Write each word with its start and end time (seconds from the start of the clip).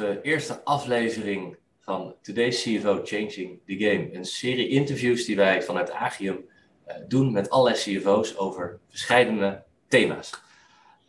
onze 0.00 0.20
eerste 0.22 0.64
aflevering 0.64 1.56
van 1.80 2.14
Today's 2.22 2.62
CFO 2.62 3.00
Changing 3.04 3.60
the 3.66 3.76
Game. 3.78 4.08
Een 4.12 4.24
serie 4.24 4.68
interviews 4.68 5.24
die 5.24 5.36
wij 5.36 5.62
vanuit 5.62 5.90
Agium 5.90 6.44
uh, 6.88 6.94
doen 7.08 7.32
met 7.32 7.50
allerlei 7.50 7.76
CFO's 7.76 8.36
over 8.36 8.78
verschillende 8.88 9.62
thema's. 9.88 10.42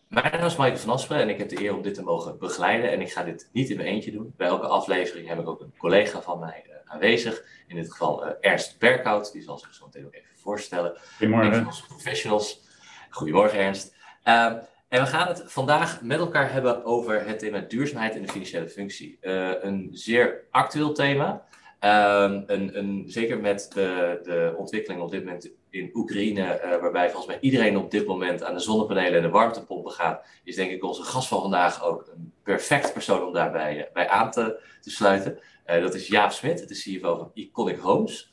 Mijn 0.07 0.31
naam 0.31 0.45
is 0.45 0.55
Michael 0.55 0.77
van 0.77 0.89
Asperen 0.89 1.21
en 1.21 1.29
ik 1.29 1.37
heb 1.37 1.49
de 1.49 1.63
eer 1.63 1.75
om 1.75 1.81
dit 1.81 1.93
te 1.93 2.03
mogen 2.03 2.39
begeleiden. 2.39 2.91
En 2.91 3.01
ik 3.01 3.11
ga 3.11 3.23
dit 3.23 3.49
niet 3.51 3.69
in 3.69 3.77
mijn 3.77 3.87
eentje 3.87 4.11
doen. 4.11 4.33
Bij 4.37 4.47
elke 4.47 4.67
aflevering 4.67 5.27
heb 5.27 5.39
ik 5.39 5.47
ook 5.47 5.61
een 5.61 5.73
collega 5.77 6.21
van 6.21 6.39
mij 6.39 6.65
uh, 6.67 6.73
aanwezig. 6.91 7.43
In 7.67 7.75
dit 7.75 7.91
geval 7.91 8.25
Ernst 8.41 8.79
Berkhout, 8.79 9.31
die 9.31 9.41
zal 9.41 9.57
zich 9.57 9.73
zo 9.73 9.85
meteen 9.85 10.05
ook 10.05 10.13
even 10.13 10.29
voorstellen. 10.35 10.97
Goedemorgen. 11.17 11.51
Een 11.51 11.57
van 11.57 11.67
onze 11.67 11.85
professionals. 11.85 12.61
Goedemorgen 13.09 13.59
Ernst. 13.59 13.95
Uh, 14.25 14.53
en 14.91 15.01
we 15.01 15.07
gaan 15.07 15.27
het 15.27 15.43
vandaag 15.45 16.01
met 16.01 16.19
elkaar 16.19 16.51
hebben 16.51 16.85
over 16.85 17.27
het 17.27 17.39
thema 17.39 17.59
duurzaamheid 17.59 18.15
in 18.15 18.21
de 18.21 18.27
financiële 18.27 18.69
functie. 18.69 19.17
Uh, 19.21 19.51
een 19.61 19.89
zeer 19.91 20.43
actueel 20.49 20.93
thema. 20.93 21.45
Um, 21.79 22.43
een, 22.47 22.77
een, 22.77 23.03
zeker 23.07 23.39
met 23.39 23.71
de, 23.73 24.19
de 24.23 24.53
ontwikkeling 24.57 25.01
op 25.01 25.11
dit 25.11 25.23
moment 25.23 25.51
in 25.69 25.89
Oekraïne, 25.93 26.61
uh, 26.63 26.81
waarbij 26.81 27.09
volgens 27.09 27.27
mij 27.27 27.37
iedereen 27.41 27.77
op 27.77 27.91
dit 27.91 28.07
moment 28.07 28.43
aan 28.43 28.53
de 28.53 28.59
zonnepanelen 28.59 29.13
en 29.13 29.21
de 29.21 29.29
warmtepompen 29.29 29.91
gaat, 29.91 30.25
is 30.43 30.55
denk 30.55 30.71
ik 30.71 30.83
onze 30.83 31.03
gast 31.03 31.27
van 31.27 31.41
vandaag 31.41 31.85
ook 31.85 32.11
een 32.15 32.33
perfect 32.43 32.93
persoon 32.93 33.23
om 33.27 33.33
daarbij 33.33 33.77
uh, 33.77 33.83
bij 33.93 34.09
aan 34.09 34.31
te, 34.31 34.59
te 34.81 34.89
sluiten. 34.89 35.39
dat 35.65 35.95
is 35.95 36.07
Jaap 36.07 36.31
Smit, 36.31 36.67
de 36.67 36.75
CFO 36.75 37.17
van 37.17 37.31
Iconic 37.33 37.77
Homes. 37.77 38.31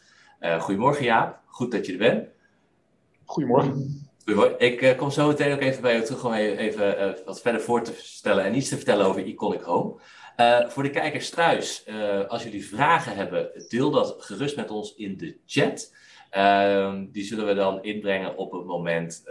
goedemorgen 0.59 1.05
Jaap, 1.05 1.41
goed 1.47 1.73
dat 1.73 1.87
je 1.87 1.93
er 1.93 1.99
bent. 1.99 2.29
Goedemorgen. 3.25 4.08
Ik 4.59 4.81
uh, 4.81 4.97
kom 4.97 5.11
zo 5.11 5.27
meteen 5.27 5.53
ook 5.53 5.61
even 5.61 5.83
bij 5.83 5.93
jou 5.93 6.05
terug 6.05 6.25
om 6.25 6.33
even 6.33 7.09
uh, 7.09 7.25
wat 7.25 7.41
verder 7.41 7.61
voor 7.61 7.83
te 7.83 7.93
stellen 7.97 8.45
en 8.45 8.57
iets 8.57 8.69
te 8.69 8.77
vertellen 8.77 9.07
over 9.07 9.25
Iconic 9.25 9.61
Home. 9.61 10.01
Uh, 10.37 10.69
voor 10.69 10.83
de 10.83 10.91
kijkers 10.91 11.31
thuis, 11.31 11.85
als 12.29 12.43
jullie 12.43 12.69
vragen 12.69 13.17
hebben, 13.17 13.65
deel 13.69 13.91
dat 13.91 14.15
gerust 14.19 14.57
met 14.57 14.71
ons 14.71 14.95
in 14.95 15.17
de 15.17 15.39
chat. 15.47 15.95
Ehm, 16.31 17.07
die 17.11 17.25
zullen 17.25 17.47
we 17.47 17.55
dan 17.55 17.83
inbrengen 17.83 18.37
op 18.37 18.53
het 18.53 18.65
moment 18.65 19.23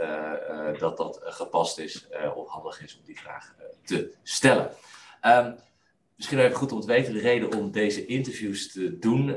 dat 0.79 0.97
dat 0.97 1.19
gepast 1.23 1.79
is 1.79 2.07
of 2.35 2.49
handig 2.49 2.83
is 2.83 2.97
om 2.97 3.05
die 3.05 3.19
vraag 3.19 3.53
te 3.83 4.13
stellen. 4.23 4.69
Um, 5.25 5.55
misschien 6.17 6.39
even 6.39 6.55
goed 6.55 6.71
om 6.71 6.81
te 6.81 6.87
weten, 6.87 7.13
de 7.13 7.19
reden 7.19 7.55
om 7.55 7.71
deze 7.71 8.05
interviews 8.05 8.71
te 8.71 8.97
doen 8.99 9.29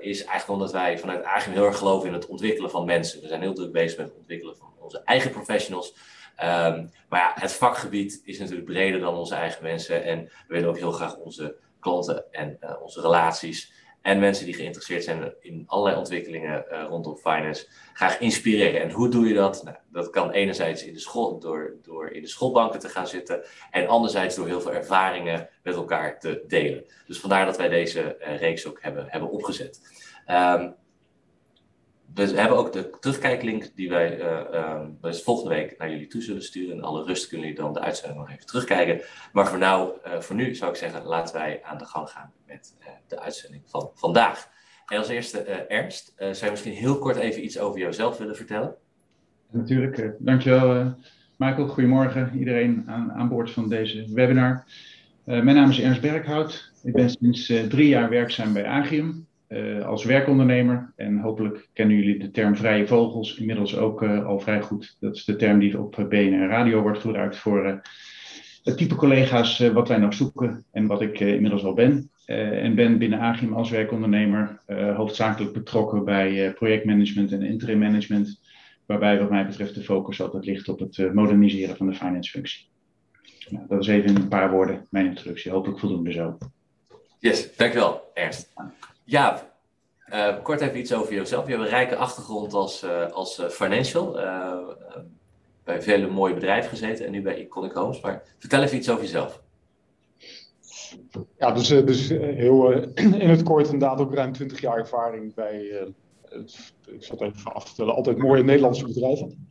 is 0.00 0.24
eigenlijk 0.24 0.48
omdat 0.48 0.72
wij 0.72 0.98
vanuit 0.98 1.24
Agim 1.24 1.52
heel 1.52 1.66
erg 1.66 1.78
geloven 1.78 2.08
in 2.08 2.14
het 2.14 2.26
ontwikkelen 2.26 2.70
van 2.70 2.84
mensen. 2.84 3.20
We 3.20 3.28
zijn 3.28 3.40
heel 3.40 3.54
druk 3.54 3.72
bezig 3.72 3.98
met 3.98 4.06
het 4.06 4.16
ontwikkelen 4.16 4.56
van 4.56 4.72
onze 4.78 5.02
eigen 5.04 5.30
professionals. 5.30 5.94
Um, 6.42 6.90
maar 7.08 7.20
ja, 7.20 7.32
het 7.34 7.52
vakgebied 7.52 8.20
is 8.24 8.38
natuurlijk 8.38 8.66
breder 8.66 9.00
dan 9.00 9.14
onze 9.14 9.34
eigen 9.34 9.62
mensen. 9.62 10.04
En 10.04 10.24
we 10.24 10.54
willen 10.54 10.68
ook 10.68 10.78
heel 10.78 10.92
graag 10.92 11.16
onze 11.16 11.56
klanten 11.80 12.32
en 12.32 12.56
uh, 12.60 12.82
onze 12.82 13.00
relaties 13.00 13.72
en 14.06 14.18
mensen 14.18 14.44
die 14.44 14.54
geïnteresseerd 14.54 15.04
zijn 15.04 15.34
in 15.40 15.64
allerlei 15.66 15.96
ontwikkelingen 15.96 16.64
uh, 16.70 16.84
rondom 16.88 17.16
finance 17.16 17.66
graag 17.92 18.18
inspireren. 18.18 18.80
En 18.80 18.90
hoe 18.90 19.08
doe 19.08 19.26
je 19.28 19.34
dat? 19.34 19.62
Nou, 19.64 19.76
dat 19.92 20.10
kan 20.10 20.30
enerzijds 20.30 20.84
in 20.84 20.92
de 20.92 20.98
school, 21.00 21.38
door, 21.38 21.74
door 21.82 22.10
in 22.10 22.22
de 22.22 22.28
schoolbanken 22.28 22.80
te 22.80 22.88
gaan 22.88 23.06
zitten 23.06 23.44
en 23.70 23.86
anderzijds 23.86 24.34
door 24.34 24.46
heel 24.46 24.60
veel 24.60 24.72
ervaringen 24.72 25.48
met 25.62 25.74
elkaar 25.74 26.20
te 26.20 26.44
delen. 26.46 26.84
Dus 27.06 27.20
vandaar 27.20 27.46
dat 27.46 27.56
wij 27.56 27.68
deze 27.68 28.16
uh, 28.20 28.38
reeks 28.38 28.66
ook 28.66 28.78
hebben, 28.82 29.06
hebben 29.08 29.30
opgezet. 29.30 29.80
Um, 30.30 30.74
we 32.14 32.40
hebben 32.40 32.58
ook 32.58 32.72
de 32.72 32.90
terugkijklink 33.00 33.70
die 33.74 33.88
wij 33.88 34.18
uh, 34.20 34.40
uh, 35.02 35.12
volgende 35.12 35.54
week 35.54 35.78
naar 35.78 35.90
jullie 35.90 36.06
toe 36.06 36.22
zullen 36.22 36.42
sturen. 36.42 36.76
In 36.76 36.82
alle 36.82 37.04
rust 37.04 37.28
kunnen 37.28 37.46
jullie 37.46 37.62
dan 37.62 37.72
de 37.72 37.80
uitzending 37.80 38.20
nog 38.20 38.30
even 38.30 38.46
terugkijken. 38.46 39.00
Maar 39.32 39.46
voor, 39.46 39.58
nou, 39.58 39.92
uh, 40.06 40.20
voor 40.20 40.36
nu 40.36 40.54
zou 40.54 40.70
ik 40.70 40.76
zeggen, 40.76 41.04
laten 41.04 41.34
wij 41.34 41.60
aan 41.62 41.78
de 41.78 41.84
gang 41.84 42.10
gaan 42.10 42.32
met 42.46 42.76
de 43.08 43.20
uitzending 43.20 43.62
van 43.66 43.90
vandaag. 43.94 44.48
En 44.86 44.98
als 44.98 45.08
eerste, 45.08 45.38
Ernst, 45.68 46.12
zou 46.16 46.44
je 46.44 46.50
misschien 46.50 46.72
heel 46.72 46.98
kort 46.98 47.16
even 47.16 47.44
iets 47.44 47.58
over 47.58 47.80
jouzelf 47.80 48.18
willen 48.18 48.36
vertellen? 48.36 48.74
Natuurlijk, 49.50 50.14
dankjewel 50.18 50.94
Michael. 51.36 51.68
Goedemorgen 51.68 52.38
iedereen 52.38 52.84
aan, 52.86 53.12
aan 53.12 53.28
boord 53.28 53.50
van 53.50 53.68
deze 53.68 54.12
webinar. 54.12 54.64
mijn 55.24 55.54
naam 55.54 55.70
is 55.70 55.80
Ernst 55.80 56.00
Berghout. 56.00 56.72
Ik 56.82 56.92
ben 56.92 57.10
sinds 57.10 57.46
drie 57.46 57.88
jaar 57.88 58.08
werkzaam 58.08 58.52
bij 58.52 58.66
Agium. 58.66 59.26
Uh, 59.48 59.84
als 59.84 60.04
werkondernemer. 60.04 60.92
En 60.96 61.18
hopelijk 61.18 61.68
kennen 61.72 61.96
jullie 61.96 62.18
de 62.18 62.30
term 62.30 62.56
vrije 62.56 62.86
vogels 62.86 63.36
inmiddels 63.36 63.76
ook 63.76 64.02
uh, 64.02 64.26
al 64.26 64.40
vrij 64.40 64.60
goed. 64.60 64.96
Dat 65.00 65.16
is 65.16 65.24
de 65.24 65.36
term 65.36 65.58
die 65.58 65.80
op 65.80 66.06
BNR 66.08 66.48
Radio 66.48 66.82
wordt 66.82 66.98
gebruikt 66.98 67.36
voor 67.36 67.66
uh, 67.66 67.74
het 68.62 68.76
type 68.76 68.94
collega's 68.94 69.58
wat 69.58 69.88
wij 69.88 69.98
nog 69.98 70.14
zoeken 70.14 70.64
en 70.72 70.86
wat 70.86 71.00
ik 71.00 71.20
inmiddels 71.20 71.64
al 71.64 71.74
ben. 71.74 72.10
en 72.26 72.74
ben 72.74 72.98
binnen 72.98 73.18
Agim 73.18 73.54
als 73.54 73.70
werkondernemer 73.70 74.60
hoofdzakelijk 74.96 75.52
betrokken 75.52 76.04
bij 76.04 76.52
projectmanagement 76.52 77.32
en 77.32 77.42
interim 77.42 77.78
management. 77.78 78.40
Waarbij 78.86 79.18
wat 79.18 79.30
mij 79.30 79.46
betreft 79.46 79.74
de 79.74 79.82
focus 79.82 80.20
altijd 80.20 80.44
ligt 80.44 80.68
op 80.68 80.78
het 80.78 81.14
moderniseren 81.14 81.76
van 81.76 81.86
de 81.86 81.94
finance 81.94 82.30
functie. 82.30 82.68
Nou, 83.48 83.66
dat 83.68 83.80
is 83.80 83.86
even 83.86 84.08
in 84.08 84.16
een 84.16 84.28
paar 84.28 84.50
woorden 84.50 84.86
mijn 84.90 85.06
introductie. 85.06 85.50
Hopelijk 85.50 85.80
voldoende 85.80 86.12
zo. 86.12 86.38
Yes, 87.18 87.56
dankjewel 87.56 88.10
Ernst. 88.14 88.52
Ja, 89.06 89.50
uh, 90.12 90.42
kort 90.42 90.60
even 90.60 90.78
iets 90.78 90.92
over 90.92 91.14
jezelf. 91.14 91.46
Je 91.46 91.52
hebt 91.52 91.64
een 91.64 91.70
rijke 91.70 91.96
achtergrond 91.96 92.52
als, 92.52 92.84
uh, 92.84 93.10
als 93.10 93.38
uh, 93.38 93.46
financial. 93.46 94.12
bij 95.64 95.82
vele 95.82 96.06
mooie 96.08 96.34
bedrijven 96.34 96.70
gezeten 96.70 97.06
en 97.06 97.12
nu 97.12 97.22
bij 97.22 97.40
Iconic 97.40 97.72
Homes. 97.72 98.00
Maar 98.00 98.22
vertel 98.38 98.62
even 98.62 98.76
iets 98.76 98.90
over 98.90 99.02
jezelf. 99.02 99.42
Ja, 101.38 101.52
dus, 101.52 101.68
dus 101.68 102.08
heel 102.08 102.72
in 102.94 103.30
het 103.30 103.42
kort 103.42 103.64
inderdaad 103.64 104.00
ook 104.00 104.14
ruim 104.14 104.32
20 104.32 104.60
jaar 104.60 104.78
ervaring 104.78 105.34
bij, 105.34 105.60
ik 106.86 107.02
zal 107.04 107.18
het 107.18 107.34
even 107.34 107.52
af 107.52 107.64
te 107.64 107.70
stellen, 107.70 107.94
altijd 107.94 108.18
mooie 108.18 108.42
Nederlandse 108.42 108.86
bedrijven. 108.86 109.48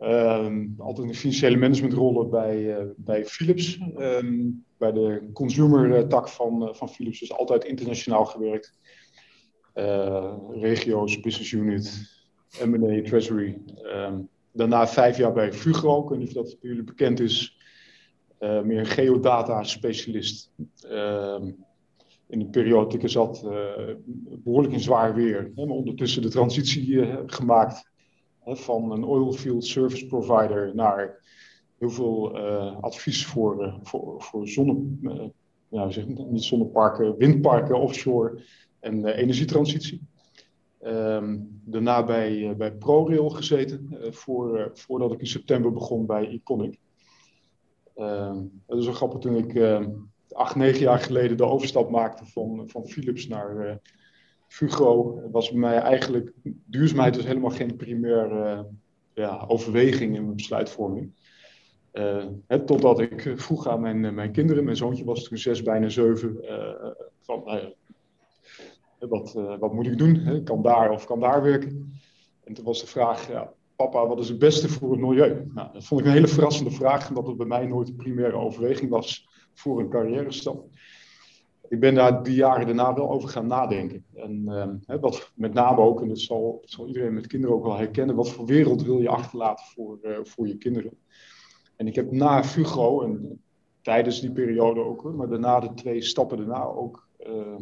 Um, 0.00 0.74
altijd 0.78 1.08
in 1.08 1.14
financiële 1.14 1.56
managementrollen 1.56 2.30
bij, 2.30 2.86
bij 2.96 3.24
Philips. 3.24 3.78
Um, 3.96 4.64
bij 4.76 4.92
de 4.92 5.30
consumer 5.32 6.08
tak 6.08 6.28
van, 6.28 6.74
van 6.76 6.88
Philips, 6.88 7.20
dus 7.20 7.32
altijd 7.32 7.64
internationaal 7.64 8.24
gewerkt. 8.24 8.78
Uh, 9.74 10.34
regio's, 10.50 11.20
business 11.20 11.52
unit, 11.52 12.10
M&A, 12.64 13.02
treasury. 13.02 13.58
Um, 13.84 14.28
daarna 14.52 14.86
vijf 14.86 15.16
jaar 15.16 15.32
bij 15.32 15.52
Fugro, 15.52 16.02
ik 16.02 16.08
weet 16.08 16.18
niet 16.18 16.28
of 16.28 16.34
dat 16.34 16.56
voor 16.60 16.68
jullie 16.68 16.84
bekend 16.84 17.20
is. 17.20 17.56
Uh, 18.40 18.62
meer 18.62 18.78
een 18.78 18.86
geodata 18.86 19.62
specialist. 19.62 20.52
In 22.28 22.38
de 22.38 22.48
periode 22.50 22.84
dat 22.84 22.94
ik 22.94 23.02
er 23.02 23.08
zat, 23.08 23.42
behoorlijk 24.44 24.72
in 24.72 24.80
zwaar 24.80 25.14
weer. 25.14 25.52
Hè, 25.54 25.64
maar 25.64 25.76
ondertussen 25.76 26.22
de 26.22 26.28
transitie 26.28 27.06
gemaakt 27.26 27.90
van 28.56 28.92
een 28.92 29.04
oilfield 29.04 29.64
service 29.64 30.06
provider 30.06 30.74
naar 30.74 31.22
heel 31.78 31.90
veel 31.90 32.38
advies 32.80 33.26
voor, 33.26 33.78
voor, 33.82 34.22
voor 34.22 34.48
zonne, 34.48 35.30
ja, 35.68 35.90
zeg, 35.90 36.06
niet 36.06 36.42
zonneparken, 36.42 37.16
windparken 37.16 37.80
offshore 37.80 38.42
en 38.80 38.98
uh, 38.98 39.18
energietransitie. 39.18 40.00
Um, 40.82 41.60
daarna 41.64 42.04
bij, 42.04 42.36
uh, 42.36 42.54
bij 42.54 42.72
ProRail 42.72 43.28
gezeten, 43.28 43.88
uh, 43.90 44.12
voor, 44.12 44.70
voordat 44.74 45.12
ik 45.12 45.20
in 45.20 45.26
september 45.26 45.72
begon 45.72 46.06
bij 46.06 46.26
Iconic. 46.26 46.78
Um, 47.96 48.62
dat 48.66 48.78
is 48.78 48.84
wel 48.84 48.94
grappig 48.94 49.20
toen 49.20 49.36
ik 49.36 49.54
ehm, 49.54 49.90
acht, 50.30 50.56
negen 50.56 50.80
jaar 50.80 50.98
geleden 50.98 51.36
de 51.36 51.44
overstap 51.44 51.90
maakte 51.90 52.26
van, 52.26 52.62
van 52.66 52.86
Philips 52.86 53.26
naar 53.26 53.80
Fugro. 54.48 55.22
Was 55.30 55.50
bij 55.50 55.60
mij 55.60 55.78
eigenlijk, 55.78 56.32
duurzaamheid 56.64 57.16
was 57.16 57.24
helemaal 57.24 57.50
geen 57.50 57.76
primair 57.76 58.64
ja, 59.14 59.44
overweging 59.48 60.14
in 60.16 60.22
mijn 60.22 60.36
besluitvorming. 60.36 61.10
Uh, 61.92 62.24
hè, 62.46 62.64
totdat 62.64 63.00
ik 63.00 63.32
vroeg 63.36 63.66
aan 63.66 63.80
mijn, 63.80 64.14
mijn 64.14 64.32
kinderen, 64.32 64.64
mijn 64.64 64.76
zoontje 64.76 65.04
was 65.04 65.24
toen 65.24 65.38
zes, 65.38 65.62
bijna 65.62 65.88
zeven, 65.88 66.36
van 67.20 67.42
nou 67.44 67.74
wat, 68.98 69.32
wat 69.58 69.72
moet 69.72 69.86
ik 69.86 69.98
doen? 69.98 70.14
Hè? 70.14 70.42
Kan 70.42 70.62
daar 70.62 70.90
of 70.90 71.04
kan 71.04 71.20
daar 71.20 71.42
werken? 71.42 71.92
En 72.44 72.54
toen 72.54 72.64
was 72.64 72.80
de 72.80 72.86
vraag, 72.86 73.28
ja, 73.28 73.52
papa, 73.76 74.06
wat 74.06 74.18
is 74.18 74.28
het 74.28 74.38
beste 74.38 74.68
voor 74.68 74.90
het 74.90 75.00
milieu? 75.00 75.50
Nou, 75.54 75.72
dat 75.72 75.84
vond 75.84 76.00
ik 76.00 76.06
een 76.06 76.12
hele 76.12 76.26
verrassende 76.26 76.70
vraag, 76.70 77.08
omdat 77.08 77.26
het 77.26 77.36
bij 77.36 77.46
mij 77.46 77.66
nooit 77.66 77.88
een 77.88 77.96
primaire 77.96 78.36
overweging 78.36 78.90
was 78.90 79.28
voor 79.54 79.80
een 79.80 79.88
carrière 79.88 80.32
stap. 80.32 80.64
Ik 81.68 81.80
ben 81.80 81.94
daar 81.94 82.22
die 82.22 82.34
jaren 82.34 82.66
daarna 82.66 82.94
wel 82.94 83.10
over 83.10 83.28
gaan 83.28 83.46
nadenken. 83.46 84.04
En 84.14 84.48
hè, 84.86 85.00
wat 85.00 85.32
met 85.34 85.52
name 85.52 85.80
ook, 85.80 86.02
en 86.02 86.08
dat 86.08 86.18
zal, 86.18 86.62
iedereen 86.86 87.14
met 87.14 87.26
kinderen 87.26 87.56
ook 87.56 87.64
wel 87.64 87.76
herkennen, 87.76 88.16
wat 88.16 88.30
voor 88.30 88.46
wereld 88.46 88.82
wil 88.82 89.00
je 89.00 89.08
achterlaten 89.08 89.66
voor, 89.66 89.98
uh, 90.02 90.18
voor 90.22 90.46
je 90.46 90.56
kinderen? 90.56 90.92
En 91.76 91.86
ik 91.86 91.94
heb 91.94 92.12
na 92.12 92.44
Fugro, 92.44 93.02
en 93.02 93.42
tijdens 93.82 94.20
die 94.20 94.32
periode 94.32 94.80
ook, 94.80 95.14
maar 95.14 95.28
daarna 95.28 95.60
de 95.60 95.74
twee 95.74 96.02
stappen 96.02 96.38
daarna 96.38 96.64
ook 96.64 97.08
uh, 97.26 97.56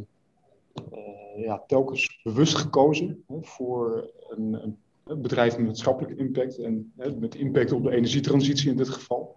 uh, 0.92 1.44
ja, 1.44 1.64
telkens 1.66 2.20
bewust 2.22 2.54
gekozen 2.54 3.24
voor 3.40 4.10
een, 4.28 4.52
een, 4.62 4.78
bedrijf 5.20 5.56
met 5.56 5.66
maatschappelijke 5.66 6.16
impact 6.16 6.58
en 6.58 6.92
met 7.18 7.34
impact 7.34 7.72
op 7.72 7.82
de 7.82 7.90
energietransitie 7.90 8.70
in 8.70 8.76
dit 8.76 8.88
geval. 8.88 9.35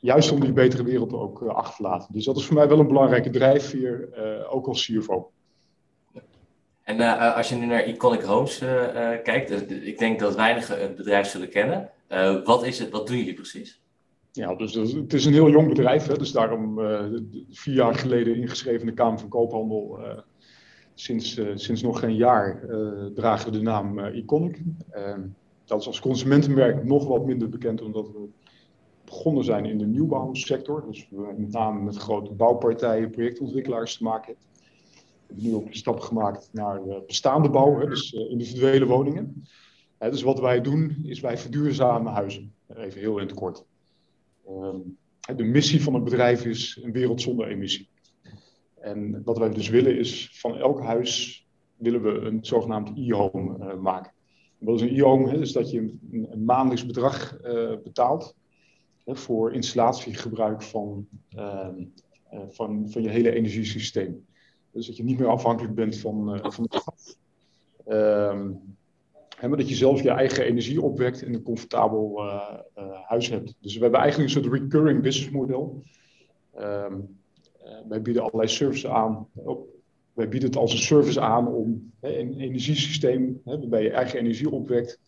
Juist 0.00 0.32
om 0.32 0.40
die 0.40 0.52
betere 0.52 0.82
wereld 0.82 1.12
ook 1.12 1.42
achter 1.42 1.76
te 1.76 1.82
laten. 1.82 2.12
Dus 2.12 2.24
dat 2.24 2.36
is 2.36 2.46
voor 2.46 2.54
mij 2.54 2.68
wel 2.68 2.78
een 2.78 2.86
belangrijke 2.86 3.30
drijfveer, 3.30 4.08
ook 4.50 4.66
als 4.66 4.86
CFO. 4.86 5.30
En 6.88 6.96
uh, 6.96 7.36
als 7.36 7.48
je 7.48 7.54
nu 7.54 7.66
naar 7.66 7.86
Iconic 7.86 8.22
Homes 8.22 8.62
uh, 8.62 8.68
uh, 8.70 9.22
kijkt, 9.22 9.70
ik 9.70 9.98
denk 9.98 10.18
dat 10.18 10.36
weinigen 10.36 10.80
het 10.80 10.96
bedrijf 10.96 11.26
zullen 11.26 11.48
kennen. 11.48 11.90
wat 12.44 12.64
is 12.64 12.78
het, 12.78 12.90
wat 12.90 13.06
doen 13.06 13.16
jullie 13.16 13.34
precies? 13.34 13.80
Ja, 14.32 14.54
dus 14.54 14.74
het 14.74 15.12
is 15.12 15.24
een 15.24 15.32
heel 15.32 15.50
jong 15.50 15.68
bedrijf. 15.68 16.06
Hè, 16.06 16.16
dus 16.16 16.32
daarom 16.32 16.78
vier 17.50 17.74
jaar 17.74 17.94
geleden 17.94 18.36
ingeschreven 18.36 18.80
in 18.80 18.86
de 18.86 18.92
Kamer 18.92 19.18
van 19.18 19.28
Koophandel. 19.28 19.98
sinds, 20.94 21.40
sinds 21.54 21.82
nog 21.82 21.98
geen 21.98 22.16
jaar 22.16 22.60
dragen 23.14 23.50
we 23.52 23.58
de 23.58 23.62
naam 23.62 23.98
Iconic. 23.98 24.62
dat 25.64 25.80
is 25.80 25.86
als 25.86 26.00
consumentenmerk 26.00 26.84
nog 26.84 27.06
wat 27.06 27.26
minder 27.26 27.48
bekend, 27.48 27.82
omdat 27.82 28.06
we 28.06 28.28
begonnen 29.08 29.44
zijn 29.44 29.64
in 29.64 29.78
de 29.78 29.86
nieuwbouwsector. 29.86 30.84
Dus 30.86 31.08
we 31.10 31.34
met 31.36 31.52
name 31.52 31.80
met 31.80 31.96
grote 31.96 32.32
bouwpartijen, 32.32 33.10
projectontwikkelaars 33.10 33.96
te 33.96 34.02
maken 34.02 34.26
hebben 34.26 34.46
hebben 35.28 35.46
nu 35.46 35.54
ook 35.54 35.66
een 35.66 35.76
stap 35.76 36.00
gemaakt 36.00 36.48
naar 36.52 36.86
uh, 36.86 36.94
bestaande 37.06 37.50
bouw, 37.50 37.86
dus 37.86 38.12
uh, 38.12 38.30
individuele 38.30 38.86
woningen. 38.86 39.44
Dus 39.98 40.22
wat 40.22 40.40
wij 40.40 40.60
doen, 40.60 40.96
is 41.02 41.20
wij 41.20 41.38
verduurzamen 41.38 42.12
huizen. 42.12 42.54
Even 42.76 43.00
heel 43.00 43.18
in 43.18 43.26
het 43.26 43.34
kort. 43.34 43.64
Ehm, 44.46 44.76
de 45.36 45.44
missie 45.44 45.82
van 45.82 45.94
het 45.94 46.04
bedrijf 46.04 46.44
is 46.44 46.80
een 46.82 46.92
wereld 46.92 47.20
zonder 47.20 47.48
emissie. 47.48 47.88
En 48.80 49.22
wat 49.24 49.38
wij 49.38 49.50
dus 49.50 49.68
willen 49.68 49.98
is, 49.98 50.30
van 50.32 50.56
elk 50.56 50.80
huis 50.82 51.44
willen 51.76 52.02
we 52.02 52.10
een 52.10 52.38
zogenaamd 52.44 52.92
e-home 52.94 53.74
maken. 53.74 54.12
wat 54.58 54.74
is 54.74 54.80
een 54.80 54.96
e-home? 54.96 55.38
Dus 55.38 55.52
dat 55.52 55.70
je 55.70 55.96
een 56.10 56.44
maandelijks 56.44 56.86
bedrag 56.86 57.36
betaalt 57.82 58.34
voor 59.16 59.52
installatiegebruik 59.52 60.62
van, 60.62 61.08
ehm, 61.28 61.84
van, 62.50 62.90
van 62.90 63.02
je 63.02 63.08
hele 63.08 63.32
energiesysteem. 63.32 64.26
Dus 64.70 64.86
dat 64.86 64.96
je 64.96 65.04
niet 65.04 65.18
meer 65.18 65.28
afhankelijk 65.28 65.74
bent 65.74 65.96
van, 65.96 66.34
uh, 66.34 66.50
van 66.50 66.64
het 66.64 66.76
gas. 66.76 67.16
Um, 67.86 68.76
maar 69.40 69.56
dat 69.56 69.68
je 69.68 69.74
zelf 69.74 70.02
je 70.02 70.10
eigen 70.10 70.44
energie 70.44 70.82
opwekt 70.82 71.22
en 71.22 71.34
een 71.34 71.42
comfortabel 71.42 72.24
uh, 72.24 72.58
huis 73.04 73.28
hebt. 73.28 73.54
Dus 73.60 73.74
we 73.74 73.82
hebben 73.82 74.00
eigenlijk 74.00 74.34
een 74.34 74.42
soort 74.42 74.54
recurring 74.54 75.02
business 75.02 75.30
model. 75.30 75.82
Um, 76.58 77.18
wij 77.88 78.02
bieden 78.02 78.22
allerlei 78.22 78.48
services 78.48 78.90
aan. 78.90 79.28
wij 80.12 80.28
bieden 80.28 80.48
het 80.48 80.58
als 80.58 80.72
een 80.72 80.78
service 80.78 81.20
aan 81.20 81.46
om 81.46 81.92
hè, 82.00 82.18
een 82.18 82.40
energiesysteem 82.40 83.40
hè, 83.44 83.58
waarbij 83.58 83.82
je 83.82 83.90
eigen 83.90 84.18
energie 84.18 84.50
opwekt 84.50 85.00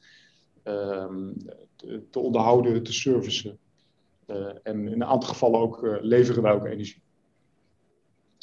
te, 0.62 2.02
te, 2.10 2.18
onderhouden, 2.18 2.82
te 2.82 2.92
servicen. 2.92 3.58
En 4.62 4.88
in 4.88 4.92
een 4.92 5.04
aantal 5.04 5.28
gevallen 5.28 5.60
ook 5.60 5.98
leveren 6.00 6.42
wij 6.42 6.52
ook 6.52 6.66
energie. 6.66 7.02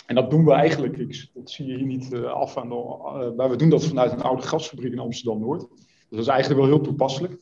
En 0.06 0.16
dat 0.16 0.30
doen 0.30 0.46
we 0.46 0.52
eigenlijk, 0.52 0.98
ik, 0.98 1.30
dat 1.34 1.50
zie 1.50 1.66
je 1.66 1.78
hier 1.78 1.86
niet 1.86 2.14
uh, 2.14 2.24
af 2.24 2.58
aan 2.58 2.70
de, 2.70 3.34
maar 3.36 3.50
we 3.50 3.56
doen 3.56 3.70
dat 3.70 3.86
vanuit 3.86 4.12
een 4.12 4.22
oude 4.22 4.42
gasfabriek 4.42 4.92
in 4.92 5.00
Amsterdam-Noord. 5.00 5.60
Dus 5.70 5.80
dat 6.10 6.20
is 6.20 6.28
eigenlijk 6.28 6.62
wel 6.62 6.70
heel 6.70 6.82
toepasselijk. 6.82 7.34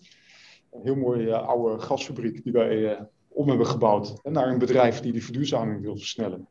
Een 0.72 0.82
heel 0.84 0.96
mooie 0.96 1.38
oude 1.38 1.82
gasfabriek 1.82 2.44
die 2.44 2.54
wij 2.54 3.00
om 3.28 3.48
hebben 3.50 3.68
gebouwd 3.68 4.20
naar 4.24 4.48
een 4.48 4.60
bedrijf 4.60 5.00
die 5.00 5.12
die 5.12 5.24
verduurzaming 5.24 5.82
wil 5.82 5.98
versnellen. 5.98 6.48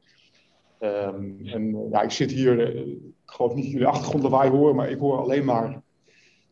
Um, 0.81 1.47
en 1.47 1.89
ja, 1.91 2.03
ik 2.03 2.11
zit 2.11 2.31
hier, 2.31 2.77
ik 2.77 2.99
geloof 3.25 3.55
niet 3.55 3.71
jullie 3.71 3.87
achtergrond 3.87 4.23
lawaai 4.23 4.51
horen, 4.51 4.75
maar 4.75 4.91
ik 4.91 4.99
hoor 4.99 5.19
alleen 5.19 5.45
maar 5.45 5.83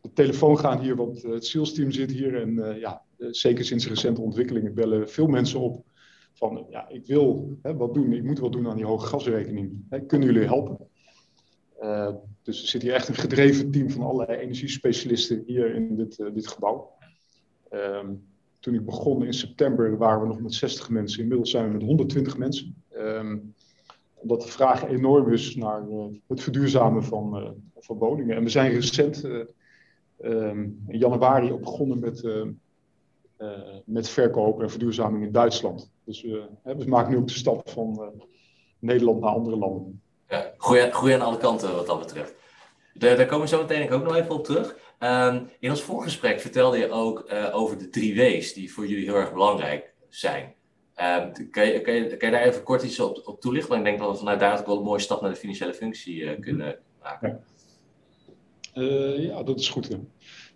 de 0.01 0.13
telefoon 0.13 0.59
gaan 0.59 0.79
hier, 0.79 0.95
want 0.95 1.21
het 1.21 1.45
salesteam 1.45 1.91
zit 1.91 2.11
hier. 2.11 2.41
En 2.41 2.79
ja, 2.79 3.01
zeker 3.31 3.65
sinds 3.65 3.87
recente 3.87 4.21
ontwikkelingen 4.21 4.73
bellen 4.73 5.09
veel 5.09 5.27
mensen 5.27 5.59
op 5.59 5.83
van 6.33 6.65
ja, 6.69 6.89
ik 6.89 7.05
wil 7.05 7.57
hè, 7.61 7.75
wat 7.75 7.93
doen, 7.93 8.13
ik 8.13 8.23
moet 8.23 8.39
wat 8.39 8.51
doen 8.51 8.67
aan 8.67 8.75
die 8.75 8.85
hoge 8.85 9.07
gasrekening. 9.07 9.85
Hè, 9.89 10.05
kunnen 10.05 10.31
jullie 10.31 10.47
helpen? 10.47 10.77
Uh, 11.81 12.09
dus 12.41 12.61
er 12.61 12.67
zit 12.67 12.81
hier 12.81 12.93
echt 12.93 13.07
een 13.07 13.15
gedreven 13.15 13.71
team 13.71 13.89
van 13.89 14.01
allerlei 14.01 14.39
energiespecialisten 14.39 15.43
hier 15.45 15.75
in 15.75 15.95
dit, 15.95 16.19
uh, 16.19 16.33
dit 16.33 16.47
gebouw. 16.47 16.91
Um, 17.71 18.23
toen 18.59 18.73
ik 18.73 18.85
begon 18.85 19.25
in 19.25 19.33
september 19.33 19.97
waren 19.97 20.21
we 20.21 20.27
nog 20.27 20.41
met 20.41 20.53
60 20.53 20.89
mensen. 20.89 21.21
Inmiddels 21.21 21.51
zijn 21.51 21.67
we 21.67 21.73
met 21.73 21.83
120 21.83 22.37
mensen. 22.37 22.83
Um, 22.97 23.53
omdat 24.13 24.41
de 24.41 24.47
vraag 24.47 24.87
enorm 24.87 25.31
is 25.31 25.55
naar 25.55 25.83
het 26.27 26.41
verduurzamen 26.41 27.03
van, 27.03 27.55
van 27.75 27.97
woningen. 27.97 28.35
En 28.35 28.43
we 28.43 28.49
zijn 28.49 28.71
recent 28.71 29.23
um, 30.21 30.83
in 30.87 30.97
januari 30.97 31.51
ook 31.51 31.59
begonnen 31.59 31.99
met 31.99 32.23
met 33.85 34.09
verkoop 34.09 34.61
en 34.61 34.69
verduurzaming 34.69 35.23
in 35.23 35.31
Duitsland. 35.31 35.91
Dus 36.05 36.21
we, 36.21 36.47
we 36.63 36.85
maken 36.85 37.11
nu 37.11 37.17
ook 37.17 37.27
de 37.27 37.33
stap 37.33 37.69
van 37.69 37.97
uh, 37.99 38.21
Nederland 38.79 39.19
naar 39.19 39.29
andere 39.29 39.55
landen. 39.55 40.01
Ja, 40.29 40.53
groei, 40.57 41.13
aan 41.13 41.21
alle 41.21 41.37
kanten 41.37 41.75
wat 41.75 41.85
dat 41.85 41.99
betreft. 41.99 42.35
De, 42.93 43.15
daar 43.15 43.25
komen 43.25 43.41
we 43.41 43.55
zo 43.55 43.61
meteen 43.61 43.91
ook 43.91 44.03
nog 44.03 44.15
even 44.15 44.35
op 44.35 44.43
terug. 44.43 44.75
Um, 44.99 45.49
in 45.59 45.69
ons 45.69 45.81
voorgesprek 45.81 46.39
vertelde 46.39 46.77
je 46.77 46.89
ook 46.89 47.31
uh, 47.31 47.55
over 47.55 47.77
de 47.77 47.89
drie 47.89 48.15
W's 48.15 48.53
die 48.53 48.73
voor 48.73 48.87
jullie 48.87 49.05
heel 49.05 49.15
erg 49.15 49.33
belangrijk 49.33 49.93
zijn. 50.09 50.53
Um, 51.01 51.31
kan, 51.51 51.65
je, 51.65 51.81
kan, 51.81 51.93
je, 51.93 52.17
kan, 52.17 52.29
je, 52.29 52.35
daar 52.35 52.41
even 52.41 52.63
kort 52.63 52.83
iets 52.83 52.99
op, 52.99 53.21
op 53.25 53.41
toelichten? 53.41 53.69
Want 53.69 53.81
ik 53.81 53.87
denk 53.87 53.99
dat 53.99 54.11
we 54.11 54.17
vanuit 54.17 54.39
daar 54.39 54.59
ook 54.59 54.65
wel 54.65 54.77
een 54.77 54.83
mooie 54.83 54.99
stap 54.99 55.21
naar 55.21 55.29
de 55.29 55.35
financiële 55.35 55.73
functie 55.73 56.39
kunnen 56.39 56.79
maken. 57.01 57.43
Ja. 58.73 58.83
ja, 59.17 59.43
dat 59.43 59.59
is 59.59 59.69
goed. 59.69 59.97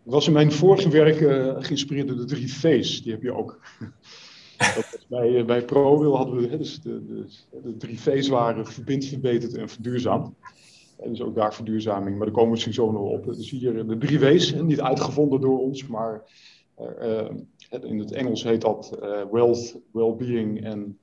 Was 0.08 0.28
in 0.28 0.34
mijn 0.34 0.52
vorige 0.52 0.90
werk 0.90 1.20
uh, 1.20 1.56
geïnspireerd 1.60 2.08
door 2.08 2.18
de 2.18 2.26
drie 2.26 2.54
V's. 2.54 3.02
Die 3.04 3.12
heb 3.12 3.22
je 3.22 3.34
ook. 3.34 3.60
bij, 5.10 5.30
uh, 5.30 5.46
bij 5.46 5.66
ProWil 5.66 6.16
hadden 6.16 6.36
we 6.36 6.58
dus 6.58 6.82
de, 6.82 7.06
de, 7.06 7.26
de, 7.64 7.78
drie 7.78 8.00
V's 8.00 8.28
waren 8.28 8.66
verbind, 8.66 9.06
verbeterd 9.06 9.54
en 9.54 9.70
verduurzaamd. 9.70 10.34
En 10.98 11.10
dus 11.10 11.22
ook 11.22 11.36
daar 11.36 11.54
verduurzaming, 11.54 12.16
maar 12.16 12.26
daar 12.26 12.36
komen 12.36 12.44
we 12.44 12.52
misschien 12.52 12.74
zo 12.74 12.92
nog 12.92 13.02
op. 13.02 13.26
Dus 13.26 13.50
hier 13.50 13.88
de 13.88 13.98
drie 13.98 14.20
W's, 14.20 14.54
niet 14.54 14.82
uitgevonden 14.82 15.42
door 15.42 15.60
ons, 15.60 15.88
maar 15.88 16.24
uh, 17.02 17.30
in 17.82 18.00
het 18.00 18.12
Engels 18.12 18.44
heet 18.44 18.62
dat 18.62 18.98
wealth, 19.32 19.80
well-being 19.92 20.64
en 20.64 20.98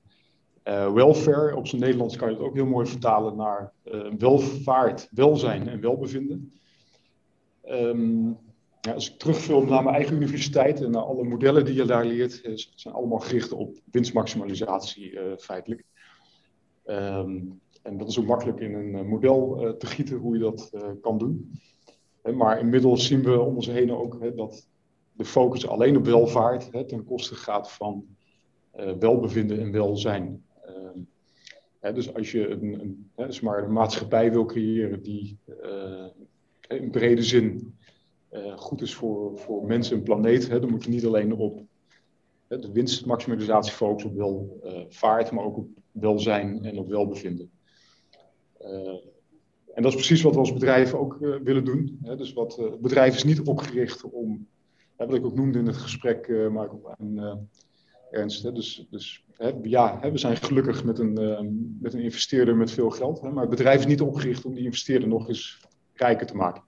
welfare. 0.94 1.56
Op 1.56 1.66
zijn 1.66 1.80
Nederlands 1.80 2.16
kan 2.16 2.28
je 2.28 2.34
het 2.34 2.44
ook 2.44 2.54
heel 2.54 2.66
mooi 2.66 2.86
vertalen 2.86 3.36
naar 3.36 3.72
welvaart, 4.18 5.08
welzijn 5.10 5.68
en 5.68 5.80
welbevinden. 5.80 6.52
Um, 7.70 8.38
ja, 8.84 8.92
als 8.92 9.10
ik 9.10 9.18
terugfilm 9.18 9.68
naar 9.68 9.82
mijn 9.82 9.94
eigen 9.94 10.16
universiteit 10.16 10.82
en 10.82 10.90
naar 10.90 11.02
alle 11.02 11.24
modellen 11.24 11.64
die 11.64 11.74
je 11.74 11.84
daar 11.84 12.04
leert, 12.04 12.40
eh, 12.40 12.52
zijn 12.74 12.94
allemaal 12.94 13.18
gericht 13.18 13.52
op 13.52 13.76
winstmaximalisatie 13.90 15.12
uh, 15.12 15.36
feitelijk. 15.38 15.84
Um, 16.86 17.60
en 17.82 17.98
dat 17.98 18.08
is 18.08 18.18
ook 18.18 18.26
makkelijk 18.26 18.60
in 18.60 18.74
een 18.74 18.94
uh, 18.94 19.02
model 19.02 19.74
te 19.78 19.86
gieten 19.86 20.16
hoe 20.16 20.34
je 20.34 20.40
dat 20.40 20.70
kan 21.00 21.18
doen. 21.18 21.60
maar 22.34 22.58
inmiddels 22.60 23.06
zien 23.06 23.22
we 23.22 23.40
om 23.40 23.54
ons 23.54 23.66
heen 23.66 23.92
ook 23.92 24.36
dat 24.36 24.68
de 25.12 25.24
focus 25.24 25.66
alleen 25.66 25.96
op 25.96 26.04
welvaart 26.04 26.88
ten 26.88 27.04
koste 27.04 27.34
gaat 27.34 27.72
van 27.72 28.06
welbevinden 28.98 29.60
en 29.60 29.72
welzijn. 29.72 30.44
Ehm, 31.80 31.94
dus 31.94 32.14
als 32.14 32.32
je 32.32 32.48
een, 32.48 32.80
een, 32.80 33.10
dus 33.16 33.40
een 33.42 33.72
maatschappij 33.72 34.32
wil 34.32 34.44
creëren 34.44 35.02
die 35.02 35.38
in 36.68 36.90
brede 36.90 37.22
zin 37.22 37.74
goed 38.56 38.82
is 38.82 38.94
voor, 38.94 39.38
voor 39.38 39.66
mensen 39.66 39.96
en 39.96 40.02
planeet. 40.02 40.48
Hè. 40.48 40.60
Dan 40.60 40.70
moet 40.70 40.84
je 40.84 40.90
niet 40.90 41.06
alleen 41.06 41.32
op 41.32 41.62
de 42.48 42.72
winstmaximalisatie 42.72 43.72
focussen 43.72 44.10
op 44.10 44.16
welvaart, 44.16 45.26
uh, 45.26 45.32
maar 45.32 45.44
ook 45.44 45.56
op 45.56 45.68
welzijn 45.90 46.64
en 46.64 46.78
op 46.78 46.88
welbevinden. 46.88 47.50
Uh, 48.60 48.68
en 49.74 49.82
dat 49.82 49.92
is 49.92 49.94
precies 49.94 50.22
wat 50.22 50.32
we 50.32 50.38
als 50.38 50.52
bedrijf 50.52 50.94
ook 50.94 51.18
willen 51.18 51.64
doen. 51.64 51.98
Hè. 52.02 52.16
Dus 52.16 52.32
wat, 52.32 52.56
het 52.56 52.80
bedrijf 52.80 53.14
is 53.14 53.24
niet 53.24 53.40
opgericht 53.40 54.04
om, 54.10 54.46
wat 54.96 55.14
ik 55.14 55.24
ook 55.24 55.34
noemde 55.34 55.58
in 55.58 55.66
het 55.66 55.76
gesprek, 55.76 56.28
maar 56.50 56.70
ook 56.72 56.94
aan 56.98 57.48
Ernst. 58.10 58.42
Hè. 58.42 58.52
Dus, 58.52 58.86
dus 58.90 59.24
ja, 59.62 60.10
we 60.10 60.18
zijn 60.18 60.36
gelukkig 60.36 60.84
met 60.84 60.98
een, 60.98 61.78
met 61.80 61.94
een 61.94 62.00
investeerder 62.00 62.56
met 62.56 62.70
veel 62.70 62.90
geld. 62.90 63.22
maar 63.22 63.40
het 63.40 63.50
bedrijf 63.50 63.78
is 63.78 63.86
niet 63.86 64.00
opgericht 64.00 64.44
om 64.44 64.54
die 64.54 64.64
investeerder 64.64 65.08
nog 65.08 65.28
eens 65.28 65.60
rijker 65.92 66.26
te 66.26 66.36
maken. 66.36 66.62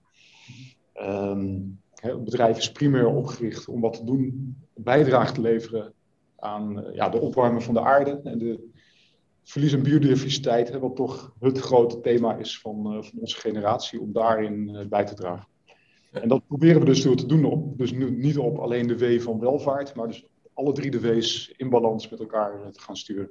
Um, 1.01 1.79
het 1.93 2.23
bedrijf 2.23 2.57
is 2.57 2.71
primair 2.71 3.07
opgericht 3.07 3.67
om 3.67 3.81
wat 3.81 3.93
te 3.93 4.03
doen, 4.03 4.55
bijdrage 4.73 5.33
te 5.33 5.41
leveren 5.41 5.93
aan 6.35 6.79
uh, 6.79 6.95
ja, 6.95 7.09
de 7.09 7.19
opwarming 7.19 7.63
van 7.63 7.73
de 7.73 7.81
aarde 7.81 8.19
en 8.23 8.37
de 8.37 8.69
verlies 9.43 9.73
aan 9.73 9.83
biodiversiteit, 9.83 10.69
hè, 10.69 10.79
wat 10.79 10.95
toch 10.95 11.33
het 11.39 11.59
grote 11.59 11.99
thema 11.99 12.35
is 12.35 12.59
van, 12.59 12.95
uh, 12.95 13.01
van 13.01 13.19
onze 13.19 13.37
generatie, 13.37 14.01
om 14.01 14.13
daarin 14.13 14.69
uh, 14.69 14.87
bij 14.87 15.05
te 15.05 15.13
dragen. 15.13 15.47
En 16.11 16.27
dat 16.27 16.47
proberen 16.47 16.79
we 16.79 16.85
dus 16.85 17.03
door 17.03 17.15
te 17.15 17.25
doen 17.25 17.45
op. 17.45 17.77
Dus 17.77 17.91
nu, 17.91 18.11
niet 18.11 18.37
op 18.37 18.57
alleen 18.57 18.87
de 18.87 18.97
W 18.97 19.21
van 19.21 19.39
welvaart, 19.39 19.95
maar 19.95 20.07
dus 20.07 20.25
alle 20.53 20.71
drie 20.71 20.91
de 20.91 20.99
W's 20.99 21.53
in 21.57 21.69
balans 21.69 22.09
met 22.09 22.19
elkaar 22.19 22.71
te 22.71 22.81
gaan 22.81 22.97
sturen. 22.97 23.29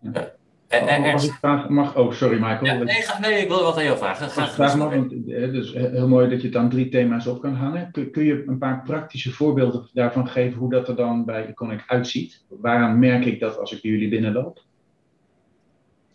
Ja. 0.00 0.34
En, 0.70 0.88
en, 0.88 1.00
Mag 1.00 1.24
ik 1.24 1.32
vragen? 1.32 1.72
Mag, 1.74 1.96
oh, 1.96 2.12
sorry 2.12 2.38
Michael. 2.38 2.64
Ja, 2.64 2.82
nee, 2.82 3.02
ga, 3.02 3.20
nee, 3.20 3.42
ik 3.42 3.48
wil 3.48 3.62
wat 3.62 3.76
aan 3.76 3.84
jou 3.84 3.98
vragen. 3.98 4.28
Ga, 4.28 4.48
Vraag, 4.48 4.74
want, 4.74 5.12
eh, 5.12 5.52
dus 5.52 5.72
heel 5.72 6.08
mooi 6.08 6.28
dat 6.28 6.42
je 6.42 6.48
dan 6.48 6.70
drie 6.70 6.88
thema's 6.88 7.26
op 7.26 7.40
kan 7.40 7.54
hangen. 7.54 7.90
Kun, 7.92 8.10
kun, 8.10 8.24
je 8.24 8.44
een 8.46 8.58
paar 8.58 8.82
praktische 8.82 9.32
voorbeelden 9.32 9.88
daarvan 9.92 10.28
geven 10.28 10.58
hoe 10.58 10.70
dat 10.70 10.88
er 10.88 10.96
dan 10.96 11.24
bij 11.24 11.46
Iconic 11.48 11.84
uitziet? 11.86 12.44
Waaraan 12.48 12.98
merk 12.98 13.24
ik 13.24 13.40
dat 13.40 13.58
als 13.58 13.72
ik 13.72 13.82
bij 13.82 13.90
jullie 13.90 14.08
binnenloop? 14.08 14.62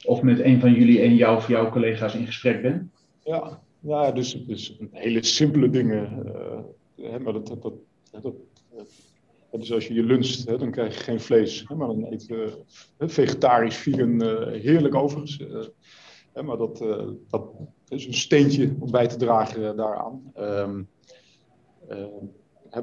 Of 0.04 0.22
met 0.22 0.40
een 0.40 0.60
van 0.60 0.74
jullie 0.74 1.02
en 1.02 1.16
jou 1.16 1.38
of 1.38 1.48
jouw 1.48 1.70
collega's 1.70 2.16
in 2.16 2.26
gesprek 2.26 2.62
ben? 2.62 2.92
Ja, 3.24 3.60
ja 3.80 4.12
dus, 4.12 4.46
dus 4.48 4.78
hele 4.92 5.24
simpele 5.24 5.70
dingen. 5.70 6.24
Uh, 6.98 7.12
hè, 7.12 7.20
maar 7.20 7.34
dat, 7.34 7.48
dat, 7.48 7.62
dat, 7.62 7.74
dat 8.22 8.34
dus 9.52 9.74
als 9.74 9.88
je 9.88 9.94
je 9.94 10.04
luncht, 10.04 10.46
hè, 10.46 10.58
dan 10.58 10.72
krijg 10.72 10.98
je 10.98 11.04
geen 11.04 11.20
vlees. 11.20 11.66
Hè, 11.68 11.76
maar 11.76 11.88
dan 11.88 12.06
eet 12.12 12.26
je 12.26 12.64
uh, 13.00 13.10
vegetarisch, 13.10 13.76
vegan, 13.76 14.24
uh, 14.24 14.62
heerlijk 14.62 14.96
overigens. 14.96 15.40
Uh, 15.40 16.44
maar 16.44 16.58
dat, 16.58 16.78
dat 17.30 17.52
is 17.88 18.06
een 18.06 18.14
steentje 18.14 18.76
om 18.80 18.92
bij 18.92 19.08
te 19.08 19.18
dragen 19.18 19.78
daaraan. 19.78 20.32
Um, 20.40 20.88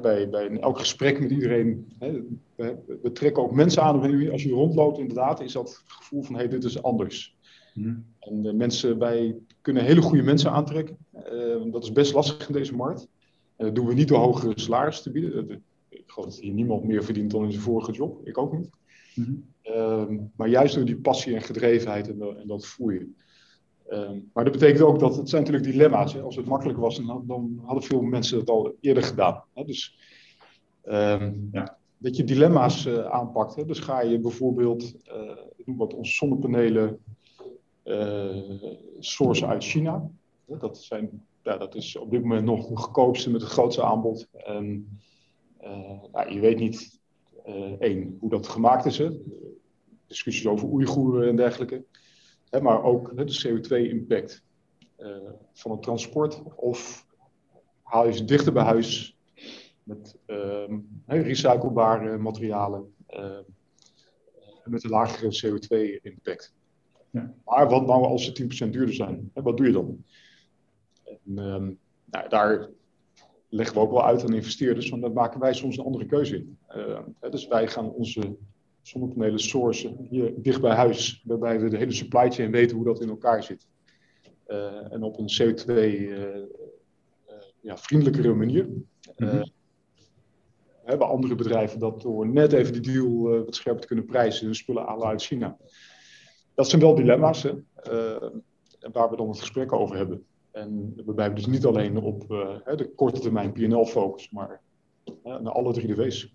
bij, 0.01 0.29
bij 0.29 0.59
elk 0.59 0.79
gesprek 0.79 1.19
met 1.19 1.31
iedereen, 1.31 1.93
hè, 1.99 2.21
we, 2.55 2.97
we, 3.01 3.11
trekken 3.11 3.43
ook 3.43 3.51
mensen 3.51 3.83
aan. 3.83 4.31
Als 4.31 4.43
je 4.43 4.51
rondloopt, 4.51 4.99
inderdaad, 4.99 5.41
is 5.41 5.53
dat 5.53 5.69
het 5.69 5.83
gevoel 5.87 6.23
van: 6.23 6.35
hé, 6.35 6.41
hey, 6.41 6.49
dit 6.49 6.63
is 6.63 6.83
anders. 6.83 7.37
Mm. 7.73 8.05
En 8.19 8.57
mensen, 8.57 8.99
wij 8.99 9.35
kunnen 9.61 9.83
hele 9.83 10.01
goede 10.01 10.23
mensen 10.23 10.51
aantrekken. 10.51 10.97
dat 11.71 11.83
is 11.83 11.91
best 11.91 12.13
lastig 12.13 12.47
in 12.47 12.53
deze 12.53 12.75
markt. 12.75 13.07
En 13.55 13.65
dat 13.65 13.75
doen 13.75 13.87
we 13.87 13.93
niet 13.93 14.07
door 14.07 14.19
hogere 14.19 14.59
salarissen 14.59 15.03
te 15.03 15.11
bieden 15.11 15.63
geloof 16.13 16.29
dat 16.29 16.39
hier 16.39 16.53
niemand 16.53 16.83
meer 16.83 17.03
verdient 17.03 17.31
dan 17.31 17.43
in 17.43 17.51
zijn 17.51 17.63
vorige 17.63 17.91
job. 17.91 18.27
Ik 18.27 18.37
ook 18.37 18.57
niet. 18.57 18.69
Mm 19.15 19.45
-hmm. 19.61 20.31
maar 20.35 20.47
juist 20.47 20.75
door 20.75 20.85
die 20.85 21.01
passie 21.01 21.35
en 21.35 21.41
gedrevenheid 21.41 22.09
en, 22.09 22.37
en 22.37 22.47
dat 22.47 22.65
voeren. 22.65 23.15
Um, 23.89 24.29
maar 24.33 24.43
dat 24.43 24.53
betekent 24.53 24.81
ook 24.81 24.99
dat 24.99 25.15
het 25.15 25.29
zijn 25.29 25.43
natuurlijk 25.43 25.71
dilemma's. 25.71 26.13
Hè. 26.13 26.21
Als 26.21 26.35
het 26.35 26.45
makkelijk 26.45 26.79
was, 26.79 27.05
dan, 27.05 27.23
dan, 27.27 27.61
hadden 27.63 27.83
veel 27.83 28.01
mensen 28.01 28.39
het 28.39 28.49
al 28.49 28.75
eerder 28.79 29.03
gedaan. 29.03 29.43
Hè. 29.53 29.63
Dus 29.63 29.97
um, 30.85 31.49
ja. 31.51 31.77
dat 31.97 32.15
je 32.17 32.23
dilemma's 32.23 32.85
uh, 32.85 33.05
aanpakt. 33.05 33.55
Hè. 33.55 33.65
Dus 33.65 33.79
ga 33.79 34.01
je 34.01 34.19
bijvoorbeeld, 34.19 34.83
uh, 34.83 35.37
ik 35.55 35.65
noem 35.65 35.77
wat, 35.77 35.93
onze 35.93 36.13
zonnepanelen 36.13 36.99
uh, 37.83 38.61
sourcen 38.99 39.47
uit 39.47 39.63
China. 39.63 40.09
Dat, 40.45 40.77
zijn, 40.77 41.25
ja, 41.43 41.57
dat 41.57 41.75
is 41.75 41.97
op 41.97 42.11
dit 42.11 42.21
moment 42.21 42.45
nog 42.45 42.67
de 42.67 42.75
goedkoopste 42.75 43.31
met 43.31 43.41
het 43.41 43.51
grootste 43.51 43.83
aanbod. 43.83 44.27
En 44.31 44.65
eh, 44.65 44.97
nou, 46.11 46.33
je 46.33 46.39
weet 46.39 46.59
niet, 46.59 47.01
eh, 47.43 47.71
één, 47.79 48.17
hoe 48.19 48.29
dat 48.29 48.47
gemaakt 48.47 48.85
is. 48.85 48.97
Hè? 48.97 49.09
Discussies 50.07 50.47
over 50.47 50.67
Oeigoeren 50.67 51.29
en 51.29 51.35
dergelijke. 51.35 51.85
Hè, 52.49 52.61
maar 52.61 52.83
ook 52.83 53.17
de 53.17 53.41
CO2-impact 53.47 54.43
eh, 54.95 55.31
van 55.53 55.71
het 55.71 55.81
transport. 55.81 56.41
Of 56.55 57.07
haal 57.81 58.05
je 58.05 58.13
ze 58.13 58.25
dichter 58.25 58.53
bij 58.53 58.63
huis 58.63 59.17
met 59.83 60.17
uh, 60.27 60.65
recyclebare 61.05 62.17
materialen 62.17 62.93
met 64.63 64.83
een 64.83 64.89
lagere 64.89 65.41
CO2-impact. 65.45 66.53
Ja. 67.09 67.33
Maar 67.45 67.69
wat 67.69 67.85
nou 67.85 68.03
als 68.03 68.25
ze 68.25 68.67
10% 68.67 68.69
duurder 68.69 68.93
zijn? 68.93 69.31
Hè, 69.33 69.41
wat 69.41 69.57
doe 69.57 69.65
je 69.65 69.71
dan? 69.71 70.03
En, 71.03 71.37
um, 71.37 71.79
nou, 72.05 72.29
daar 72.29 72.69
leggen 73.53 73.75
we 73.75 73.81
ook 73.81 73.91
wel 73.91 74.05
uit 74.05 74.23
aan 74.23 74.33
investeerders, 74.33 74.89
want 74.89 75.01
daar 75.01 75.11
maken 75.11 75.39
wij 75.39 75.53
soms 75.53 75.77
een 75.77 75.85
andere 75.85 76.05
keuze 76.05 76.35
in. 76.35 76.57
Uh, 76.75 76.99
dus 77.31 77.47
wij 77.47 77.67
gaan 77.67 77.91
onze 77.91 78.35
zonnepanelen 78.81 79.39
sourcen 79.39 80.07
hier 80.09 80.33
dicht 80.37 80.61
bij 80.61 80.75
huis, 80.75 81.23
waarbij 81.25 81.59
we 81.59 81.69
de 81.69 81.77
hele 81.77 81.91
supply 81.91 82.31
chain 82.31 82.51
weten 82.51 82.75
hoe 82.75 82.85
dat 82.85 83.01
in 83.01 83.09
elkaar 83.09 83.43
zit. 83.43 83.67
Uh, 84.47 84.93
en 84.93 85.03
op 85.03 85.17
een 85.17 85.31
CO2-vriendelijkere 85.41 88.27
uh, 88.27 88.35
manier. 88.35 88.65
Mm 88.65 88.85
-hmm. 89.15 89.51
hebben 90.83 91.07
andere 91.07 91.35
bedrijven 91.35 91.79
dat 91.79 92.01
door 92.01 92.27
net 92.27 92.53
even 92.53 92.73
die 92.73 92.81
deal 92.81 93.43
wat 93.45 93.55
scherper 93.55 93.81
te 93.81 93.87
kunnen 93.87 94.05
prijzen, 94.05 94.45
hun 94.45 94.55
spullen 94.55 94.85
halen 94.85 95.07
uit 95.07 95.23
China. 95.23 95.57
Dat 96.55 96.69
zijn 96.69 96.81
wel 96.81 96.95
dilemma's 96.95 97.43
hè, 97.43 97.53
waar 98.91 99.09
we 99.09 99.15
dan 99.15 99.27
het 99.27 99.39
gesprek 99.39 99.73
over 99.73 99.95
hebben. 99.95 100.25
En 100.53 100.93
waarbij 101.05 101.29
we 101.29 101.35
dus 101.35 101.45
niet 101.45 101.65
alleen 101.65 101.97
op 101.97 102.23
uh, 102.31 102.57
de 102.75 102.89
korte 102.95 103.19
termijn 103.19 103.51
PNL 103.51 103.85
focussen, 103.85 104.35
maar 104.35 104.61
uh, 105.05 105.39
naar 105.39 105.53
alle 105.53 105.73
drie 105.73 105.87
de 105.87 105.95
W's. 105.95 106.33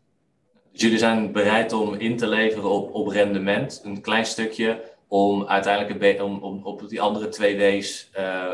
Dus 0.73 0.81
jullie 0.81 0.99
zijn 0.99 1.33
bereid 1.33 1.73
om 1.73 1.95
in 1.95 2.17
te 2.17 2.27
leveren 2.27 2.71
op, 2.71 2.95
op 2.95 3.07
rendement, 3.07 3.81
een 3.85 4.01
klein 4.01 4.27
stukje, 4.27 4.83
om 5.09 5.47
uiteindelijk 5.47 6.23
om, 6.23 6.39
om 6.39 6.65
op 6.65 6.89
die 6.89 7.01
andere 7.01 7.29
twee 7.29 7.57
W's 7.57 8.11
uh, 8.19 8.53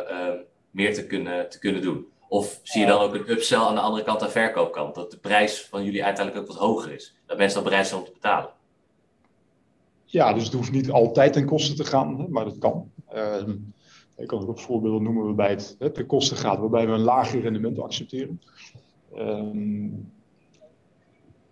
meer 0.70 0.94
te 0.94 1.06
kunnen, 1.06 1.48
te 1.50 1.58
kunnen 1.58 1.82
doen? 1.82 2.06
Of 2.28 2.60
zie 2.62 2.80
je 2.80 2.86
dan 2.86 3.00
ook 3.00 3.14
een 3.14 3.30
upsell 3.30 3.58
aan 3.58 3.74
de 3.74 3.80
andere 3.80 4.04
kant, 4.04 4.20
aan 4.20 4.26
de 4.26 4.32
verkoopkant, 4.32 4.94
dat 4.94 5.10
de 5.10 5.18
prijs 5.18 5.64
van 5.64 5.84
jullie 5.84 6.04
uiteindelijk 6.04 6.44
ook 6.44 6.56
wat 6.56 6.66
hoger 6.66 6.92
is? 6.92 7.16
Dat 7.26 7.38
mensen 7.38 7.54
dan 7.54 7.68
bereid 7.68 7.86
zijn 7.86 8.00
om 8.00 8.06
te 8.06 8.12
betalen? 8.12 8.50
Ja, 10.04 10.32
dus 10.32 10.44
het 10.44 10.52
hoeft 10.52 10.72
niet 10.72 10.90
altijd 10.90 11.32
ten 11.32 11.46
koste 11.46 11.74
te 11.74 11.84
gaan, 11.84 12.26
maar 12.30 12.44
dat 12.44 12.58
kan. 12.58 12.90
Ehm, 13.08 13.52
ik 14.16 14.26
kan 14.26 14.48
ook 14.48 14.58
voorbeelden 14.58 15.02
noemen 15.02 15.24
waarbij 15.24 15.50
het 15.50 15.76
hè, 15.78 15.90
ten 15.90 16.06
koste 16.06 16.36
gaat, 16.36 16.58
waarbij 16.58 16.86
we 16.86 16.92
een 16.92 17.00
lager 17.00 17.40
rendement 17.40 17.78
accepteren. 17.78 18.40
Um, 19.16 20.12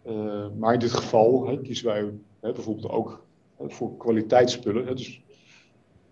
uh, 0.06 0.46
maar 0.58 0.72
in 0.72 0.78
dit 0.78 0.92
geval 0.92 1.46
hè, 1.46 1.60
kiezen 1.60 1.86
wij 1.86 2.10
hè, 2.40 2.52
bijvoorbeeld 2.52 2.92
ook 2.92 3.24
voor 3.58 3.96
kwaliteitsspullen. 3.96 4.96
Dus 4.96 5.22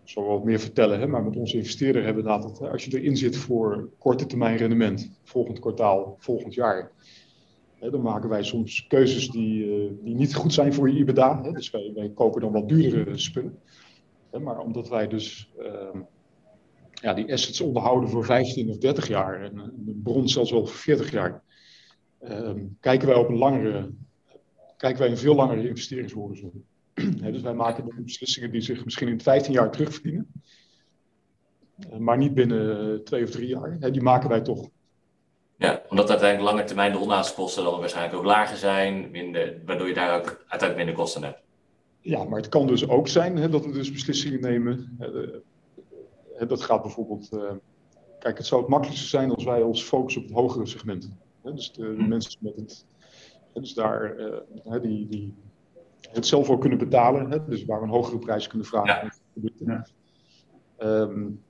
ik 0.05 0.17
zal 0.17 0.25
wat 0.25 0.45
meer 0.45 0.61
vertellen, 0.61 1.01
hè, 1.01 1.07
maar 1.07 1.25
met 1.25 1.37
onze 1.37 1.57
investeerder 1.57 2.05
hebben 2.05 2.23
we 2.23 2.29
dat, 2.29 2.59
hè, 2.59 2.71
als 2.71 2.85
je 2.85 3.01
erin 3.01 3.17
zit 3.17 3.37
voor 3.37 3.89
korte 3.99 4.27
termijn 4.27 4.57
rendement, 4.57 5.11
volgend 5.23 5.59
kwartaal, 5.59 6.17
volgend 6.19 6.55
jaar, 6.55 6.93
dan 7.81 8.03
maken 8.03 8.29
wij 8.29 8.43
soms 8.43 8.87
keuzes 8.87 9.29
die, 9.29 9.65
uh, 9.65 9.91
die 10.03 10.15
niet 10.15 10.35
goed 10.35 10.53
zijn 10.53 10.75
voor 10.75 10.91
je 10.91 10.99
IBDA. 10.99 11.43
Dus 11.53 11.71
wij, 11.71 11.93
wij 11.95 12.11
kopen 12.15 12.41
dan 12.41 12.53
wat 12.53 12.69
duurdere 12.69 13.19
spullen. 13.19 13.59
Maar 14.43 14.59
omdat 14.59 14.89
wij 14.89 15.09
dus 15.09 15.53
uh, 15.59 16.01
ja, 17.01 17.15
die 17.15 17.33
assets 17.33 17.61
onderhouden 17.61 18.09
voor 18.09 18.25
15 18.25 18.71
of 18.71 18.79
30 18.79 19.09
jaar 19.09 19.43
en 19.43 19.73
de 19.77 20.01
bron 20.03 20.29
zelfs 20.29 20.51
wel 20.51 20.67
voor 20.67 20.77
40 20.77 21.11
jaar. 21.11 21.43
Um, 22.29 22.77
kijken 22.81 23.09
wij 23.09 23.17
op 23.17 23.29
een 23.29 23.39
langere, 23.39 23.91
kijken 24.77 25.01
wij 25.01 25.11
een 25.11 25.19
veel 25.19 25.35
langere 25.35 25.69
investeringshorizon. 25.69 26.65
dus 27.33 27.43
wij 27.43 27.55
maken 27.55 28.05
beslissingen 28.05 28.51
die 28.51 28.61
zich 28.61 28.85
misschien 28.85 29.09
in 29.09 29.21
15 29.21 29.53
jaar 29.53 29.71
terugverdienen, 29.71 30.33
uh, 31.93 31.97
maar 31.97 32.17
niet 32.17 32.35
binnen 32.35 33.05
twee 33.05 33.23
of 33.23 33.31
drie 33.31 33.49
jaar. 33.49 33.77
He, 33.81 33.91
die 33.91 34.03
maken 34.03 34.29
wij 34.29 34.41
toch. 34.41 34.69
Ja, 35.57 35.83
omdat 35.89 36.11
uiteindelijk 36.11 36.51
lange 36.51 36.65
termijn 36.65 36.93
de 36.93 36.99
onderhoudskosten 36.99 37.65
dan 37.65 37.81
waarschijnlijk 37.81 38.17
ook 38.17 38.25
lager 38.25 38.57
zijn, 38.57 39.11
minder, 39.11 39.61
waardoor 39.65 39.89
je 39.89 39.95
daar 39.95 40.19
ook 40.19 40.27
uiteindelijk 40.27 40.77
minder 40.77 40.95
kosten 40.95 41.23
hebt. 41.23 41.43
Ja, 42.01 42.25
maar 42.25 42.41
het 42.41 42.49
kan 42.49 42.67
dus 42.67 42.89
ook 42.89 43.09
zijn 43.09 43.37
hè, 43.37 43.49
dat 43.49 43.67
we 43.67 43.73
dus 43.73 43.93
beslissingen 43.93 44.41
nemen 44.41 44.97
dat 46.49 46.63
gaat 46.63 46.83
bijvoorbeeld. 46.83 47.29
Uh, 47.33 47.51
kijk, 48.19 48.37
het 48.37 48.47
zou 48.47 48.61
het 48.61 48.71
makkelijkste 48.71 49.09
zijn 49.09 49.35
als 49.35 49.45
wij 49.45 49.63
ons 49.63 49.83
focussen 49.83 50.23
op 50.23 50.29
het 50.29 50.37
hogere 50.37 50.67
segment. 50.67 51.11
dus 51.43 51.73
de, 51.73 51.97
de, 51.97 52.03
mensen 52.03 52.39
met 52.41 52.57
het. 52.57 52.87
dus 53.53 53.75
daar 53.75 54.17
uh, 54.19 54.83
die, 54.83 55.07
die 55.07 55.35
het 56.13 56.27
zelf 56.27 56.51
ook 56.51 56.61
kunnen 56.61 56.79
betalen. 56.79 57.45
dus 57.49 57.65
waar 57.65 57.79
we 57.79 57.85
een 57.85 57.93
hogere 57.93 58.19
prijs 58.19 58.47
kunnen 58.47 58.67
vragen. 58.67 59.13
Ja. 59.65 59.87
Um, 60.79 61.43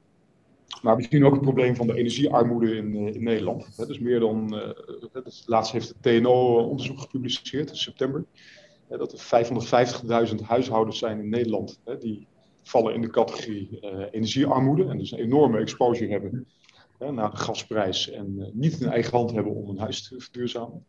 maar 0.83 0.97
we 0.97 1.07
zien 1.11 1.25
ook 1.25 1.33
het 1.33 1.43
probleem 1.43 1.77
van 1.77 1.87
de 1.87 1.95
energiearmoede 1.95 2.77
in, 2.77 2.95
uh, 2.95 3.15
in 3.15 3.23
Nederland. 3.23 3.87
dus 3.87 3.99
meer 3.99 4.21
dan. 4.21 4.53
het 5.13 5.43
laatst 5.47 5.73
heeft 5.73 5.89
het 5.89 6.03
TNO 6.03 6.63
onderzoek 6.69 7.01
gepubliceerd 7.01 7.71
in 7.71 7.77
september. 7.77 8.25
dat 8.89 9.13
er 9.13 10.29
550.000 10.29 10.35
huishoudens 10.43 10.99
zijn 10.99 11.19
in 11.19 11.29
Nederland 11.29 11.81
die 11.99 12.27
vallen 12.71 12.95
in 12.95 13.01
de 13.01 13.11
categorie 13.11 13.79
uh, 13.81 14.07
energiearmoede 14.11 14.85
en 14.85 14.99
dus 14.99 15.11
een 15.11 15.19
enorme 15.19 15.59
exposure 15.59 16.11
hebben 16.11 16.47
naar 16.99 17.31
de 17.31 17.37
gasprijs 17.37 18.11
en 18.11 18.35
uh, 18.39 18.47
niet 18.53 18.81
in 18.81 18.89
eigen 18.89 19.17
hand 19.17 19.33
hebben 19.33 19.55
om 19.55 19.69
een 19.69 19.79
huis 19.79 20.09
te 20.09 20.21
verduurzamen. 20.21 20.85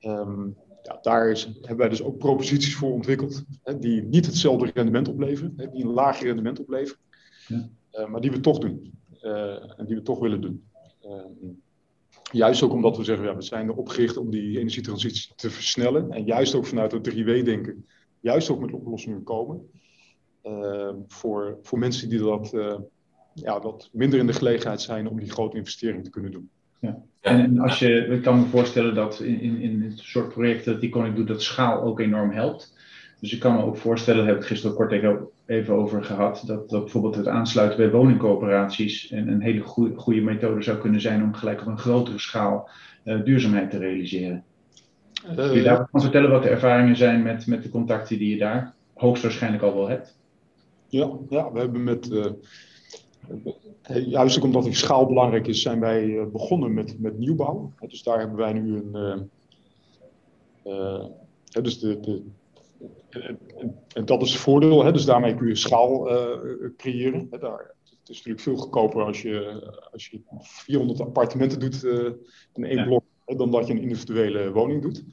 Um, 0.00 0.56
ja, 0.82 0.98
daar 1.02 1.30
is, 1.30 1.44
hebben 1.44 1.76
wij 1.76 1.88
dus 1.88 2.02
ook 2.02 2.18
proposities 2.18 2.76
voor 2.76 2.92
ontwikkeld 2.92 3.44
hè, 3.62 3.78
die 3.78 4.02
niet 4.02 4.26
hetzelfde 4.26 4.70
rendement 4.74 5.08
opleveren, 5.08 5.52
hè, 5.56 5.70
die 5.70 5.84
een 5.84 5.92
lager 5.92 6.26
rendement 6.26 6.60
opleveren, 6.60 7.02
ja. 7.46 7.68
uh, 7.92 8.06
maar 8.06 8.20
die 8.20 8.30
we 8.30 8.40
toch 8.40 8.58
doen 8.58 8.92
en 9.76 9.86
die 9.86 9.96
we 9.96 10.02
toch 10.02 10.18
willen 10.18 10.40
doen. 10.40 10.64
Um, 11.04 11.62
juist 12.32 12.62
ook 12.62 12.72
omdat 12.72 12.96
we 12.96 13.04
zeggen, 13.04 13.26
ja, 13.26 13.36
we 13.36 13.42
zijn 13.42 13.68
er 13.68 13.76
opgericht 13.76 14.16
om 14.16 14.30
die 14.30 14.58
energietransitie 14.58 15.32
te 15.36 15.50
versnellen 15.50 16.10
en 16.10 16.24
juist 16.24 16.54
ook 16.54 16.66
vanuit 16.66 16.92
het 16.92 17.10
3W-denken, 17.10 17.86
juist 18.20 18.50
ook 18.50 18.60
met 18.60 18.72
oplossingen 18.72 19.22
komen. 19.22 19.68
Ehm, 20.42 20.94
voor, 21.08 21.58
voor 21.62 21.78
mensen 21.78 22.08
die 22.08 22.18
dat, 22.18 22.52
uh, 22.54 22.74
ja, 23.34 23.60
wat 23.60 23.88
minder 23.92 24.18
in 24.18 24.26
de 24.26 24.32
gelegenheid 24.32 24.80
zijn 24.80 25.08
om 25.08 25.18
die 25.18 25.30
grote 25.30 25.56
investering 25.56 26.04
te 26.04 26.10
kunnen 26.10 26.30
doen. 26.30 26.50
Ja. 26.78 27.02
En 27.20 27.58
als 27.58 27.78
je, 27.78 28.06
ik 28.06 28.22
kan 28.22 28.38
me 28.38 28.46
voorstellen 28.46 28.94
dat 28.94 29.20
in, 29.20 29.40
in, 29.40 29.60
in 29.60 29.82
het 29.82 29.98
soort 29.98 30.28
projecten 30.28 30.72
dat 30.72 30.82
Iconic 30.82 31.16
doet, 31.16 31.28
dat 31.28 31.42
schaal 31.42 31.82
ook 31.82 32.00
enorm 32.00 32.30
helpt. 32.30 32.78
Dus 33.20 33.32
ik 33.32 33.40
kan 33.40 33.54
me 33.54 33.62
ook 33.62 33.76
voorstellen, 33.76 34.24
daar 34.24 34.34
heb 34.34 34.42
ik 34.42 34.48
gisteren 34.48 34.76
kort 34.76 34.92
even 35.46 35.74
over 35.74 36.04
gehad, 36.04 36.42
dat, 36.46 36.70
dat 36.70 36.82
bijvoorbeeld 36.82 37.14
het 37.14 37.28
aansluiten 37.28 37.78
bij 37.78 37.90
woningcoöperaties 37.90 39.10
een, 39.10 39.28
een 39.28 39.40
hele 39.40 39.60
goede, 39.60 39.94
goede 39.96 40.20
methode 40.20 40.62
zou 40.62 40.78
kunnen 40.78 41.00
zijn 41.00 41.22
om 41.22 41.34
gelijk 41.34 41.60
op 41.60 41.66
een 41.66 41.78
grotere 41.78 42.18
schaal 42.18 42.68
uh, 43.04 43.24
duurzaamheid 43.24 43.70
te 43.70 43.78
realiseren. 43.78 44.44
Kun 45.34 45.52
je 45.52 45.62
daarvan 45.62 46.00
vertellen 46.00 46.30
wat 46.30 46.42
de 46.42 46.48
ervaringen 46.48 46.96
zijn 46.96 47.22
met, 47.22 47.46
met 47.46 47.62
de 47.62 47.68
contacten 47.68 48.18
die 48.18 48.30
je 48.30 48.38
daar 48.38 48.74
hoogstwaarschijnlijk 48.94 49.62
al 49.62 49.74
wel 49.74 49.88
hebt? 49.88 50.18
Ja, 50.90 51.10
ja 51.28 51.52
we 51.52 51.58
hebben 51.58 51.84
met, 51.84 52.10
uh, 52.10 52.26
juist 54.06 54.38
ook 54.38 54.44
omdat 54.44 54.64
die 54.64 54.74
schaal 54.74 55.06
belangrijk 55.06 55.46
is, 55.46 55.62
zijn 55.62 55.80
wij 55.80 56.28
begonnen 56.32 56.74
met, 56.74 57.00
met 57.00 57.18
nieuwbouw. 57.18 57.72
Dus 57.88 58.02
daar 58.02 58.18
hebben 58.18 58.36
wij 58.36 58.52
nu 58.52 58.76
een, 58.76 59.30
uh, 60.66 61.04
dus 61.62 61.78
de, 61.78 62.00
de, 62.00 62.22
en, 63.94 64.04
dat 64.04 64.22
is 64.22 64.32
het 64.32 64.40
voordeel, 64.40 64.84
hè? 64.84 64.92
dus 64.92 65.04
daarmee 65.04 65.34
kun 65.34 65.48
je 65.48 65.54
schaal 65.54 66.08
creëren. 66.76 67.26
Hè? 67.30 67.38
Daar, 67.38 67.74
het 68.00 68.08
is 68.08 68.16
natuurlijk 68.16 68.40
veel 68.40 68.56
goedkoper 68.56 69.02
als 69.02 69.22
je, 69.22 69.62
als 69.92 70.08
je 70.08 70.20
400 70.40 71.00
appartementen 71.00 71.60
doet 71.60 71.84
in 72.54 72.64
één 72.64 72.84
blok, 72.84 73.04
dan 73.24 73.50
dat 73.50 73.66
je 73.66 73.72
een 73.72 73.82
individuele 73.82 74.52
woning 74.52 74.82
doet. 74.82 75.04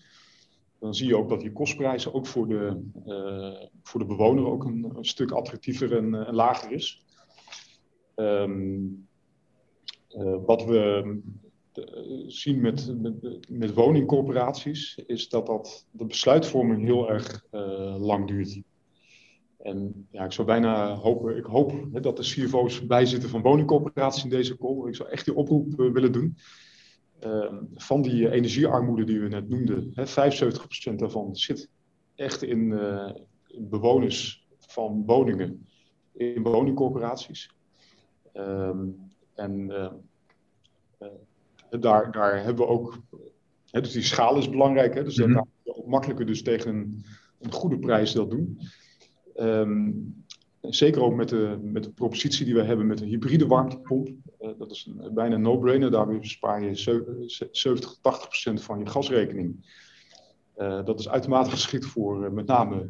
Dan 0.80 0.94
zie 0.94 1.08
je 1.08 1.18
ook 1.18 1.30
dat 1.30 1.40
die 1.40 1.52
kostprijzen 1.52 2.14
ook 2.14 2.26
voor 2.28 2.48
de, 2.48 2.84
uh, 3.08 3.68
voor 3.84 4.00
de 4.00 4.06
bewoner 4.06 4.46
ook 4.46 4.64
een, 4.64 4.96
stuk 5.00 5.32
attractiever 5.32 5.98
en, 5.98 6.28
en 6.28 6.36
lager 6.36 6.72
is. 6.72 7.04
Um, 8.16 9.08
wat 10.46 10.66
we 10.66 11.04
eh, 11.74 11.84
zien 12.28 12.62
met, 12.62 12.94
met, 13.50 13.74
woningcorporaties, 13.74 14.98
is 15.08 15.30
dat, 15.30 15.46
dat 15.46 15.88
de 15.92 16.06
besluitvorming 16.06 16.84
heel 16.84 17.10
erg 17.10 17.46
lang 17.98 18.28
duurt. 18.28 18.62
En 19.58 20.08
ja, 20.12 20.24
ik 20.24 20.32
zou 20.32 20.48
bijna 20.48 20.96
hopen, 20.96 21.38
ik 21.38 21.46
hoop 21.46 21.72
hè, 21.94 22.00
dat 22.00 22.18
de 22.18 22.24
CFO's 22.24 22.86
bijzitten 22.86 23.30
van 23.30 23.42
woningcorporaties 23.42 24.24
in 24.24 24.30
deze 24.30 24.58
call. 24.58 24.88
Ik 24.88 24.96
zou 24.96 25.10
echt 25.10 25.26
die 25.26 25.36
oproep 25.36 25.76
willen 25.76 26.12
doen. 26.12 26.38
Uh, 27.26 27.54
van 27.76 28.02
die 28.02 28.32
energiearmoede 28.32 29.04
die 29.04 29.20
we 29.20 29.28
net 29.28 29.50
noemden, 29.50 29.92
hè, 29.94 30.06
75% 30.92 30.96
daarvan 30.96 31.36
zit 31.36 31.70
echt 32.16 32.44
in, 32.44 32.72
in 33.48 33.70
bewoners 33.70 34.48
van 34.60 35.04
woningen 35.06 35.68
in 36.14 36.44
woningcorporaties. 36.44 37.52
Um, 38.34 38.96
en 39.36 39.68
daar, 41.70 42.12
daar 42.12 42.44
hebben 42.44 42.66
we 42.66 42.72
ook, 42.72 43.00
hè, 43.70 43.82
dus 43.82 43.92
die 43.92 44.02
schaal 44.02 44.38
is 44.38 44.50
belangrijk, 44.50 44.94
hè, 44.94 45.04
dus 45.04 45.18
mm 45.18 45.24
-hmm. 45.24 45.34
daar 45.34 45.76
ook 45.76 45.88
makkelijker 45.88 46.26
dus 46.26 46.44
tegen 46.44 46.76
een, 46.76 47.04
een 47.40 47.52
goede 47.52 47.80
prijs 47.80 48.12
dat 48.12 48.30
doen. 48.30 48.60
Um, 49.36 50.26
zeker 50.62 51.02
ook 51.02 51.16
met 51.16 51.30
de, 51.30 51.60
met 51.62 51.84
de 51.84 51.92
propositie 51.92 52.46
die 52.46 52.54
we 52.54 52.64
hebben 52.64 52.88
met 52.88 53.02
een 53.02 53.08
hybride 53.08 53.48
warmtepomp. 53.48 54.10
Dat 54.58 54.72
is 54.72 54.86
een, 54.86 55.14
bijna 55.14 55.36
een 55.36 55.42
no-brainer. 55.42 55.92
Daarmee 55.92 56.20
bespaar 56.20 56.64
je 56.64 56.76
70, 57.52 57.98
80 58.02 58.28
procent 58.28 58.64
van 58.64 58.80
je 58.80 58.86
gasrekening. 58.86 59.76
Uh, 60.58 60.86
dat 60.86 61.00
is 61.00 61.10
uitermate 61.10 61.50
geschikt 61.50 61.86
voor 61.86 62.24
uh, 62.24 62.30
met 62.30 62.46
name 62.46 62.90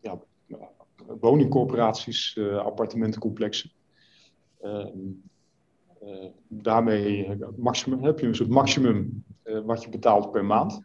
ja, 0.00 0.20
woningcorporaties, 1.20 2.38
appartementencomplexen. 2.58 3.70
Ehm, 4.60 4.98
daarmee 6.48 7.36
maximum, 7.56 8.04
heb 8.04 8.18
je 8.18 8.26
een 8.26 8.34
soort 8.34 8.48
maximum 8.48 9.24
wat 9.64 9.82
je 9.82 9.88
betaalt 9.88 10.30
per 10.30 10.44
maand. 10.44 10.82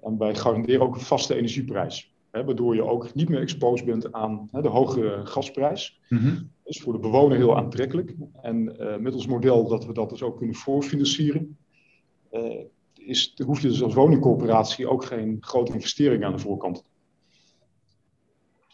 En 0.00 0.18
wij 0.18 0.34
garanderen 0.34 0.80
ook 0.80 0.94
een 0.94 1.00
vaste 1.00 1.34
energieprijs. 1.34 2.11
Hè, 2.32 2.44
waardoor 2.44 2.74
je 2.74 2.84
ook 2.84 3.14
niet 3.14 3.28
meer 3.28 3.40
exposed 3.40 3.86
bent 3.86 4.12
aan 4.12 4.48
hè, 4.50 4.62
de 4.62 4.68
hoge 4.68 5.20
gasprijs. 5.24 6.00
Mm 6.08 6.18
-hmm. 6.18 6.34
Dat 6.34 6.74
is 6.74 6.80
voor 6.80 6.92
de 6.92 6.98
bewoner 6.98 7.36
heel 7.36 7.56
aantrekkelijk. 7.56 8.14
En 8.42 8.76
uh, 8.80 8.96
met 8.96 9.14
ons 9.14 9.26
model 9.26 9.68
dat 9.68 9.86
we 9.86 9.92
dat 9.92 10.10
dus 10.10 10.22
ook 10.22 10.36
kunnen 10.36 10.54
voorfinancieren, 10.54 11.56
is, 12.94 13.34
hoef 13.44 13.60
je 13.60 13.68
dus 13.68 13.82
als 13.82 13.94
woningcorporatie 13.94 14.88
ook 14.88 15.04
geen 15.04 15.36
grote 15.40 15.72
investering 15.72 16.24
aan 16.24 16.32
de 16.32 16.38
voorkant 16.38 16.84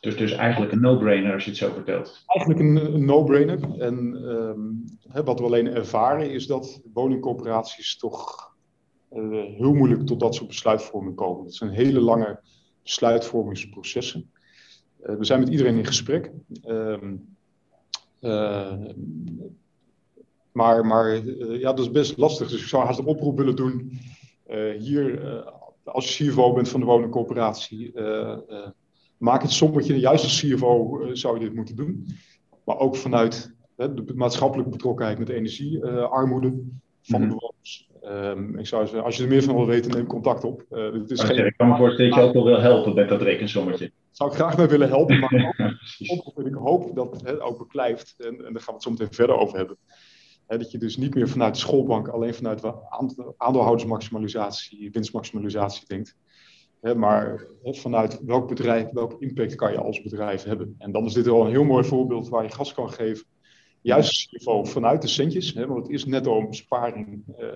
dus, 0.00 0.16
dus 0.16 0.32
eigenlijk 0.32 0.72
een 0.72 0.80
no-brainer 0.80 1.32
als 1.32 1.44
je 1.44 1.50
het 1.50 1.58
zo 1.58 1.72
vertelt. 1.72 2.22
Eigenlijk 2.26 2.60
een, 2.60 2.94
een 2.94 3.04
no-brainer. 3.04 3.80
En 3.80 3.96
um, 4.24 4.84
hè, 5.08 5.24
wat 5.24 5.38
we 5.38 5.44
alleen 5.44 5.66
ervaren 5.66 6.30
is 6.30 6.46
dat 6.46 6.80
woningcorporaties 6.92 7.96
toch 7.96 8.50
uh, 9.12 9.44
heel 9.56 9.72
moeilijk 9.72 10.06
tot 10.06 10.20
dat 10.20 10.34
soort 10.34 10.48
besluitvorming 10.48 11.16
komen. 11.16 11.44
Het 11.44 11.54
zijn 11.54 11.70
hele 11.70 12.00
lange 12.00 12.40
besluitvormingsprocessen. 12.88 14.30
Uh, 15.02 15.16
we 15.16 15.24
zijn 15.24 15.40
met 15.40 15.48
iedereen 15.48 15.76
in 15.76 15.86
gesprek. 15.86 16.30
Um, 16.66 17.36
maar 20.52 20.86
maar 20.86 21.26
ja, 21.58 21.72
dat 21.72 21.78
is 21.78 21.90
best 21.90 22.16
lastig. 22.16 22.48
Dus 22.48 22.60
ik 22.60 22.68
zou 22.68 22.84
haast 22.84 22.98
een 22.98 23.04
oproep 23.04 23.38
willen 23.38 23.56
doen. 23.56 23.98
hier, 24.78 25.22
als 25.84 26.18
je 26.18 26.30
CFO 26.30 26.52
bent 26.52 26.68
van 26.68 26.80
de 26.80 26.86
woningcorporatie 26.86 27.92
maak 29.18 29.42
het 29.42 29.52
sommetje, 29.52 29.98
juist 29.98 30.24
als 30.24 30.40
CFO 30.40 31.00
uh, 31.00 31.10
zou 31.12 31.34
je 31.38 31.44
dit 31.44 31.54
moeten 31.54 31.76
doen. 31.76 32.06
Maar 32.64 32.78
ook 32.78 32.96
vanuit 32.96 33.54
de 33.76 34.12
maatschappelijke 34.14 34.70
betrokkenheid 34.70 35.18
met 35.18 35.28
energiearmoede 35.28 36.48
van 37.02 37.20
mm 37.20 37.26
-hmm. 37.26 37.28
de 37.28 37.34
bewoners. 37.34 37.90
Um, 38.10 38.58
ik 38.58 38.66
zou 38.66 38.86
zeggen, 38.86 39.04
als 39.04 39.16
je 39.16 39.22
er 39.22 39.28
meer 39.28 39.42
van 39.42 39.54
wil 39.54 39.66
weten, 39.66 39.90
neem 39.90 40.06
contact 40.06 40.44
op. 40.44 40.64
Uh, 40.70 40.92
het 40.92 41.10
is 41.10 41.20
geen... 41.20 41.46
Ik 41.46 41.56
kan 41.56 41.68
me 41.68 41.76
voorstellen 41.76 42.10
dat 42.10 42.20
je 42.20 42.26
ook 42.26 42.32
wel 42.32 42.44
wil 42.44 42.60
helpen 42.60 42.94
met 42.94 43.08
dat 43.08 43.22
rekensommetje. 43.22 43.92
Zou 44.10 44.30
ik 44.30 44.36
graag 44.36 44.56
mee 44.56 44.66
willen 44.66 44.88
helpen, 44.88 45.18
maar 45.18 45.32
ook, 46.24 46.46
ik 46.46 46.54
hoop 46.54 46.94
dat 46.94 47.20
het 47.24 47.40
ook 47.40 47.58
beklijft, 47.58 48.14
en, 48.18 48.46
en 48.46 48.52
daar 48.52 48.62
gaan 48.62 48.64
we 48.66 48.72
het 48.72 48.82
zo 48.82 48.90
meteen 48.90 49.12
verder 49.12 49.36
over 49.36 49.56
hebben, 49.56 49.76
dat 50.46 50.70
je 50.70 50.78
dus 50.78 50.96
niet 50.96 51.14
meer 51.14 51.28
vanuit 51.28 51.54
de 51.54 51.60
schoolbank 51.60 52.08
alleen 52.08 52.34
vanuit 52.34 52.62
aandeelhoudersmaximalisatie, 53.36 54.90
winstmaximalisatie 54.90 55.86
denkt, 55.86 56.16
maar 56.96 57.46
vanuit 57.62 58.20
welk 58.24 58.48
bedrijf, 58.48 58.88
welke 58.92 59.16
impact 59.18 59.54
kan 59.54 59.72
je 59.72 59.78
als 59.78 60.02
bedrijf 60.02 60.42
hebben? 60.42 60.74
En 60.78 60.92
dan 60.92 61.04
is 61.04 61.12
dit 61.12 61.26
wel 61.26 61.44
een 61.44 61.50
heel 61.50 61.64
mooi 61.64 61.84
voorbeeld 61.84 62.28
waar 62.28 62.42
je 62.42 62.50
gas 62.50 62.74
kan 62.74 62.92
geven. 62.92 63.26
Juist 63.80 64.32
niveau 64.32 64.66
vanuit 64.66 65.02
de 65.02 65.08
centjes, 65.08 65.52
want 65.52 65.86
het 65.86 65.88
is 65.88 66.04
netto 66.04 66.38
een 66.38 66.48
besparing 66.48 67.22
uh, 67.38 67.46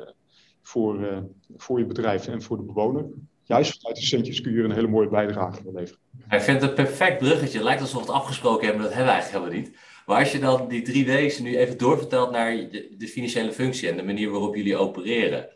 voor, 0.62 1.01
uh, 1.01 1.18
voor 1.57 1.79
je 1.79 1.87
bedrijf 1.87 2.29
en 2.29 2.42
voor 2.42 2.57
de 2.57 2.62
bewoner. 2.62 3.05
Juist 3.42 3.81
vanuit 3.81 3.96
de 3.96 4.07
centjes 4.07 4.40
kun 4.40 4.53
je 4.53 4.62
een 4.62 4.72
hele 4.72 4.88
mooie 4.88 5.09
bijdrage 5.09 5.62
leveren. 5.64 6.01
Ik 6.31 6.40
vind 6.40 6.61
het 6.61 6.70
een 6.70 6.77
perfect 6.77 7.18
bruggetje. 7.18 7.59
Het 7.59 7.66
lijkt 7.66 7.81
alsof 7.81 8.01
we 8.01 8.07
het 8.07 8.16
afgesproken 8.16 8.66
hebben, 8.66 8.83
dat 8.83 8.94
hebben 8.94 9.12
we 9.12 9.20
eigenlijk 9.20 9.44
helemaal 9.44 9.68
niet. 9.68 9.79
Maar 10.07 10.18
als 10.18 10.33
je 10.33 10.38
dan 10.38 10.68
die 10.68 10.83
drie 10.83 11.07
W's 11.07 11.38
nu 11.38 11.57
even 11.57 11.79
doorvertelt 11.79 12.31
naar 12.31 12.51
de, 12.51 12.94
de 12.98 13.09
financiële 13.09 13.53
functie 13.53 13.88
en 13.88 13.96
de 13.96 14.03
manier 14.03 14.31
waarop 14.31 14.55
jullie 14.55 14.77
opereren. 14.77 15.48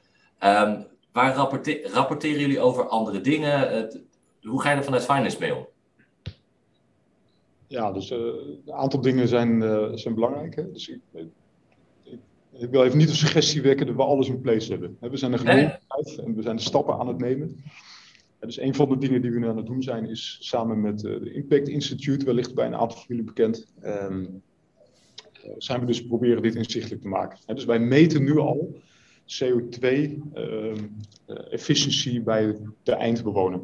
Um, 0.45 0.87
Waar 1.17 1.35
rapporteren 1.83 2.41
jullie 2.41 2.61
over 2.61 2.89
andere 2.89 3.21
dingen? 3.21 3.89
hoe 4.43 4.61
ga 4.61 4.71
je 4.71 4.77
er 4.77 4.85
vanuit 4.85 5.05
finance 5.05 5.37
mee 5.41 5.55
om? 5.55 5.67
Ja, 7.67 7.93
dus 7.93 8.11
uh, 8.11 8.19
een 8.67 8.73
aantal 8.73 9.01
dingen 9.01 9.29
zijn, 9.29 9.61
uh, 9.61 9.89
zijn 9.95 10.15
belangrijk. 10.15 10.57
Hè? 10.57 10.73
Dus 10.73 10.89
ik, 10.89 11.01
ik, 12.59 12.71
wil 12.71 12.85
even 12.85 12.99
niet 12.99 13.09
de 13.09 13.15
suggestie 13.15 13.63
wekken 13.63 13.87
dat 13.87 13.97
we 13.97 14.03
alles 14.03 14.29
in 14.29 14.41
place 14.41 14.71
hebben. 14.71 14.97
We 15.01 15.17
zijn 15.17 15.33
er 15.33 15.39
gewoon 15.39 15.73
uit 15.89 16.19
en 16.25 16.35
we 16.35 16.43
zijn 16.43 16.57
de 16.57 16.63
stappen 16.63 16.99
aan 16.99 17.09
het 17.09 17.19
nemen. 17.19 17.65
Dus 18.41 18.61
een 18.61 18.75
van 18.75 18.89
de 18.89 18.99
dingen 18.99 19.23
die 19.23 19.31
we 19.31 19.39
nu 19.39 19.49
aan 19.49 19.57
het 19.57 19.67
doen 19.67 19.83
zijn, 19.83 20.09
is 20.09 20.37
samen 20.41 20.81
met 20.81 21.03
uh, 21.03 21.21
de 21.21 21.33
Impact 21.33 21.69
Institute, 21.69 22.25
wellicht 22.25 22.55
bij 22.55 22.67
een 22.67 22.75
aantal 22.75 22.97
van 22.97 23.07
jullie 23.09 23.25
bekend, 23.25 23.73
um, 23.85 24.43
zijn 25.59 25.81
we 25.81 25.87
dus 25.87 26.07
proberen 26.07 26.43
dit 26.43 26.55
inzichtelijk 26.55 27.03
te 27.03 27.09
maken. 27.09 27.39
Dus 27.47 27.65
wij 27.65 27.79
meten 27.79 28.25
nu 28.25 28.39
al 28.39 28.81
CO2-efficiëntie 29.27 32.15
ehm, 32.15 32.25
bij 32.25 32.57
de 32.83 32.93
eindbewoner. 32.93 33.61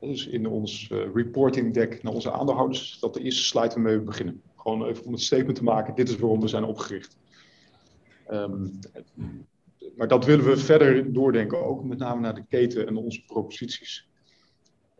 Dus 0.00 0.26
in 0.26 0.46
ons 0.46 0.90
reporting 1.14 1.74
deck 1.74 2.02
naar 2.02 2.12
onze 2.12 2.32
aandeelhouders, 2.32 2.98
dat 3.00 3.14
de 3.14 3.22
eerste 3.22 3.44
slide 3.44 3.74
waarmee 3.74 3.98
we 3.98 4.04
beginnen. 4.04 4.42
Gewoon 4.56 4.86
even 4.86 5.04
om 5.04 5.12
het 5.12 5.22
statement 5.22 5.56
te 5.56 5.64
maken, 5.64 5.94
dit 5.94 6.08
is 6.08 6.16
waarom 6.16 6.40
we 6.40 6.48
zijn 6.48 6.64
opgericht. 6.64 7.16
Um, 8.30 8.78
maar 9.96 10.08
dat 10.08 10.24
willen 10.24 10.44
we 10.44 10.56
verder 10.56 11.12
doordenken, 11.12 11.64
ook 11.64 11.84
met 11.84 11.98
name 11.98 12.20
naar 12.20 12.34
de 12.34 12.46
keten 12.48 12.86
en 12.86 12.96
onze 12.96 13.24
proposities. 13.24 14.08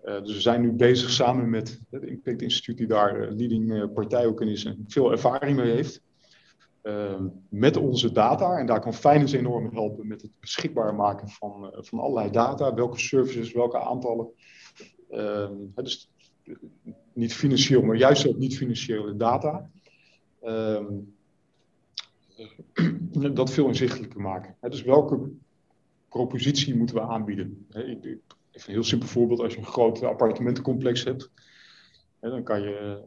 Uh, 0.05 0.23
dus 0.23 0.35
we 0.35 0.41
zijn 0.41 0.61
nu 0.61 0.73
bezig 0.73 1.11
samen 1.11 1.51
met 1.51 1.81
het 1.91 2.03
Impact 2.03 2.43
Instituut, 2.43 2.77
die 2.77 2.87
daar 2.87 3.21
uh, 3.21 3.37
leading 3.37 3.71
uh, 3.71 3.85
partij 3.95 4.27
ook 4.27 4.41
in 4.41 4.49
is 4.49 4.65
en 4.65 4.85
veel 4.89 5.11
ervaring 5.11 5.57
mee 5.57 5.73
heeft. 5.73 6.03
Ehm, 6.83 7.27
met 7.49 7.77
onze 7.77 8.13
data. 8.13 8.59
En 8.59 8.67
daar 8.67 8.81
kan 8.81 8.95
Finance 8.95 9.39
enorm 9.39 9.73
helpen 9.73 10.07
met 10.07 10.23
het 10.23 10.31
beschikbaar 10.41 10.95
maken 10.95 11.29
van, 11.29 11.73
van 11.73 11.99
allerlei 11.99 12.31
data. 12.31 12.75
Welke 12.75 12.99
services, 12.99 13.53
welke 13.53 13.81
aantallen. 13.81 14.29
Uh, 15.11 15.51
dus 15.75 16.11
niet 17.13 17.35
financieel, 17.35 17.83
maar 17.83 17.97
juist 17.97 18.29
ook 18.29 18.37
niet-financiële 18.37 19.17
data. 19.17 19.71
Uh, 20.43 20.87
dat 23.35 23.53
veel 23.53 23.67
inzichtelijker 23.67 24.21
maken. 24.21 24.57
dus 24.61 24.83
welke 24.83 25.31
propositie 26.09 26.77
moeten 26.77 26.97
we 26.97 27.03
aanbieden? 27.03 27.67
even 27.71 28.69
een 28.69 28.75
heel 28.75 28.83
simpel 28.83 29.09
voorbeeld. 29.09 29.41
Als 29.41 29.53
je 29.53 29.59
een 29.59 29.67
groot 29.67 30.03
appartementencomplex 30.03 31.05
hebt 31.05 31.31
dan 32.31 32.43
kan 32.43 32.63
je 32.63 33.03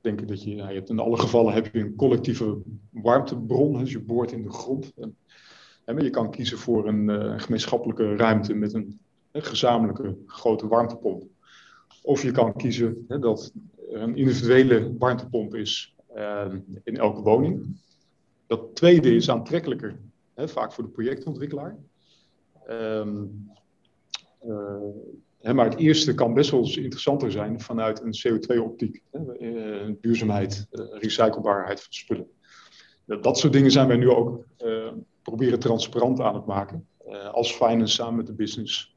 denken 0.00 0.26
dat 0.26 0.42
je, 0.42 0.62
hebt 0.62 0.90
in 0.90 0.98
alle 0.98 1.18
gevallen 1.18 1.54
heb 1.54 1.72
je 1.72 1.80
een 1.80 1.96
collectieve 1.96 2.58
warmtebron, 2.90 3.78
dus 3.78 3.92
je 3.92 4.00
boort 4.00 4.32
in 4.32 4.42
de 4.42 4.50
grond. 4.50 4.92
En, 5.84 6.02
je 6.02 6.10
kan 6.10 6.30
kiezen 6.30 6.58
voor 6.58 6.88
een 6.88 7.40
gemeenschappelijke 7.40 8.16
ruimte 8.16 8.54
met 8.54 8.74
een, 8.74 9.00
gezamenlijke 9.34 10.16
grote 10.26 10.68
warmtepomp. 10.68 11.24
Of 12.02 12.22
je 12.22 12.30
kan 12.30 12.56
kiezen 12.56 13.04
dat 13.08 13.52
er 13.92 14.00
een 14.00 14.16
individuele 14.16 14.96
warmtepomp 14.98 15.54
is 15.54 15.94
uh, 16.16 16.54
in 16.84 16.96
elke 16.96 17.20
woning. 17.20 17.80
Dat 18.52 18.74
tweede 18.76 19.14
is 19.14 19.30
aantrekkelijker, 19.30 19.98
hè, 20.34 20.48
vaak 20.48 20.72
voor 20.72 20.84
de 20.84 20.90
projectontwikkelaar. 20.90 21.76
Um, 22.70 23.50
uh, 24.44 25.52
maar 25.52 25.64
het 25.64 25.78
eerste 25.78 26.14
kan 26.14 26.34
best 26.34 26.50
wel 26.50 26.60
eens 26.60 26.76
interessanter 26.76 27.32
zijn 27.32 27.60
vanuit 27.60 28.00
een 28.00 28.14
CO2-optiek. 28.14 29.02
Uh, 29.40 29.90
duurzaamheid, 30.00 30.66
recyclebaarheid 30.70 31.82
van 31.82 31.92
spullen. 31.92 32.26
Dat 33.04 33.38
soort 33.38 33.52
dingen 33.52 33.70
zijn 33.70 33.88
wij 33.88 33.96
nu 33.96 34.10
ook 34.10 34.44
proberen 35.22 35.58
transparant 35.58 36.20
aan 36.20 36.34
het 36.34 36.46
maken. 36.46 36.86
als 37.32 37.52
finance 37.52 37.94
samen 37.94 38.16
met 38.16 38.26
de 38.26 38.34
business. 38.34 38.96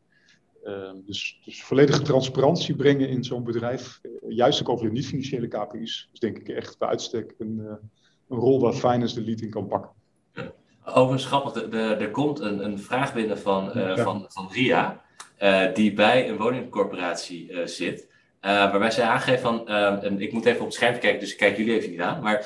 Ehm, 0.64 0.96
dus, 1.06 1.42
dus, 1.46 1.64
volledige 1.64 2.02
transparantie 2.02 2.76
brengen 2.76 3.10
in 3.10 3.24
zo'n 3.24 3.44
bedrijf, 3.44 4.02
juist 4.28 4.62
ook 4.62 4.70
over 4.70 4.86
de 4.86 4.92
niet-financiële 4.92 5.48
KPI's, 5.48 6.10
is 6.14 6.20
denk 6.20 6.38
ik 6.38 6.50
echt 6.50 6.78
bij 6.78 6.88
uitstek 6.88 7.36
een, 7.38 7.80
een 8.30 8.38
rol 8.38 8.60
waar 8.60 8.74
finance 8.74 9.16
de 9.16 9.22
lead 9.22 9.40
in 9.40 9.50
kan 9.50 9.68
pakken. 9.68 9.90
Overigens 10.86 11.26
grappig, 11.26 11.74
er 11.74 12.12
komt 12.12 12.40
een, 12.40 12.66
een, 12.66 12.80
vraag 12.80 13.14
binnen 13.14 13.40
van, 13.40 13.78
uh, 13.78 13.98
van, 13.98 14.26
van 14.30 14.50
Ria, 14.52 15.02
die 15.74 15.94
bij 15.94 16.30
een 16.30 16.38
woningcorporatie 16.38 17.68
zit. 17.68 18.08
waarbij 18.42 18.92
zij 18.92 19.06
aangeeft 19.06 19.42
van, 19.42 19.68
en 19.68 20.22
ik 20.22 20.32
moet 20.32 20.46
even 20.46 20.60
op 20.60 20.66
het 20.66 20.76
scherm 20.76 21.00
kijken, 21.00 21.20
dus 21.20 21.32
ik 21.32 21.38
kijk 21.38 21.58
jullie 21.58 21.74
even 21.74 21.90
niet 21.90 22.00
aan. 22.00 22.22
Maar 22.22 22.38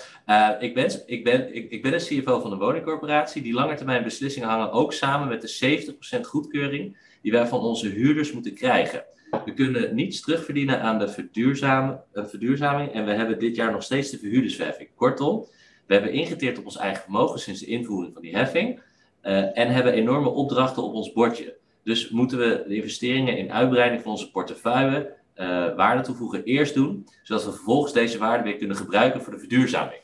ik, 0.59 0.73
ben, 0.73 1.03
ik, 1.05 1.23
ben, 1.23 1.55
ik, 1.55 1.71
ik 1.71 1.81
ben 1.81 1.93
een 1.93 1.99
CFO 1.99 2.39
van 2.39 2.51
een 2.51 2.57
woningcorporatie 2.57 3.41
die 3.41 3.53
langetermijn 3.53 4.03
beslissingen 4.03 4.49
hangen, 4.49 4.71
ook 4.71 4.93
samen 4.93 5.27
met 5.27 5.41
de 5.41 5.93
70% 6.17 6.21
goedkeuring 6.21 6.97
die 7.21 7.31
wij 7.31 7.47
van 7.47 7.59
onze 7.59 7.87
huurders 7.87 8.31
moeten 8.31 8.53
krijgen. 8.53 9.03
We 9.45 9.53
kunnen 9.53 9.95
niets 9.95 10.21
terugverdienen 10.21 10.81
aan 10.81 10.99
de 10.99 11.05
eh, 11.05 12.25
verduurzaming 12.25 12.91
en 12.91 13.05
we 13.05 13.11
hebben 13.11 13.39
dit 13.39 13.55
jaar 13.55 13.71
nog 13.71 13.83
steeds 13.83 14.09
de 14.09 14.17
verhuurderswerving. 14.17 14.89
Kortom, 14.95 15.45
we 15.89 15.95
hebben 15.95 16.13
ingeteerd 16.13 16.57
op 16.57 16.65
ons 16.65 16.77
eigen 16.77 17.01
vermogen 17.01 17.39
sinds 17.39 17.59
de 17.59 17.65
invoering 17.65 18.13
van 18.13 18.21
die 18.21 18.35
heffing 18.35 18.81
uh, 19.23 19.57
en 19.57 19.71
hebben 19.71 19.93
enorme 19.93 20.29
opdrachten 20.29 20.83
op 20.83 20.93
ons 20.93 21.13
bordje. 21.13 21.57
Dus 21.83 22.09
moeten 22.09 22.37
we 22.37 22.63
de 22.67 22.75
investeringen 22.75 23.37
in 23.37 23.51
uitbreiding 23.51 24.01
van 24.01 24.11
onze 24.11 24.31
portefeuille 24.31 25.13
uh, 25.35 25.75
waarde 25.75 26.01
toevoegen 26.01 26.43
eerst 26.43 26.73
doen, 26.73 27.07
zodat 27.23 27.45
we 27.45 27.51
vervolgens 27.51 27.93
deze 27.93 28.17
waarde 28.17 28.43
weer 28.43 28.57
kunnen 28.57 28.75
gebruiken 28.75 29.21
voor 29.21 29.33
de 29.33 29.39
verduurzaming. 29.39 30.01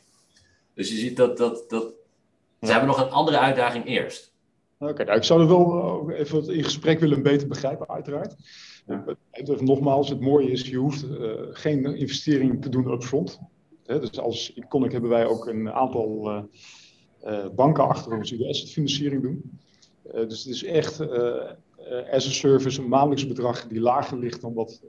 Dus 0.74 0.90
je 0.90 0.96
ziet 0.96 1.18
dat, 1.18 1.38
dat, 1.38 1.66
dat 1.68 1.94
ze 2.62 2.72
hebben 2.72 2.88
nog 2.88 3.02
een 3.02 3.12
andere 3.12 3.40
uitdaging 3.40 3.86
eerst. 3.86 4.34
Oké, 4.80 5.04
nou, 5.04 5.18
ik 5.18 5.24
zou 5.24 5.42
er 5.42 5.48
wel 5.48 6.10
eh, 6.10 6.20
even 6.20 6.56
in 6.56 6.64
gesprek 6.64 7.00
willen 7.00 7.24
beter 7.24 7.48
begrijpen, 7.48 7.90
uiteraard. 7.90 8.36
Ja. 8.88 9.04
Nogmaals, 9.60 10.10
het 10.10 10.20
mooie 10.20 10.52
is, 10.52 10.68
je 10.68 10.78
hoeft 10.78 11.04
uh, 11.04 11.32
geen 11.50 11.96
investering 11.96 12.62
te 12.62 12.70
doen 12.70 12.92
upfront. 12.92 13.40
Hè, 13.86 14.00
dus 14.00 14.20
als 14.20 14.54
Iconic 14.54 14.92
hebben 14.92 15.10
wij 15.10 15.26
ook 15.26 15.48
een 15.48 15.72
aantal 15.72 16.32
uh, 16.32 16.44
uh, 17.26 17.46
banken 17.56 17.88
achter 17.88 18.18
ons 18.18 18.30
die 18.30 18.40
de 18.40 18.48
assetfinanciering 18.48 19.22
doen. 19.22 19.60
dus 20.12 20.44
het 20.44 20.54
is 20.54 20.64
echt 20.64 21.02
as 22.12 22.28
a 22.28 22.32
service 22.32 22.82
een 22.82 22.88
maandelijks 22.88 23.28
bedrag 23.28 23.68
die 23.68 23.80
lager 23.80 24.18
ligt 24.18 24.42
dan 24.42 24.54
wat 24.54 24.82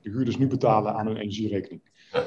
de 0.00 0.10
huurders 0.10 0.38
nu 0.38 0.46
betalen 0.46 0.94
aan 0.94 1.06
hun 1.06 1.16
energierekening. 1.16 1.80
Ja. 2.12 2.22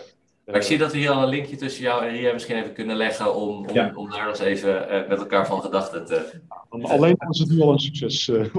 Maar 0.48 0.56
ik 0.56 0.62
zie 0.62 0.78
dat 0.78 0.92
we 0.92 0.98
hier 0.98 1.10
al 1.10 1.24
een 1.24 1.30
linkje 1.30 1.56
tussen 1.56 1.84
jou 1.84 2.06
en 2.06 2.12
Ria 2.12 2.34
misschien 2.34 2.56
even 2.58 2.74
kunnen 2.74 2.96
leggen 2.96 3.36
om, 3.36 3.68
om, 3.68 3.74
ja. 3.74 3.92
om 3.96 4.10
daar 4.10 4.20
nog 4.20 4.30
eens 4.30 4.40
even 4.40 4.94
uh, 4.94 5.08
met 5.08 5.20
elkaar 5.20 5.48
van 5.48 5.62
gedachten 5.62 6.06
te... 6.06 6.42
Ja, 6.50 6.88
alleen 6.88 7.16
is 7.30 7.40
het 7.40 7.50
nu 7.50 7.62
al 7.62 7.72
een 7.72 7.80
succes. 7.80 8.28
Uh, 8.28 8.54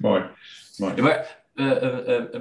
Mooi. 0.00 0.24
Mooi. 0.76 0.94
Ja, 0.94 1.02
maar 1.02 1.18
uh, 1.18 1.26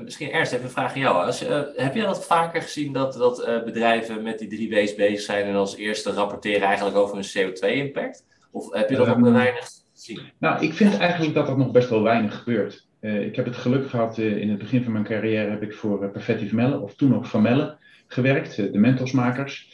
misschien 0.04 0.30
eerst 0.30 0.52
even 0.52 0.66
een 0.66 0.72
vraag 0.72 0.94
aan 0.94 1.00
jou. 1.00 1.26
Als, 1.26 1.40
heb 1.76 1.96
je 1.96 2.02
dat 2.02 2.26
vaker 2.26 2.62
gezien 2.62 2.94
dat, 2.94 3.14
dat 3.14 3.62
bedrijven 3.66 4.24
met 4.24 4.40
die 4.40 4.48
drie 4.48 4.70
W's 4.70 4.96
bezig 4.96 5.20
zijn 5.20 5.46
en 5.46 5.56
als 5.56 5.76
eerste 5.76 6.12
rapporteren 6.12 6.68
eigenlijk 6.68 6.98
over 6.98 7.16
hun 7.16 7.26
CO2-impact? 7.26 8.24
Of 8.52 8.74
heb 8.74 8.90
je 8.90 8.96
dat 8.96 9.08
ook 9.08 9.16
um, 9.16 9.34
weinig 9.34 9.70
gezien? 9.94 10.20
Nou, 10.40 10.64
ik 10.64 10.74
vind 10.74 10.98
eigenlijk 10.98 11.34
dat 11.34 11.48
dat 11.48 11.58
nog 11.58 11.72
best 11.72 11.90
wel 11.90 12.04
weinig 12.04 12.38
gebeurt. 12.38 12.88
Uh, 13.02 13.26
ik 13.26 13.36
heb 13.36 13.46
het 13.46 13.56
geluk 13.56 13.90
gehad, 13.90 14.18
uh, 14.18 14.38
in 14.38 14.50
het 14.50 14.58
begin 14.58 14.84
van 14.84 14.92
mijn 14.92 15.04
carrière 15.04 15.50
heb 15.50 15.64
ik 15.64 15.74
voor 15.74 16.04
uh, 16.04 16.12
Perfetti 16.12 16.48
Vermellen, 16.48 16.82
of 16.82 16.96
toen 16.96 17.10
nog 17.10 17.28
Vermellen, 17.28 17.78
gewerkt, 18.08 18.56
de 18.56 18.78
mentosmakers. 18.78 19.74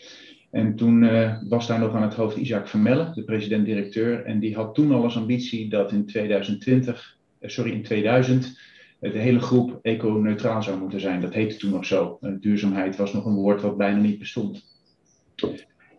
En 0.52 0.76
toen 0.76 1.10
was 1.50 1.68
daar 1.68 1.80
nog 1.80 1.96
aan 1.96 2.02
het 2.02 2.14
hoofd 2.14 2.38
Isaac 2.38 2.68
Vermellen, 2.68 3.14
de 3.14 3.24
president-directeur. 3.24 4.26
En 4.26 4.40
die 4.40 4.56
had 4.56 4.76
toen 4.76 4.92
al 4.92 5.04
als 5.04 5.18
ambitie 5.18 5.70
dat 5.70 5.92
in 5.92 6.06
2020, 6.06 7.18
sorry, 7.42 7.72
in 7.72 7.84
2000 7.84 8.60
de 9.10 9.20
hele 9.20 9.40
groep 9.40 9.80
eco-neutraal 9.82 10.64
zou 10.64 10.80
moeten 10.80 11.00
zijn. 11.00 11.22
Dat 11.22 11.34
heette 11.34 11.56
toen 11.56 11.72
nog 11.72 11.86
zo. 11.86 12.18
duurzaamheid 12.40 12.96
was 12.96 13.14
nog 13.14 13.26
een 13.26 13.36
woord 13.36 13.62
wat 13.62 13.78
bijna 13.78 14.00
niet 14.00 14.20
bestond. 14.20 14.70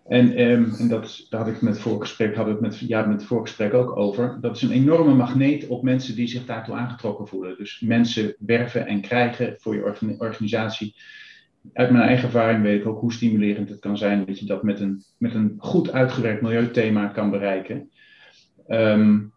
En, 0.08 0.40
um, 0.50 0.74
en 0.78 0.88
dat, 0.88 1.26
daar 1.30 1.40
had 1.40 1.54
ik 1.54 1.60
met 1.60 1.80
voorgesprek, 1.80 2.34
had 2.34 2.48
ik 2.48 2.60
met, 2.60 2.78
ja, 2.78 3.06
met 3.06 3.18
het 3.18 3.28
voorgesprek 3.28 3.74
ook 3.74 3.96
over. 3.96 4.38
Dat 4.40 4.56
is 4.56 4.62
een 4.62 4.70
enorme 4.70 5.14
magneet 5.14 5.66
op 5.66 5.82
mensen 5.82 6.14
die 6.14 6.26
zich 6.26 6.44
daartoe 6.44 6.74
aangetrokken 6.74 7.28
voelen. 7.28 7.56
Dus 7.58 7.80
mensen 7.80 8.34
werven 8.38 8.86
en 8.86 9.00
krijgen 9.00 9.54
voor 9.58 9.74
je 9.74 10.16
organisatie. 10.18 10.94
Uit 11.72 11.90
mijn 11.90 12.04
eigen 12.04 12.24
ervaring 12.24 12.62
weet 12.62 12.80
ik 12.80 12.86
ook 12.86 13.00
hoe 13.00 13.12
stimulerend 13.12 13.68
het 13.68 13.80
kan 13.80 13.96
zijn 13.96 14.24
dat 14.24 14.38
je 14.38 14.46
dat 14.46 14.62
met 14.62 14.80
een, 14.80 15.02
met 15.18 15.34
een 15.34 15.54
goed 15.58 15.92
uitgewerkt 15.92 16.42
milieuthema 16.42 17.06
kan 17.06 17.30
bereiken. 17.30 17.90
Um, 18.68 19.32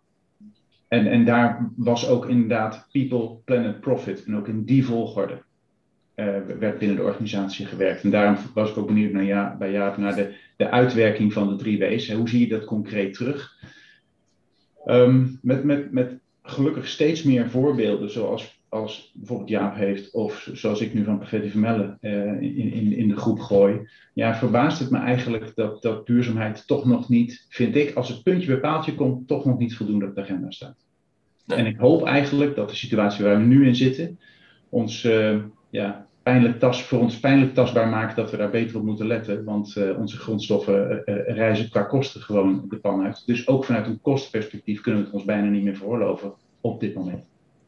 en, 0.88 1.08
en 1.08 1.26
daar 1.26 1.72
was 1.76 2.08
ook 2.08 2.30
inderdaad 2.30 2.88
people, 2.92 3.38
planet, 3.46 3.80
profit. 3.80 4.24
En 4.26 4.36
ook 4.36 4.48
in 4.48 4.64
die 4.64 4.86
volgorde 4.86 5.42
uh, 6.16 6.26
werd 6.60 6.80
binnen 6.80 6.98
de 6.98 7.04
organisatie 7.04 7.66
gewerkt. 7.66 8.04
En 8.04 8.10
daarom 8.10 8.38
was 8.54 8.70
ik 8.70 8.78
ook 8.78 8.88
benieuwd 8.88 9.12
naar, 9.12 9.24
ja, 9.24 9.56
bij 9.58 9.72
Jaap 9.72 9.98
naar 9.98 10.16
de 10.16 10.34
de 10.56 10.70
uitwerking 10.70 11.34
van 11.34 11.50
de 11.50 11.56
drie 11.56 11.80
W's. 11.80 12.12
Hoe 12.12 12.30
zie 12.30 12.40
je 12.40 12.48
dat 12.48 12.66
concreet 12.66 13.14
terug? 13.14 13.54
Um, 14.86 15.40
met, 15.42 15.64
met, 15.64 15.92
met 15.92 16.20
gelukkig 16.44 16.88
steeds 16.88 17.24
meer 17.24 17.50
voorbeelden, 17.50 18.12
zoals 18.12 18.62
als 18.76 19.12
bijvoorbeeld 19.14 19.50
Jaap 19.50 19.76
heeft, 19.76 20.12
of 20.14 20.50
zoals 20.54 20.82
ik 20.82 20.94
nu 20.94 21.04
van 21.04 21.18
Perfetti 21.18 21.50
Vermellen 21.50 21.98
uh, 22.02 22.42
in, 22.42 22.72
in, 22.72 22.94
in 22.94 23.08
de 23.08 23.18
groep 23.18 23.40
gooi. 23.40 23.90
Ja, 24.14 24.36
verbaast 24.36 24.80
het 24.80 24.90
me 24.90 24.98
eigenlijk 24.98 25.52
dat, 25.56 25.82
dat 25.82 26.08
duurzaamheid 26.08 26.68
toch 26.68 26.86
nog 26.86 27.10
niet, 27.10 27.46
vind 27.50 27.76
ik, 27.76 27.96
als 27.96 28.10
het 28.10 28.24
puntje 28.24 28.48
bij 28.48 28.60
paaltje 28.60 28.96
komt, 28.96 29.28
toch 29.28 29.46
nog 29.46 29.58
niet 29.58 29.76
voldoende 29.76 30.06
op 30.06 30.16
de 30.16 30.22
agenda 30.22 30.52
staat. 30.52 30.86
Nee. 31.46 31.58
En 31.58 31.66
ik 31.66 31.78
hoop 31.78 32.06
eigenlijk 32.06 32.56
dat 32.56 32.70
de 32.70 32.76
situatie 32.76 33.24
waar 33.24 33.38
we 33.38 33.46
nu 33.46 33.68
in 33.68 33.76
zitten, 33.76 34.20
ons 34.70 35.04
uh, 35.04 35.38
ja, 35.70 36.08
pijnlijk 36.24 36.60
tas, 36.60 36.84
voor 36.84 37.00
ons 37.00 37.20
pijnlijk 37.20 37.54
tastbaar 37.54 37.88
maakt 37.88 38.16
dat 38.16 38.32
we 38.32 38.38
daar 38.38 38.50
beter 38.50 38.78
op 38.78 38.84
moeten 38.84 39.08
letten. 39.08 39.44
Want 39.44 39.76
uh, 39.78 40.00
onze 40.00 40.18
grondstoffen 40.18 41.02
reizen 41.26 41.70
qua 41.70 41.84
kosten 41.84 42.22
gewoon 42.22 42.66
de 42.70 42.78
pan 42.78 43.04
uit. 43.04 43.24
Dus 43.26 43.48
ook 43.48 43.66
vanuit 43.66 43.88
een 43.88 44.02
kostenperspectief 44.02 44.82
kunnen 44.82 45.02
we 45.02 45.06
het 45.06 45.16
ons 45.16 45.26
bijna 45.26 45.48
niet 45.48 45.64
meer 45.64 45.76
veroorloven 45.76 46.34
op 46.62 46.80
dit 46.80 46.96
moment. 46.96 47.24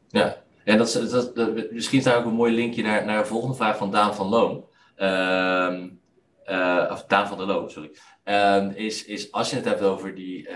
Ja, 0.08 0.36
en 0.68 0.78
dat, 0.78 1.06
dat, 1.10 1.36
dat, 1.36 1.70
misschien 1.70 2.00
staat 2.00 2.16
ook 2.16 2.24
een 2.24 2.32
mooi 2.32 2.54
linkje 2.54 2.82
naar, 2.82 3.04
naar 3.04 3.22
de 3.22 3.28
volgende 3.28 3.56
vraag 3.56 3.76
van 3.76 3.90
Daan 3.90 4.14
van 4.14 4.28
Loon. 4.28 4.64
Uh, 4.98 6.88
of 6.90 7.04
Daan 7.04 7.28
van 7.28 7.38
der 7.38 7.46
Loon, 7.46 7.70
sorry. 7.70 7.90
Ehm, 8.24 8.70
is, 8.74 9.04
is 9.04 9.32
als 9.32 9.50
je 9.50 9.56
het 9.56 9.64
hebt 9.64 9.82
over 9.82 10.14
die 10.14 10.48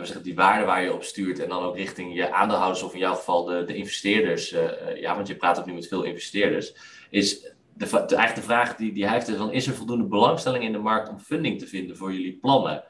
we 0.00 0.06
zeggen, 0.06 0.24
die 0.24 0.34
waarde 0.34 0.64
waar 0.64 0.82
je 0.82 0.92
op 0.92 1.02
stuurt 1.02 1.38
en 1.38 1.48
dan 1.48 1.62
ook 1.62 1.76
richting 1.76 2.14
je 2.14 2.32
aandeelhouders 2.32 2.82
of 2.82 2.92
in 2.92 2.98
jouw 2.98 3.14
geval 3.14 3.44
de, 3.44 3.64
de 3.64 3.74
investeerders, 3.74 4.52
uh, 4.52 4.60
ja, 5.00 5.14
want 5.14 5.26
je 5.26 5.36
praat 5.36 5.58
ook 5.58 5.66
nu 5.66 5.72
met 5.72 5.88
veel 5.88 6.02
investeerders, 6.02 6.74
is 7.10 7.40
de, 7.40 7.52
de, 7.74 7.96
eigenlijk 7.96 8.34
de 8.34 8.42
vraag 8.42 8.76
die, 8.76 8.92
die 8.92 9.04
hij 9.04 9.12
heeft 9.12 9.28
is, 9.28 9.36
van, 9.36 9.52
is 9.52 9.66
er 9.66 9.74
voldoende 9.74 10.04
belangstelling 10.04 10.64
in 10.64 10.72
de 10.72 10.78
markt 10.78 11.08
om 11.08 11.18
funding 11.18 11.58
te 11.58 11.66
vinden 11.66 11.96
voor 11.96 12.12
jullie 12.12 12.38
plannen? 12.40 12.84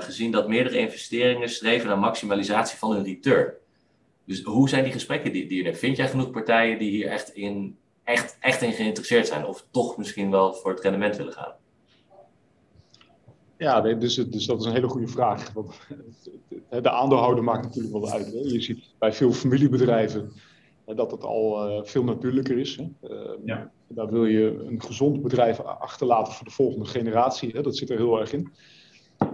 Gezien 0.00 0.30
dat 0.30 0.48
meerdere 0.48 0.78
investeringen 0.78 1.48
streven 1.48 1.88
naar 1.88 1.98
maximalisatie 1.98 2.78
van 2.78 2.92
hun 2.92 3.04
return. 3.04 3.52
Dus 4.30 4.42
hoe 4.42 4.68
zijn 4.68 4.84
die 4.84 4.92
gesprekken 4.92 5.32
die, 5.32 5.48
die 5.48 5.58
je 5.58 5.64
hebt? 5.64 5.78
Vind 5.78 5.96
jij 5.96 6.08
genoeg 6.08 6.30
partijen 6.30 6.78
die 6.78 6.90
hier 6.90 7.06
echt 7.06 7.28
in, 7.28 7.76
echt, 8.04 8.36
echt 8.40 8.62
in 8.62 8.72
geïnteresseerd 8.72 9.26
zijn 9.26 9.46
of 9.46 9.66
toch 9.70 9.96
misschien 9.96 10.30
wel 10.30 10.52
voor 10.54 10.70
het 10.70 10.80
rendement 10.80 11.16
willen 11.16 11.32
gaan? 11.32 11.52
Ja, 13.56 13.80
dus, 13.80 14.14
dus 14.14 14.46
dat 14.46 14.60
is 14.60 14.66
een 14.66 14.72
hele 14.72 14.88
goede 14.88 15.08
vraag. 15.08 15.52
Want 15.52 15.80
de 16.84 16.90
aandeelhouder 16.90 17.44
maakt 17.44 17.64
natuurlijk 17.64 17.92
wel 17.92 18.10
uit. 18.10 18.26
Hè. 18.26 18.38
Je 18.38 18.60
ziet 18.60 18.94
bij 18.98 19.12
veel 19.12 19.32
familiebedrijven 19.32 20.32
dat 20.84 21.10
het 21.10 21.24
al 21.24 21.68
uh, 21.68 21.84
veel 21.84 22.04
natuurlijker 22.04 22.58
is. 22.58 22.76
Hè. 22.76 22.88
Ja. 23.44 23.70
Daar 23.88 24.10
wil 24.10 24.24
je 24.24 24.64
een 24.66 24.82
gezond 24.82 25.22
bedrijf 25.22 25.60
achterlaten 25.60 26.32
voor 26.32 26.46
de 26.46 26.52
volgende 26.52 26.84
generatie. 26.84 27.50
Hè. 27.50 27.62
Dat 27.62 27.76
zit 27.76 27.90
er 27.90 27.96
heel 27.96 28.20
erg 28.20 28.32
in. 28.32 28.52
We 29.18 29.26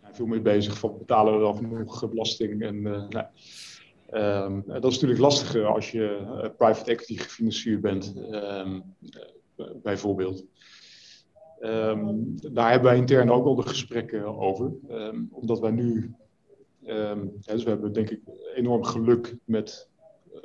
zijn 0.00 0.14
veel 0.14 0.26
meer 0.26 0.42
bezig 0.42 0.78
van 0.78 0.98
betalen 0.98 1.32
we 1.32 1.38
wel 1.38 1.54
genoeg 1.54 2.08
belasting. 2.08 2.62
En, 2.62 2.76
uh, 2.76 3.08
nou. 3.08 3.26
Um, 4.12 4.64
dat 4.66 4.84
is 4.84 4.92
natuurlijk 4.92 5.20
lastiger 5.20 5.66
als 5.66 5.90
je 5.90 6.52
private 6.56 6.90
equity 6.90 7.16
gefinancierd 7.16 7.80
bent, 7.80 8.14
um, 8.30 8.82
bijvoorbeeld. 9.82 10.44
Um, 11.60 12.34
daar 12.52 12.70
hebben 12.70 12.90
wij 12.90 12.98
intern 12.98 13.30
ook 13.30 13.46
al 13.46 13.54
de 13.54 13.62
gesprekken 13.62 14.24
over. 14.38 14.72
omdat 15.30 15.60
wij 15.60 15.70
nu, 15.70 16.14
dus 17.40 17.62
we 17.62 17.70
hebben 17.70 17.92
denk 17.92 18.10
ik 18.10 18.20
enorm 18.54 18.84
geluk 18.84 19.36
met 19.44 19.88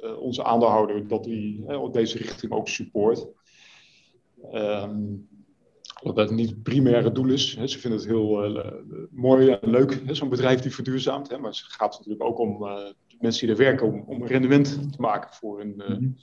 uh, 0.03 0.21
onze 0.21 0.43
aandeelhouder 0.43 1.07
dat 1.07 1.25
hij 1.25 1.63
uh, 1.67 1.91
deze 1.91 2.17
richting 2.17 2.51
ook 2.51 2.67
support. 2.67 3.27
Dat 6.03 6.15
dat 6.15 6.31
niet 6.31 6.49
het 6.49 6.63
primaire 6.63 7.11
doel 7.11 7.29
is. 7.29 7.57
Ze 7.65 7.79
vinden 7.79 7.99
het 7.99 8.09
heel 8.09 9.07
mooi 9.11 9.49
en 9.49 9.69
leuk, 9.69 10.01
zo'n 10.07 10.29
bedrijf 10.29 10.59
die 10.59 10.73
verduurzaamt. 10.73 11.39
Maar 11.39 11.49
het 11.49 11.57
gaat 11.57 11.91
natuurlijk 11.91 12.23
ook 12.23 12.39
om 12.39 12.65
mensen 13.19 13.47
die 13.47 13.55
er 13.55 13.61
werken, 13.61 13.87
om, 13.87 14.03
om 14.07 14.25
rendement 14.25 14.91
te 14.91 15.01
maken 15.01 15.33
voor 15.33 15.59
hun. 15.59 15.73
Mm 15.75 16.15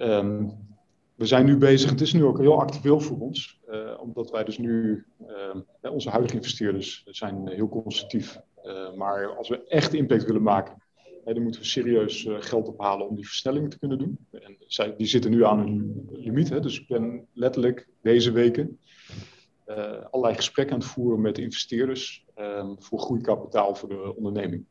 um, 0.00 0.68
we 1.14 1.26
zijn 1.26 1.46
nu 1.46 1.56
bezig, 1.56 1.90
het 1.90 2.00
is 2.00 2.12
nu 2.12 2.24
ook 2.24 2.38
heel 2.38 2.60
actueel 2.60 3.00
voor 3.00 3.18
ons, 3.18 3.60
omdat 3.98 4.30
wij 4.30 4.44
dus 4.44 4.58
nu, 4.58 5.04
onze 5.82 6.10
huidige 6.10 6.34
investeerders 6.34 7.02
zijn 7.06 7.48
heel 7.48 7.68
constructief. 7.68 8.40
maar 8.96 9.36
als 9.36 9.48
we 9.48 9.64
echt 9.64 9.94
impact 9.94 10.24
willen 10.24 10.42
maken, 10.42 10.82
dan 11.24 11.42
moeten 11.42 11.60
we 11.60 11.66
serieus 11.66 12.28
geld 12.30 12.68
ophalen 12.68 13.08
om 13.08 13.16
die 13.16 13.26
versnelling 13.26 13.70
te 13.70 13.78
kunnen 13.78 13.98
doen. 13.98 14.18
En 14.30 14.56
zij, 14.66 14.94
die 14.96 15.06
zitten 15.06 15.30
nu 15.30 15.44
aan 15.44 15.58
hun 15.58 16.08
limiet. 16.10 16.48
Hè, 16.48 16.60
dus 16.60 16.80
ik 16.80 16.88
ben 16.88 17.26
letterlijk 17.32 17.88
deze 18.02 18.32
weken 18.32 18.78
allerlei 20.10 20.34
gesprekken 20.34 20.74
aan 20.74 20.80
het 20.80 20.90
voeren 20.90 21.20
met 21.20 21.38
investeerders 21.38 22.24
um, 22.38 22.76
voor 22.78 22.98
groeikapitaal 22.98 23.74
voor 23.74 23.88
de 23.88 24.16
onderneming. 24.16 24.64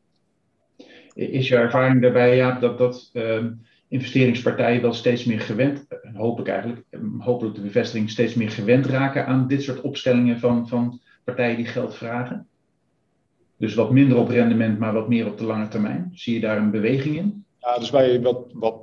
Is 1.14 1.48
jouw 1.48 1.62
ervaring 1.62 2.02
daarbij, 2.02 2.36
ja, 2.36 2.58
dat, 2.58 2.78
dat 2.78 3.10
uh, 3.12 3.44
investeringspartijen 3.88 4.82
wel 4.82 4.92
steeds 4.92 5.24
meer 5.24 5.40
gewend, 5.40 5.86
eh, 5.88 6.16
hoop 6.16 6.40
ik 6.40 6.48
eigenlijk, 6.48 6.86
hopelijk 7.18 7.54
de 7.54 7.60
bevestiging, 7.60 8.10
steeds 8.10 8.34
meer 8.34 8.50
gewend 8.50 8.86
raken 8.86 9.26
aan 9.26 9.46
dit 9.46 9.62
soort 9.62 9.80
opstellingen 9.80 10.38
van, 10.38 10.68
van 10.68 11.00
partijen 11.24 11.56
die 11.56 11.66
geld 11.66 11.94
vragen? 11.94 12.46
Dus 13.56 13.74
wat 13.74 13.90
minder 13.90 14.18
op 14.18 14.28
rendement, 14.28 14.78
maar 14.78 14.92
wat 14.92 15.08
meer 15.08 15.26
op 15.26 15.38
de 15.38 15.44
lange 15.44 15.68
termijn. 15.68 16.10
Zie 16.14 16.34
je 16.34 16.40
daar 16.40 16.56
een 16.56 16.70
beweging 16.70 17.16
in? 17.16 17.44
Ja, 17.58 17.78
dus 17.78 17.90
wij, 17.90 18.20
wat, 18.20 18.50
wat 18.52 18.76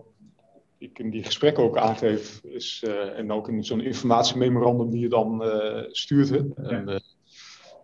ik 0.77 0.99
in 0.99 1.09
die 1.09 1.23
gesprekken 1.23 1.63
ook 1.63 1.77
aangeef, 1.77 2.39
is, 2.43 2.83
uh, 2.87 3.17
en 3.19 3.31
ook 3.31 3.49
in 3.49 3.63
zo'n 3.63 3.81
informatiememorandum 3.81 4.89
die 4.89 4.99
je 4.99 5.09
dan 5.09 5.45
uh, 5.45 5.83
stuurt. 5.87 6.29
Hè, 6.29 6.37
en, 6.63 7.01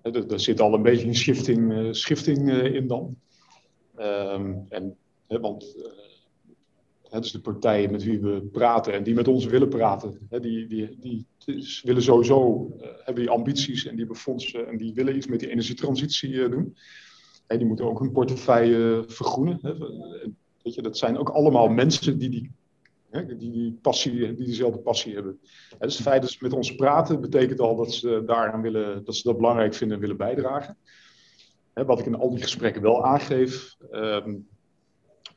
uh, 0.03 0.27
daar 0.27 0.39
zit 0.39 0.59
al 0.59 0.73
een 0.73 0.81
beetje 0.81 1.07
een 1.07 1.15
schifting, 1.15 1.87
schifting 1.95 2.51
in 2.51 2.87
dan. 2.87 3.15
Um, 3.99 4.65
en, 4.69 4.97
want 5.27 5.75
dus 7.21 7.31
de 7.31 7.39
partijen 7.39 7.91
met 7.91 8.03
wie 8.03 8.19
we 8.19 8.41
praten 8.51 8.93
en 8.93 9.03
die 9.03 9.13
met 9.13 9.27
ons 9.27 9.45
willen 9.45 9.69
praten, 9.69 10.27
die, 10.29 10.67
die, 10.67 10.97
die 10.99 11.25
willen 11.83 12.01
sowieso, 12.01 12.71
uh, 12.77 12.87
hebben 12.95 13.23
die 13.23 13.29
ambities 13.29 13.85
en 13.85 13.95
die 13.95 14.07
en 14.67 14.77
die 14.77 14.93
willen 14.93 15.15
iets 15.15 15.27
met 15.27 15.39
die 15.39 15.49
energietransitie 15.49 16.31
uh, 16.31 16.51
doen. 16.51 16.77
En 17.47 17.57
die 17.57 17.67
moeten 17.67 17.85
ook 17.85 17.99
hun 17.99 18.11
portefeuille 18.11 19.03
vergroenen. 19.07 19.59
Weet 20.63 20.73
je, 20.73 20.81
dat 20.81 20.97
zijn 20.97 21.17
ook 21.17 21.29
allemaal 21.29 21.67
mensen 21.67 22.17
die 22.17 22.29
die, 22.29 22.51
die, 23.37 23.51
die, 23.51 23.77
passie, 23.81 24.35
die 24.35 24.45
dezelfde 24.45 24.79
passie 24.79 25.13
hebben. 25.13 25.39
En 25.69 25.87
dus 25.87 25.97
het 25.97 26.07
feit 26.07 26.21
dat 26.21 26.31
ze 26.31 26.37
met 26.41 26.53
ons 26.53 26.75
praten, 26.75 27.21
betekent 27.21 27.59
al 27.59 27.75
dat 27.75 27.93
ze 27.93 28.23
daaraan 28.25 28.61
willen, 28.61 29.05
dat 29.05 29.15
ze 29.15 29.27
dat 29.27 29.37
belangrijk 29.37 29.73
vinden 29.73 29.95
en 29.95 30.01
willen 30.01 30.17
bijdragen. 30.17 30.77
Hè, 31.73 31.85
wat 31.85 31.99
ik 31.99 32.05
in 32.05 32.15
al 32.15 32.29
die 32.29 32.41
gesprekken 32.41 32.81
wel 32.81 33.05
aangeef, 33.05 33.75
um, 33.91 34.47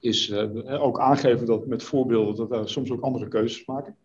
is 0.00 0.28
uh, 0.28 0.82
ook 0.82 1.00
aangeven 1.00 1.46
dat 1.46 1.66
met 1.66 1.82
voorbeelden 1.82 2.48
dat 2.48 2.60
we 2.60 2.68
soms 2.68 2.90
ook 2.90 3.00
andere 3.00 3.28
keuzes 3.28 3.66
maken. 3.66 3.96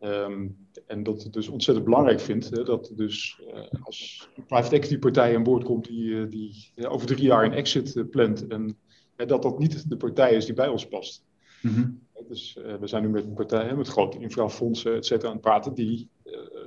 Um, 0.00 0.68
en 0.86 1.02
dat 1.02 1.22
het 1.22 1.32
dus 1.32 1.48
ontzettend 1.48 1.86
belangrijk 1.86 2.20
vindt 2.20 2.50
hè, 2.50 2.64
dat 2.64 2.92
dus 2.96 3.40
uh, 3.54 3.60
als 3.82 4.28
een 4.36 4.44
private 4.44 4.76
equity 4.76 4.98
partij 4.98 5.36
aan 5.36 5.42
boord 5.42 5.64
komt 5.64 5.84
die, 5.84 6.04
uh, 6.04 6.30
die 6.30 6.88
over 6.88 7.06
drie 7.06 7.22
jaar 7.22 7.44
een 7.44 7.52
exit 7.52 8.10
plant 8.10 8.46
en 8.46 8.76
dat 9.16 9.42
dat 9.42 9.58
niet 9.58 9.88
de 9.88 9.96
partij 9.96 10.34
is 10.34 10.44
die 10.44 10.54
bij 10.54 10.68
ons 10.68 10.88
past. 10.88 11.24
Mm 11.62 11.74
-hmm. 11.74 12.00
Dus 12.28 12.58
we 12.80 12.86
zijn 12.86 13.02
nu 13.02 13.08
met 13.08 13.34
partijen, 13.34 13.76
met 13.76 13.88
grote 13.88 14.18
infrafondsen, 14.18 14.94
et 14.94 15.06
cetera, 15.06 15.28
aan 15.28 15.34
het 15.34 15.42
praten 15.42 15.74
die 15.74 16.08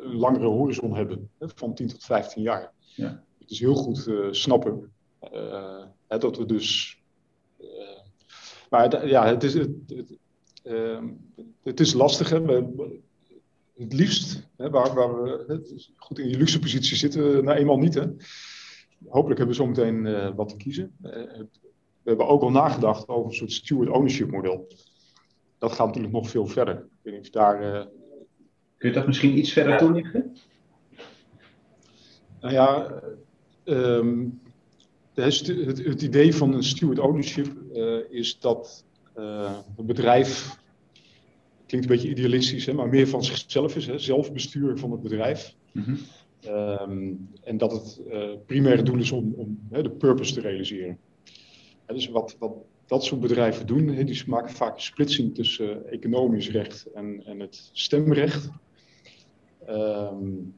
een 0.03 0.15
langere 0.15 0.45
horizon 0.45 0.95
hebben, 0.95 1.29
hè, 1.39 1.47
van 1.55 1.73
10 1.73 1.87
tot 1.87 2.03
15 2.03 2.41
jaar. 2.41 2.71
Ja. 2.95 3.23
Het 3.53 3.61
is 3.61 3.67
heel 3.67 3.75
goed 3.75 4.09
snappen 4.31 4.91
dat 6.07 6.37
we 6.37 6.45
dus 6.45 6.97
maar 8.73 9.07
ja, 9.07 9.25
het 9.27 9.43
is, 9.43 9.53
het, 9.53 9.69
het, 9.87 10.17
uh, 10.63 11.03
het 11.63 11.79
is 11.79 11.93
lastig. 11.93 12.29
Hè? 12.29 12.41
We, 12.41 12.99
het 13.75 13.93
liefst, 13.93 14.47
hè, 14.57 14.69
waar, 14.69 14.93
waar 14.93 15.23
we 15.23 15.91
goed 15.95 16.19
in 16.19 16.27
die 16.27 16.37
luxe 16.37 16.59
positie 16.59 16.97
zitten, 16.97 17.43
nou 17.43 17.57
eenmaal 17.57 17.77
niet. 17.77 17.93
Hè? 17.93 18.05
Hopelijk 19.07 19.39
hebben 19.39 19.57
we 19.57 19.63
zometeen 19.63 20.05
uh, 20.05 20.35
wat 20.35 20.49
te 20.49 20.57
kiezen. 20.57 20.95
Uh, 21.03 21.11
we 21.11 22.09
hebben 22.09 22.27
ook 22.27 22.41
al 22.41 22.51
nagedacht 22.51 23.07
over 23.07 23.29
een 23.29 23.37
soort 23.37 23.51
steward 23.51 23.89
ownership 23.89 24.31
model. 24.31 24.67
Dat 25.57 25.71
gaat 25.71 25.87
natuurlijk 25.87 26.13
nog 26.13 26.29
veel 26.29 26.47
verder. 26.47 26.75
Ik 26.75 26.99
weet 27.01 27.13
niet 27.13 27.23
of 27.23 27.29
daar. 27.29 27.63
Uh... 27.63 27.85
Kun 28.77 28.89
je 28.89 28.95
dat 28.95 29.07
misschien 29.07 29.37
iets 29.37 29.51
verder 29.51 29.77
toelichten? 29.77 30.35
Nou 32.41 32.53
ja, 32.53 32.93
um, 33.65 34.41
het, 35.13 35.47
het, 35.47 35.85
het, 35.85 36.01
idee 36.01 36.35
van 36.35 36.53
een 36.53 36.63
steward 36.63 36.99
ownership 36.99 37.47
uh, 37.73 37.97
is 38.09 38.39
dat 38.39 38.83
het 39.75 39.85
bedrijf, 39.85 40.57
klinkt 41.65 41.89
een 41.89 41.95
beetje 41.95 42.09
idealistisch, 42.09 42.65
hè, 42.65 42.73
maar 42.73 42.87
meer 42.87 43.07
van 43.07 43.23
zichzelf 43.23 43.75
is, 43.75 43.87
hè, 43.87 43.99
zelfbestuur 43.99 44.77
van 44.77 44.91
het 44.91 45.01
bedrijf. 45.01 45.55
Mm 45.71 45.83
-hmm. 45.83 45.97
um, 46.47 47.29
en 47.43 47.57
dat 47.57 47.71
het 47.71 48.01
uh, 48.07 48.29
primaire 48.45 48.83
doel 48.83 48.97
is 48.97 49.11
om, 49.11 49.33
om 49.35 49.59
hè, 49.69 49.83
de 49.83 49.91
purpose 49.91 50.33
te 50.33 50.41
realiseren. 50.41 50.97
En 51.85 51.95
dus 51.95 52.07
wat, 52.07 52.35
wat 52.39 52.53
dat 52.85 53.03
soort 53.03 53.21
bedrijven 53.21 53.67
doen, 53.67 53.87
hè, 53.87 54.03
die 54.03 54.23
maken 54.27 54.55
vaak 54.55 54.75
een 54.75 54.81
splitsing 54.81 55.35
tussen 55.35 55.89
economisch 55.89 56.49
recht 56.49 56.85
en, 56.93 57.23
en 57.25 57.39
het 57.39 57.69
stemrecht. 57.73 58.49
Um, 59.69 60.53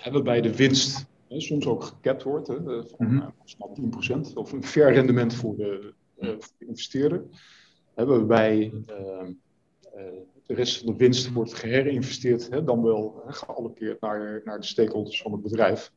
hebben 0.00 0.24
bij 0.24 0.40
de 0.40 0.56
winst 0.56 1.06
soms 1.40 1.66
ook 1.66 1.84
gekapt 1.84 2.22
wordt, 2.22 2.48
hè, 2.48 2.62
van 2.86 3.06
mm 3.06 3.18
-hmm. 3.18 3.32
10% 4.28 4.32
of 4.34 4.52
een 4.52 4.64
fair 4.64 4.92
rendement 4.92 5.34
voor 5.34 5.56
de, 5.56 5.92
uh, 6.20 6.28
voor 6.28 6.52
de 6.58 6.66
investeerder. 6.66 7.24
Hebben 7.94 8.18
we 8.18 8.24
bij 8.24 8.72
uh, 8.90 9.28
de 10.46 10.54
rest 10.54 10.78
van 10.78 10.92
de 10.92 10.98
winst 10.98 11.32
wordt 11.32 11.54
geherinvesteerd, 11.54 12.50
hè, 12.50 12.64
dan 12.64 12.82
wel 12.82 13.22
hè, 13.26 13.32
geallockeerd 13.32 14.00
naar, 14.00 14.40
naar 14.44 14.60
de 14.60 14.66
stakeholders 14.66 15.22
van 15.22 15.32
het 15.32 15.42
bedrijf. 15.42 15.92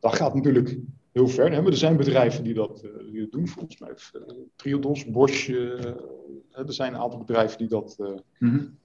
Dat 0.00 0.14
gaat 0.14 0.34
natuurlijk 0.34 0.78
heel 1.12 1.28
ver. 1.28 1.52
Hè, 1.52 1.62
maar 1.62 1.70
er 1.70 1.76
zijn 1.76 1.96
bedrijven 1.96 2.44
die 2.44 2.54
dat, 2.54 2.80
die 3.10 3.20
dat 3.20 3.32
doen, 3.32 3.48
volgens 3.48 3.78
mij. 3.78 3.94
Triodos, 4.56 5.10
Bosch, 5.10 5.48
er 6.50 6.72
zijn 6.72 6.94
een 6.94 7.00
aantal 7.00 7.18
bedrijven 7.18 7.58
die 7.58 7.68
dat 7.68 7.96
mm 7.98 8.18
-hmm. 8.38 8.78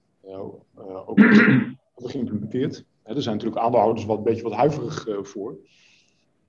ook 1.06 1.18
hebben 1.94 2.10
geïmplementeerd 2.10 2.84
er 3.16 3.22
zijn 3.22 3.36
natuurlijk 3.36 3.62
aandeelhouders 3.62 4.06
wat 4.06 4.16
een 4.16 4.22
beetje 4.22 4.42
wat 4.42 4.52
huiverig 4.52 5.06
uh, 5.06 5.22
voor. 5.22 5.56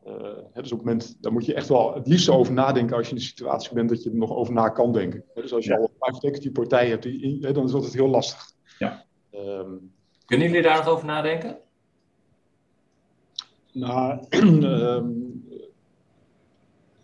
Uh, 0.08 0.14
hè, 0.54 0.62
dus 0.62 0.72
op 0.72 0.78
het 0.78 0.88
moment, 0.88 1.18
daar 1.22 1.32
moet 1.32 1.46
je 1.46 1.54
echt 1.54 1.68
wel 1.68 1.94
het 1.94 2.08
liefst 2.08 2.30
over 2.30 2.54
nadenken 2.54 2.96
als 2.96 3.06
je 3.06 3.12
in 3.12 3.18
de 3.18 3.24
situatie 3.24 3.74
bent 3.74 3.90
dat 3.90 4.04
je 4.04 4.10
er 4.10 4.16
nog 4.16 4.32
over 4.32 4.54
na 4.54 4.70
kan 4.70 4.94
denken. 4.94 5.24
Hè, 5.34 5.42
dus 5.42 5.54
als 5.54 5.66
je 5.66 5.72
ja. 5.72 5.78
al 5.78 5.84
een 5.84 5.98
private 6.00 6.28
equity 6.28 6.52
partij 6.52 6.90
hebt, 6.90 7.04
die, 7.04 7.38
hè, 7.42 7.52
dan 7.52 7.66
is 7.66 7.72
dat 7.72 7.84
het 7.84 7.94
heel 7.94 8.08
lastig. 8.08 8.52
Ja. 8.78 9.06
Um, 9.32 9.92
Kunnen 10.26 10.48
jullie 10.48 10.62
daar 10.62 10.78
nog 10.78 10.88
over 10.88 11.06
nadenken? 11.06 11.58
Nou, 13.72 14.26
um, 14.30 15.44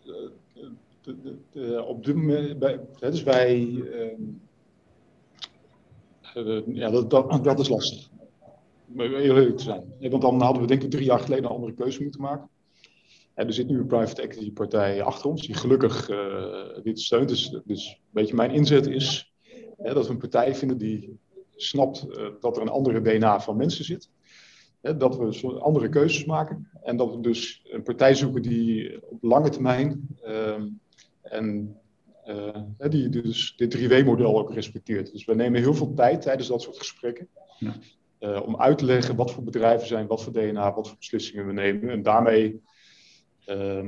de, 0.04 0.32
de, 1.02 1.38
de, 1.52 1.84
op 1.84 2.06
dit 2.06 2.15
moment, 2.15 2.60
bij, 2.60 2.80
dus 3.00 3.24
wij, 3.24 3.62
um, 3.63 4.41
ja, 6.65 6.89
dat, 6.89 7.10
dat, 7.10 7.44
dat 7.44 7.60
is 7.60 7.70
lastig 7.70 8.13
heel 8.97 9.36
eerlijk 9.36 9.58
te 9.58 9.63
zijn. 9.63 9.84
Want 9.99 10.21
dan 10.21 10.41
hadden 10.41 10.62
we 10.62 10.67
denk 10.67 10.84
ik 10.84 10.91
drie 10.91 11.05
jaar 11.05 11.19
geleden 11.19 11.45
een 11.45 11.51
andere 11.51 11.73
keuze 11.73 12.01
moeten 12.01 12.21
maken. 12.21 12.49
En 13.34 13.47
er 13.47 13.53
zit 13.53 13.67
nu 13.67 13.79
een 13.79 13.88
private 13.88 14.21
equity 14.21 14.51
partij 14.51 15.03
achter 15.03 15.29
ons, 15.29 15.45
die 15.45 15.55
gelukkig 15.55 16.10
uh, 16.10 16.84
dit 16.84 16.99
steunt. 16.99 17.29
Dus, 17.29 17.62
dus 17.65 17.88
een 17.89 17.97
beetje 18.12 18.36
mijn 18.36 18.51
inzet 18.51 18.88
is 18.88 19.34
hè, 19.77 19.93
dat 19.93 20.08
we 20.08 20.13
een 20.13 20.19
partij 20.19 20.55
vinden 20.55 20.77
die 20.77 21.19
snapt 21.55 22.05
uh, 22.10 22.27
dat 22.39 22.55
er 22.55 22.62
een 22.62 22.69
andere 22.69 23.01
DNA 23.01 23.41
van 23.41 23.58
mensen 23.58 23.86
zit. 23.86 24.10
Hè, 24.81 24.97
dat 24.97 25.17
we 25.17 25.60
andere 25.60 25.89
keuzes 25.89 26.25
maken. 26.25 26.69
En 26.84 26.97
dat 26.97 27.15
we 27.15 27.21
dus 27.21 27.62
een 27.63 27.84
partij 27.84 28.15
zoeken 28.15 28.41
die 28.41 28.99
op 29.10 29.23
lange 29.23 29.49
termijn 29.49 30.08
uh, 30.25 30.62
en 31.21 31.77
uh, 32.27 32.89
die 32.89 33.10
dus 33.10 33.53
dit 33.58 33.77
3W-model 33.77 34.38
ook 34.38 34.53
respecteert. 34.53 35.12
Dus 35.12 35.25
we 35.25 35.36
nemen 35.36 35.62
heel 35.62 35.73
veel 35.73 35.93
tijd 35.93 36.21
tijdens 36.21 36.47
dat 36.47 36.62
soort 36.62 36.77
gesprekken. 36.77 37.27
Ja. 37.60 37.75
Uh, 38.19 38.41
om 38.45 38.58
uit 38.58 38.78
te 38.78 38.86
leggen 38.86 39.15
wat 39.15 39.32
voor 39.32 39.43
bedrijven 39.43 39.88
zijn, 39.88 40.08
wat 40.08 40.23
voor 40.23 40.34
DNA, 40.34 40.73
wat 40.73 40.88
voor 40.88 40.97
beslissingen 40.97 41.47
we 41.47 41.54
nemen. 41.54 41.89
En 41.89 42.04
daarmee 42.04 42.62
uh, 43.47 43.86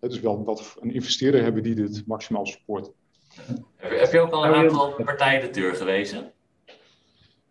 het 0.00 0.12
is 0.12 0.20
wel 0.20 0.44
dat 0.44 0.76
een 0.80 0.94
investeerder 0.94 1.42
hebben 1.42 1.62
die 1.62 1.74
dit 1.74 2.06
maximaal 2.06 2.46
support. 2.46 2.90
Heb 3.76 4.12
je 4.12 4.20
ook 4.20 4.32
al 4.32 4.44
een 4.44 4.54
aantal 4.54 5.02
partijen 5.04 5.40
de 5.40 5.50
deur 5.50 5.74
gewezen? 5.74 6.32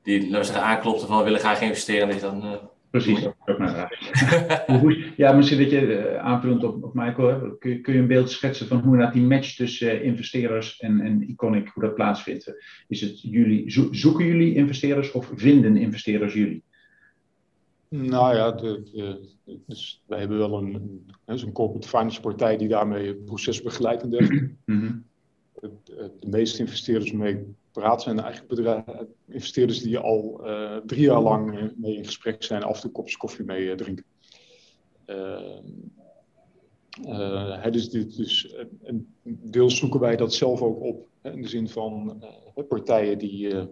Die, 0.04 0.32
zeggen, 0.32 0.62
aanklopten 0.62 1.08
van 1.08 1.24
willen 1.24 1.40
graag 1.40 1.62
investeren. 1.62 2.10
En 2.10 2.20
dan, 2.20 2.46
uh, 2.46 2.54
Precies, 2.90 3.22
dat 3.22 3.36
ook 4.68 4.92
ja, 5.16 5.34
misschien 5.34 5.58
dat 5.58 5.72
je 5.72 5.82
uh, 5.82 6.18
aanvullend 6.18 6.64
op, 6.64 6.84
op 6.84 6.94
Michael, 6.94 7.56
kun, 7.60 7.70
je, 7.70 7.82
kun 7.82 7.94
je 7.94 8.00
een 8.00 8.08
beeld 8.08 8.30
schetsen 8.30 8.68
van 8.68 8.80
hoe 8.80 8.98
dat 8.98 9.14
die 9.14 9.22
match 9.22 9.56
tussen 9.56 9.96
uh, 9.96 10.04
investeerders 10.04 10.80
en, 10.80 11.00
en 11.02 11.30
Iconic, 11.30 11.68
hoe 11.68 11.84
dat 11.84 11.96
plaatsvindt? 11.96 12.54
Is 12.88 13.02
het 13.02 13.22
jullie, 13.22 13.72
zoeken 13.92 14.26
jullie 14.26 14.56
investeerders 14.56 15.12
of 15.12 15.32
vinden 15.36 15.78
investeerders 15.78 16.34
jullie? 16.34 16.64
Nou 17.90 18.36
ja, 18.36 18.52
de, 18.52 18.84
de, 18.94 19.30
dus 19.66 20.04
wij 20.06 20.20
hebben 20.20 20.38
wel 20.38 20.58
een, 20.58 20.74
een, 21.26 21.42
een 21.42 21.52
corporate 21.52 21.88
finance 21.88 22.22
partij 22.22 22.58
die 22.58 22.68
daarmee 22.68 23.08
het 23.08 23.26
proces 23.26 23.62
begeleidt 23.62 24.02
en 24.02 24.10
dergelijke. 24.10 24.52
Mm 24.66 25.06
de, 25.60 26.12
de 26.20 26.28
meeste 26.28 26.60
investeerders 26.60 27.12
mee 27.12 27.56
zijn 27.82 28.20
eigenlijk 28.20 28.48
bedrijven, 28.48 29.08
investeerders 29.28 29.80
die 29.80 29.98
al 29.98 30.42
uh, 30.44 30.78
drie 30.86 31.02
jaar 31.02 31.22
lang 31.22 31.60
eh, 31.60 31.64
mee 31.76 31.96
in 31.96 32.06
gesprek 32.06 32.44
zijn, 32.44 32.64
af 32.64 32.76
en 32.76 32.82
toe 32.82 32.92
kopjes 32.92 33.18
koffie 33.18 33.46
mee 33.46 33.64
uh, 33.64 33.76
drinken. 33.76 34.06
het 37.62 37.76
is 37.76 37.90
dus, 37.90 38.16
dus 38.16 38.56
een 38.84 39.08
deel 39.24 39.70
zoeken 39.70 40.00
wij 40.00 40.16
dat 40.16 40.34
zelf 40.34 40.62
ook 40.62 40.82
op, 40.82 41.08
hè, 41.22 41.32
in 41.32 41.42
de 41.42 41.48
zin 41.48 41.70
van 41.70 42.24
partijen 42.68 43.18
die, 43.18 43.68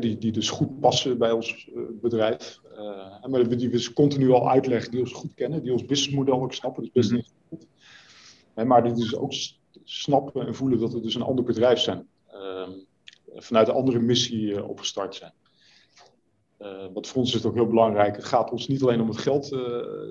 die, 0.00 0.18
die 0.18 0.32
dus 0.32 0.50
goed 0.50 0.80
passen 0.80 1.18
bij 1.18 1.32
ons 1.32 1.70
bedrijf, 2.00 2.60
maar 3.28 3.48
die 3.48 3.68
we 3.68 3.72
dus 3.72 3.92
continu 3.92 4.30
al 4.30 4.50
uitleggen, 4.50 4.90
die 4.90 5.00
ons 5.00 5.12
goed 5.12 5.34
kennen, 5.34 5.62
die 5.62 5.72
ons 5.72 5.84
businessmodel 5.84 6.42
ook 6.42 6.52
snappen, 6.52 6.82
is 6.82 6.90
best 6.90 7.10
niet 7.10 7.32
mhm. 7.48 7.48
goed. 7.48 7.66
Maar 8.66 8.82
die 8.82 8.92
dus 8.92 9.16
ook 9.16 9.32
snappen 9.84 10.46
en 10.46 10.54
voelen 10.54 10.78
dat 10.78 10.92
we 10.92 11.00
dus 11.00 11.14
een 11.14 11.22
ander 11.22 11.44
bedrijf 11.44 11.78
zijn. 11.78 12.08
Uh, 12.32 12.68
vanuit 13.34 13.68
een 13.68 13.74
andere 13.74 13.98
missie 13.98 14.46
uh, 14.46 14.68
opgestart 14.68 15.14
zijn. 15.14 15.32
Uh, 16.60 16.86
wat 16.92 17.06
voor 17.06 17.20
ons 17.20 17.28
is 17.28 17.34
het 17.34 17.46
ook 17.46 17.54
heel 17.54 17.66
belangrijk. 17.66 18.16
Het 18.16 18.24
gaat 18.24 18.50
ons 18.50 18.68
niet 18.68 18.82
alleen 18.82 19.00
om 19.00 19.08
het 19.08 19.18
geld, 19.18 19.52
eh, 19.52 19.60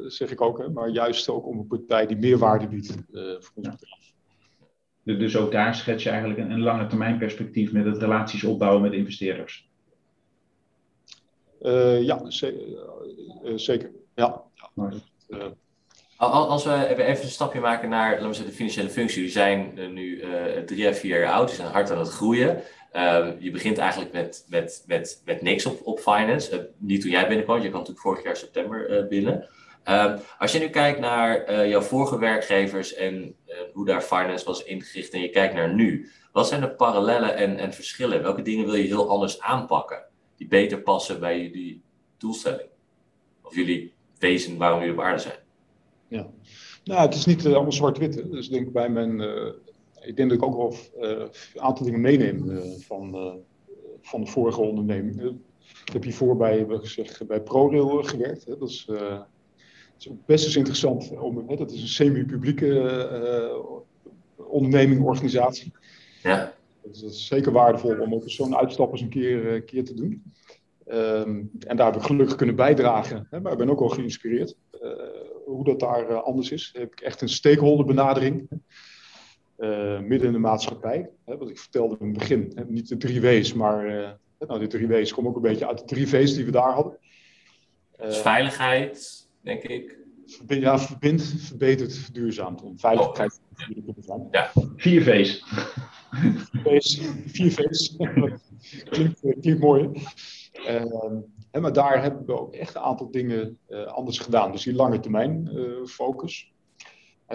zeg 0.08 0.32
ik 0.32 0.42
ook, 0.42 0.58
hè, 0.58 0.70
maar 0.70 0.90
juist 0.90 1.30
ook 1.30 1.48
om 1.48 1.60
een 1.60 1.68
partij 1.68 2.08
die 2.08 2.18
meerwaarde 2.18 2.68
biedt 2.68 2.98
voor 3.12 3.54
ons 3.56 3.70
bedrijf. 3.70 4.12
Dus 5.04 5.38
ook 5.38 5.52
daar 5.52 5.76
schets 5.76 6.04
je 6.04 6.10
eigenlijk 6.10 6.40
een, 6.40 6.52
een 6.52 6.62
lange 6.62 6.88
termijn 6.88 7.18
perspectief 7.18 7.72
met 7.72 7.86
het 7.86 7.98
relaties 7.98 8.44
opbouwen 8.44 8.82
met 8.82 8.94
investeerders. 8.94 9.70
ja, 12.02 12.30
zeker. 13.56 13.92
Ja. 14.16 14.44
ja. 15.28 15.54
Als 16.32 16.64
we 16.64 16.88
even 16.88 17.24
een 17.24 17.30
stapje 17.30 17.60
maken 17.60 17.90
naar 17.90 18.12
laten 18.12 18.28
we 18.28 18.34
zeggen, 18.34 18.52
de 18.52 18.58
financiële 18.58 18.90
functie. 18.90 19.22
Die 19.22 19.32
zijn 19.32 19.74
nu 19.94 20.22
uh, 20.22 20.58
drie 20.66 20.88
à 20.88 20.94
vier 20.94 21.20
jaar 21.20 21.34
oud, 21.34 21.48
die 21.48 21.56
zijn 21.56 21.72
hard 21.72 21.92
aan 21.92 21.98
het 21.98 22.10
groeien. 22.10 22.62
Uh, 22.94 23.28
je 23.40 23.52
begint 23.52 23.78
eigenlijk 23.78 24.14
met, 24.14 24.46
met, 24.50 24.84
met, 24.88 25.22
met 25.26 25.42
niks 25.42 25.66
op, 25.66 25.80
op 25.84 26.00
finance. 26.00 26.56
Uh, 26.56 26.64
niet 26.78 27.02
toen 27.02 27.12
jij 27.12 27.28
binnenkwam, 27.28 27.56
je 27.56 27.70
kwam 27.70 27.80
natuurlijk 27.80 28.06
vorig 28.06 28.24
jaar 28.24 28.36
september 28.36 29.08
binnen. 29.10 29.48
Ehm, 29.84 30.18
als 30.38 30.52
je 30.52 30.60
nu 30.60 30.70
kijkt 30.70 31.00
naar 31.00 31.68
jouw 31.68 31.82
vorige 31.82 32.20
werkgevers 32.20 32.94
en 32.94 33.36
hoe 33.74 33.86
daar 33.86 34.02
finance 34.02 34.46
was 34.46 34.64
ingericht 34.64 35.14
en 35.14 35.22
je 35.22 35.30
kijkt 35.30 35.54
naar 35.54 35.74
nu. 35.74 36.12
Wat 36.32 36.48
zijn 36.48 36.62
de 36.62 36.70
parallellen 36.70 37.36
en, 37.36 37.58
en 37.58 37.74
verschillen? 37.74 38.22
Welke 38.22 38.42
dingen 38.42 38.66
wil 38.66 38.76
je 38.76 38.84
heel 38.84 39.10
anders 39.10 39.42
aanpakken? 39.42 40.04
Die 40.38 40.48
beter 40.48 40.82
passen 40.82 41.20
bij 41.20 41.42
jullie 41.42 41.84
doelstelling? 42.18 42.70
Of 43.42 43.56
jullie 43.56 43.94
wezen 44.20 44.58
waarom 44.58 44.80
jullie 44.80 44.94
op 44.94 45.04
aarde 45.04 45.20
zijn? 45.20 45.43
Ja. 46.14 46.30
Nou, 46.84 47.02
het 47.02 47.14
is 47.14 47.26
niet 47.26 47.46
uh, 47.46 47.54
allemaal 47.54 47.72
zwart-wit. 47.72 48.32
Dus 48.32 48.46
ik 48.46 48.54
denk 48.54 48.72
bij 48.72 48.90
mijn. 48.90 49.20
Uh, 49.20 49.52
ik 50.02 50.16
denk 50.16 50.30
dat 50.30 50.38
ik 50.38 50.46
ook 50.46 50.58
wel 50.58 50.76
uh, 51.10 51.26
een 51.54 51.62
aantal 51.62 51.86
dingen 51.86 52.02
meeneem 52.02 52.62
van, 52.80 53.40
van 54.02 54.22
de 54.22 54.28
vorige 54.28 54.62
onderneming. 54.62 55.22
ik 55.86 55.94
heb 55.94 56.04
hiervoor 56.04 56.38
bij, 56.38 56.66
gezegd, 56.70 57.28
bij 57.28 57.42
ProRail 57.42 58.04
gewerkt. 58.04 58.46
Hè. 58.46 58.58
Dat 58.58 58.70
is, 58.70 58.90
is 60.00 60.10
best 60.26 60.46
eens 60.46 60.56
interessant. 60.56 61.12
Om, 61.18 61.44
hè, 61.48 61.56
dat 61.56 61.72
is 61.72 61.82
een 61.82 61.88
semi-publieke 61.88 63.82
onderneming, 64.38 65.04
organisatie. 65.04 65.72
Ja. 66.24 66.54
Dus 66.84 67.00
dat 67.00 67.12
is 67.12 67.28
zeker 67.28 67.52
waardevol 67.52 68.00
om 68.00 68.14
ook 68.14 68.24
zo'n 68.26 68.56
uitstap 68.56 68.92
eens 68.92 69.02
een 69.02 69.10
keer, 69.10 69.62
keer 69.62 69.86
te 69.86 69.94
doen. 69.94 70.24
Um, 70.88 71.52
en 71.68 71.78
daar 71.78 71.86
heb 71.86 71.96
ik 71.96 72.08
gelukkig 72.08 72.36
kunnen 72.36 72.56
bijdragen. 72.56 73.28
Hè, 73.30 73.40
maar 73.40 73.52
ik 73.52 73.58
ben 73.58 73.70
ook 73.70 73.80
wel 73.80 73.90
geïnspireerd 73.90 74.56
hoe 75.54 75.64
dat 75.64 75.80
daar 75.80 76.10
eh, 76.10 76.24
anders 76.24 76.52
is. 76.52 76.70
heb 76.78 76.92
ik 76.92 77.02
echt 77.02 77.22
een 77.22 77.30
stakeholder 77.30 77.86
benadering. 77.86 78.48
Uh, 79.58 80.00
midden 80.00 80.28
in 80.28 80.34
de 80.34 80.40
maatschappij. 80.40 81.10
Hè, 81.26 81.38
wat 81.38 81.50
ik 81.50 81.60
vertelde 81.60 81.98
in 82.00 82.08
het 82.08 82.18
begin. 82.18 82.52
Hè, 82.56 82.64
niet 82.66 82.88
de 82.88 82.98
drie 82.98 83.22
W's, 83.22 83.54
maar 83.54 83.86
uh, 83.86 84.10
nou, 84.40 84.60
de 84.60 84.68
drie 84.68 84.88
W's 84.88 85.14
komen 85.14 85.30
ook 85.30 85.36
een 85.36 85.42
beetje 85.42 85.68
uit 85.68 85.78
de 85.78 85.86
drie 85.86 86.08
V's 86.08 86.34
die 86.34 86.46
we 86.46 86.52
daar 86.52 86.74
hadden. 86.74 86.98
Dus 87.98 88.18
veiligheid, 88.18 89.28
denk 89.42 89.64
ik. 89.64 89.98
Verbind, 90.26 90.62
ja, 90.62 90.80
verbindt, 90.80 91.24
verbetert, 91.38 91.98
verduurzaamt. 91.98 92.62
Om 92.62 92.80
veiligheid 92.80 93.42
oh. 94.08 94.28
Ja. 94.32 94.52
Vier 94.76 95.02
V's. 95.02 95.44
V's. 96.64 97.02
Vier 97.26 97.52
V's. 97.52 97.96
klinkt, 98.90 99.20
klinkt 99.20 99.60
mooi. 99.60 99.90
Uh, 100.68 100.84
maar 101.62 101.74
daar 101.74 102.02
hebben 102.02 102.26
we 102.26 102.40
ook 102.40 102.54
echt 102.54 102.76
een 102.76 102.82
aantal 102.82 103.12
dingen 103.12 103.58
uh, 103.70 103.86
anders 103.86 104.20
gedaan. 104.20 104.52
Dus 104.52 104.64
die 104.64 104.74
lange 104.74 105.00
termijn 105.00 105.50
uh, 105.54 105.86
focus. 105.86 106.54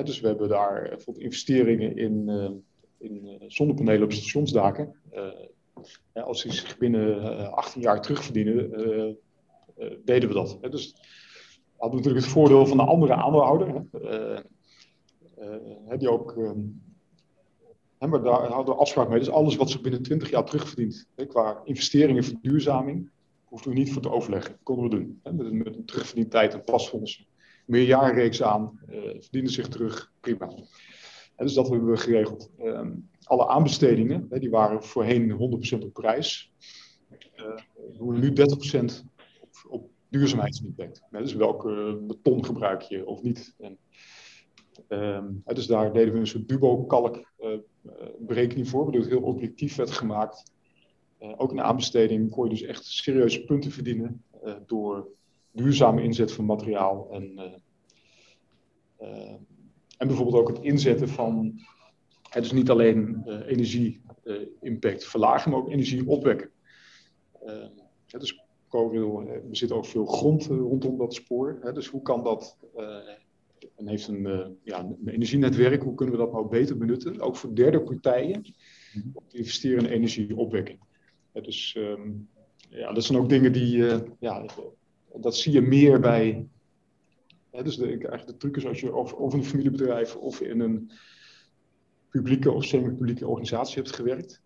dus 0.02 0.20
we 0.20 0.26
hebben 0.26 0.48
daar 0.48 0.82
bijvoorbeeld 0.82 1.24
investeringen 1.24 1.96
in, 1.96 2.28
in 2.98 3.42
zonnepanelen 3.46 4.02
op 4.02 4.12
stationsdaken. 4.12 4.94
als 6.14 6.42
die 6.42 6.52
zich 6.52 6.78
binnen 6.78 7.52
18 7.52 7.82
jaar 7.82 8.02
terugverdienen, 8.02 8.70
deden 10.04 10.28
we 10.28 10.34
dat. 10.34 10.58
dus 10.70 10.92
we 11.52 11.84
hadden 11.84 11.96
natuurlijk 11.96 12.24
het 12.24 12.34
voordeel 12.34 12.66
van 12.66 12.78
een 12.78 12.86
andere 12.86 13.14
aandeelhouder. 13.14 13.84
die 15.98 16.10
ook 16.10 16.36
maar 18.06 18.22
daar 18.22 18.46
hadden 18.46 18.74
we 18.74 18.80
afspraak 18.80 19.08
mee. 19.08 19.18
Dus 19.18 19.30
alles 19.30 19.56
wat 19.56 19.70
zich 19.70 19.80
binnen 19.80 20.02
20 20.02 20.30
jaar 20.30 20.44
terugverdient, 20.44 21.08
hè, 21.14 21.26
qua 21.26 21.60
investeringen 21.64 22.16
en 22.16 22.24
verduurzaming, 22.24 23.10
hoefden 23.48 23.72
we 23.72 23.78
niet 23.78 23.92
voor 23.92 24.02
te 24.02 24.10
overleggen. 24.10 24.50
Dat 24.50 24.62
konden 24.62 24.84
we 24.84 24.96
doen. 24.96 25.20
Hè, 25.22 25.32
met, 25.32 25.52
met 25.52 25.76
een 25.76 25.84
terugverdientijd 25.84 26.54
en 26.54 26.64
pasfonds. 26.64 27.26
Meerjarenreeks 27.66 28.42
aan, 28.42 28.80
uh, 28.88 29.00
verdienen 29.02 29.50
zich 29.50 29.68
terug, 29.68 30.12
prima. 30.20 30.46
En 31.36 31.46
dus 31.46 31.54
dat 31.54 31.68
hebben 31.68 31.90
we 31.90 31.96
geregeld. 31.96 32.50
Uh, 32.58 32.90
alle 33.22 33.48
aanbestedingen, 33.48 34.28
die 34.28 34.50
waren 34.50 34.82
voorheen 34.82 35.32
100% 35.80 35.84
op 35.84 35.92
prijs. 35.92 36.52
Uh, 37.36 37.56
doen 37.92 38.08
we 38.08 38.18
nu 38.18 38.30
30% 38.30 38.84
op, 39.40 39.50
op 39.68 39.90
duurzaamheidsimpact. 40.08 41.02
Dus 41.10 41.34
welke 41.34 42.02
beton 42.06 42.44
gebruik 42.44 42.82
je 42.82 43.06
of 43.06 43.22
niet. 43.22 43.54
En, 43.58 43.78
um, 44.88 45.42
dus 45.44 45.66
daar 45.66 45.92
deden 45.92 46.12
we 46.12 46.20
een 46.20 46.26
soort 46.26 46.48
dubo-kalk 46.48 47.32
uh, 47.40 47.48
berekening 48.18 48.68
voor, 48.68 48.82
waardoor 48.82 49.00
het 49.00 49.10
heel 49.10 49.22
objectief 49.22 49.76
werd 49.76 49.90
gemaakt 49.90 50.52
ook 51.18 51.50
een 51.50 51.60
aanbesteding 51.60 52.30
kon 52.30 52.44
je 52.44 52.50
dus 52.50 52.62
echt 52.62 52.84
serieuze 52.84 53.44
punten 53.44 53.70
verdienen 53.70 54.22
uh, 54.44 54.54
door 54.66 55.08
duurzame 55.50 56.02
inzet 56.02 56.32
van 56.32 56.44
materiaal 56.44 57.08
en, 57.10 57.32
uh, 59.00 59.32
en 59.96 60.06
bijvoorbeeld 60.06 60.36
ook 60.36 60.48
het 60.48 60.60
inzetten 60.60 61.08
van, 61.08 61.60
het 62.30 62.44
is 62.44 62.52
niet 62.52 62.70
alleen 62.70 63.22
energie-impact 63.46 65.04
verlagen, 65.04 65.50
maar 65.50 65.60
ook 65.60 65.70
energie 65.70 66.08
opwekken. 66.08 66.50
dus 68.06 68.42
ProRail 68.68 69.42
bezit 69.44 69.72
ook 69.72 69.86
veel 69.86 70.06
grond 70.06 70.46
rondom 70.46 70.96
dat 70.96 71.14
spoor. 71.14 71.58
Hè, 71.60 71.72
dus 71.72 71.86
hoe 71.86 72.02
kan 72.02 72.22
dat 72.22 72.56
en 73.76 73.88
heeft 73.88 74.08
een, 74.08 74.56
ja, 74.62 74.78
een 74.78 75.08
energienetwerk. 75.08 75.82
Hoe 75.82 75.94
kunnen 75.94 76.14
we 76.14 76.20
dat 76.20 76.32
nou 76.32 76.48
beter 76.48 76.76
benutten? 76.76 77.20
Ook 77.20 77.36
voor 77.36 77.54
derde 77.54 77.80
partijen. 77.80 78.44
Om 79.12 79.24
te 79.28 79.36
investeren 79.36 79.84
in 79.84 79.90
energieopwekking. 79.90 80.78
Dus 81.32 81.74
um, 81.78 82.28
ja, 82.70 82.92
dat 82.92 83.04
zijn 83.04 83.18
ook 83.18 83.28
dingen 83.28 83.52
die, 83.52 83.76
uh, 83.76 83.98
ja, 84.18 84.46
dat 85.14 85.36
zie 85.36 85.52
je 85.52 85.60
meer 85.60 86.00
bij, 86.00 86.46
hè, 87.50 87.62
dus 87.62 87.76
de, 87.76 87.86
eigenlijk 87.86 88.26
de 88.26 88.36
truc 88.36 88.56
is 88.56 88.66
als 88.66 88.80
je 88.80 88.94
of, 88.94 89.12
of 89.12 89.32
in 89.32 89.38
een 89.38 89.44
familiebedrijf 89.44 90.16
of 90.16 90.40
in 90.40 90.60
een 90.60 90.90
publieke 92.10 92.50
of 92.50 92.64
semi-publieke 92.64 93.26
organisatie 93.26 93.82
hebt 93.82 93.94
gewerkt, 93.94 94.42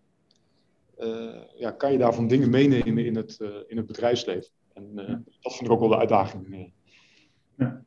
uh, 0.99 1.41
ja, 1.57 1.71
kan 1.71 1.91
je 1.91 1.97
daarvan 1.97 2.27
dingen 2.27 2.49
meenemen 2.49 3.05
in 3.05 3.15
het, 3.15 3.37
uh, 3.41 3.49
in 3.67 3.77
het 3.77 3.85
bedrijfsleven. 3.85 4.51
En 4.73 4.95
dat 5.41 5.55
vind 5.55 5.65
ik 5.65 5.71
ook 5.71 5.79
wel 5.79 5.89
de 5.89 5.97
uitdaging. 5.97 6.71
Ja. 7.57 7.85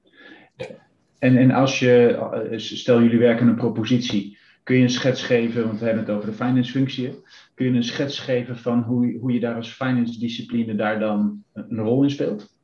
En, 1.18 1.36
en 1.36 1.50
als 1.50 1.78
je, 1.78 2.54
stel 2.56 3.02
jullie 3.02 3.18
werken 3.18 3.46
een 3.46 3.56
propositie, 3.56 4.38
kun 4.66 4.76
je 4.76 4.82
een 4.82 4.90
schets 4.90 5.22
geven, 5.22 5.66
want 5.66 5.78
we 5.78 5.84
hebben 5.84 6.04
het 6.04 6.12
over 6.12 6.30
de 6.30 6.36
finance 6.36 6.70
functie, 6.70 7.22
Kun 7.54 7.66
je 7.66 7.72
een 7.72 7.84
schets 7.84 8.18
geven 8.18 8.58
van 8.58 8.82
hoe, 8.82 9.18
hoe 9.18 9.32
je 9.32 9.40
daar 9.40 9.54
als 9.54 9.72
finance 9.72 10.18
discipline 10.18 10.74
daar 10.74 10.98
dan 10.98 11.44
een 11.52 11.78
rol 11.78 12.02
in 12.02 12.10
speelt? 12.10 12.54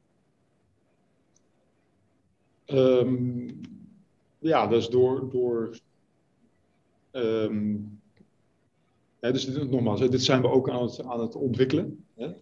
Um, 2.67 3.61
ja, 4.39 4.67
dus 4.67 4.89
door. 4.89 5.31
door 5.31 5.77
um, 7.13 8.01
hè, 9.21 9.33
dus 9.33 9.45
dit, 9.45 9.71
nogmaals, 9.71 10.01
dit 10.01 10.23
zijn 10.23 10.41
we 10.41 10.49
ook 10.49 10.71
aan 10.71 10.83
het, 10.83 11.05
aan 11.05 11.21
het 11.21 11.35
ontwikkelen. 11.35 12.05
Hè? 12.15 12.33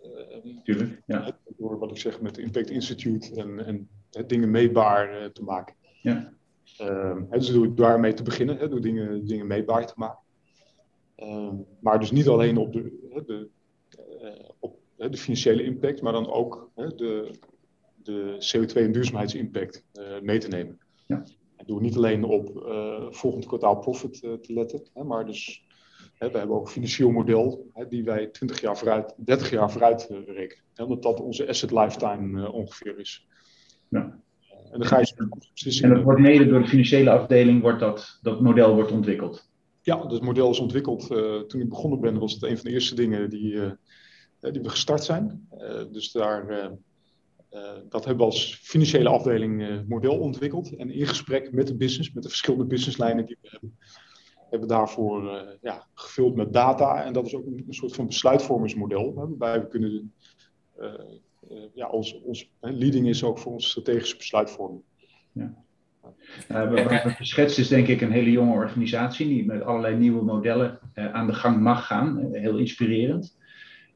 Tuurlijk, 0.65 1.03
ja. 1.07 1.39
Door 1.57 1.79
wat 1.79 1.91
ik 1.91 1.99
zeg 1.99 2.21
met 2.21 2.37
het 2.37 2.45
Impact 2.45 2.71
Institute 2.71 3.35
en, 3.35 3.67
en 3.67 4.27
dingen 4.27 4.51
meetbaar 4.51 5.23
uh, 5.23 5.27
te 5.27 5.43
maken. 5.43 5.75
Ja. 6.03 6.33
Um, 6.81 7.27
dus 7.31 7.53
door 7.53 7.75
daarmee 7.75 8.13
te 8.13 8.23
beginnen, 8.23 8.57
hè, 8.57 8.69
door 8.69 8.81
dingen, 8.81 9.27
dingen 9.27 9.47
meetbaar 9.47 9.87
te 9.87 9.93
maken. 9.97 10.19
Um, 11.17 11.67
maar 11.81 11.99
dus 11.99 12.11
niet 12.11 12.29
alleen 12.29 12.57
op 12.57 12.73
de, 12.73 13.23
de, 13.27 13.49
uh, 14.23 14.49
op 14.59 14.79
de 14.97 15.17
financiële 15.17 15.63
impact, 15.65 16.03
maar 16.03 16.13
dan 16.13 16.31
ook 16.31 16.71
de, 16.75 17.39
de 18.03 18.37
CO2 18.39 18.73
en 18.73 18.93
duurzaamheidsimpact 18.93 19.85
uh, 19.95 20.21
mee 20.21 20.39
te 20.39 20.49
nemen. 20.49 20.79
Ja. 21.07 21.23
En 21.57 21.67
door 21.67 21.81
niet 21.81 21.97
alleen 21.97 22.25
op 22.25 22.65
uh, 22.67 23.07
volgend 23.11 23.47
kwartaal 23.47 23.79
profit 23.79 24.23
uh, 24.23 24.33
te 24.33 24.53
letten, 24.53 24.89
hè, 24.95 25.05
maar 25.05 25.27
dus 25.27 25.67
hè, 26.15 26.31
we 26.31 26.39
hebben 26.39 26.57
ook 26.57 26.67
een 26.67 26.73
financieel 26.73 27.11
model 27.11 27.71
hè, 27.73 27.89
die 27.89 28.05
wij 28.05 28.27
20 28.27 28.61
jaar 28.61 28.79
vooruit, 28.79 29.15
30 29.17 29.51
jaar 29.51 29.71
vooruit 29.71 30.07
rekenen. 30.27 30.65
Hè, 30.75 30.83
omdat 30.83 31.03
dat 31.03 31.21
onze 31.21 31.49
asset 31.49 31.71
lifetime 31.71 32.53
ongeveer 32.53 32.99
is. 32.99 33.27
Ja. 33.89 34.21
En 34.71 34.79
dan 34.79 34.87
ga 34.87 34.99
je 34.99 35.81
En 35.83 35.89
dat 35.89 36.03
wordt 36.03 36.21
mede 36.21 36.47
door 36.47 36.63
de 36.63 36.69
financiële 36.69 37.11
afdeling 37.11 37.63
wordt 37.63 37.81
dat, 37.81 38.19
dat 38.23 38.41
model 38.41 38.75
wordt 38.75 38.93
ontwikkeld. 38.93 39.49
Ja, 39.83 40.03
dus 40.03 40.13
het 40.13 40.23
model 40.23 40.51
is 40.51 40.59
ontwikkeld. 40.59 41.07
toen 41.49 41.61
ik 41.61 41.69
begonnen 41.69 42.01
ben, 42.01 42.19
was 42.19 42.33
het 42.33 42.43
een 42.43 42.57
van 42.57 42.65
de 42.65 42.71
eerste 42.71 42.95
dingen 42.95 43.31
die, 43.31 43.55
die 44.41 44.63
we 44.63 44.69
gestart 44.69 45.05
zijn. 45.05 45.49
dus 45.91 46.13
daar 46.13 46.71
uh, 47.51 47.79
dat 47.89 48.05
hebben 48.05 48.27
we 48.27 48.33
als 48.33 48.55
financiële 48.63 49.09
afdeling 49.09 49.61
uh, 49.61 49.81
model 49.89 50.19
ontwikkeld. 50.19 50.77
En 50.77 50.91
in 50.91 51.07
gesprek 51.07 51.53
met 51.53 51.67
de 51.67 51.77
business, 51.77 52.13
met 52.13 52.23
de 52.23 52.29
verschillende 52.29 52.65
businesslijnen 52.65 53.27
die 53.27 53.37
we 53.41 53.49
hebben, 53.51 53.79
hebben 54.41 54.69
we 54.69 54.75
daarvoor 54.75 55.25
uh, 55.25 55.43
ja, 55.61 55.87
gevuld 55.95 56.37
met 56.37 56.53
data. 56.53 57.05
En 57.05 57.13
dat 57.13 57.27
is 57.27 57.35
ook 57.35 57.47
een, 57.47 57.65
een 57.67 57.75
soort 57.75 57.95
van 57.95 58.07
besluitvormingsmodel. 58.07 59.15
Waarbij 59.15 59.61
we 59.61 59.69
kunnen, 59.69 60.15
ja, 61.75 61.89
ons, 61.89 62.21
ons 62.23 62.51
leading 62.61 63.09
is 63.09 63.25
ook 63.25 63.39
voor 63.39 63.53
onze 63.53 63.69
strategische 63.69 64.17
besluitvorming. 64.17 64.83
Ja. 65.33 65.55
Uh, 66.51 66.71
wat 66.71 67.29
je 67.29 67.45
is 67.45 67.69
denk 67.69 67.87
ik 67.87 68.01
een 68.01 68.13
hele 68.13 68.31
jonge 68.31 68.53
organisatie 68.53 69.27
die 69.27 69.47
met 69.47 69.63
allerlei 69.63 69.97
nieuwe 69.97 70.25
modellen 70.25 70.79
aan 70.95 71.27
de 71.27 71.35
gang 71.35 71.61
mag 71.61 71.87
gaan. 71.87 72.29
heel 72.33 72.57
inspirerend. 72.57 73.37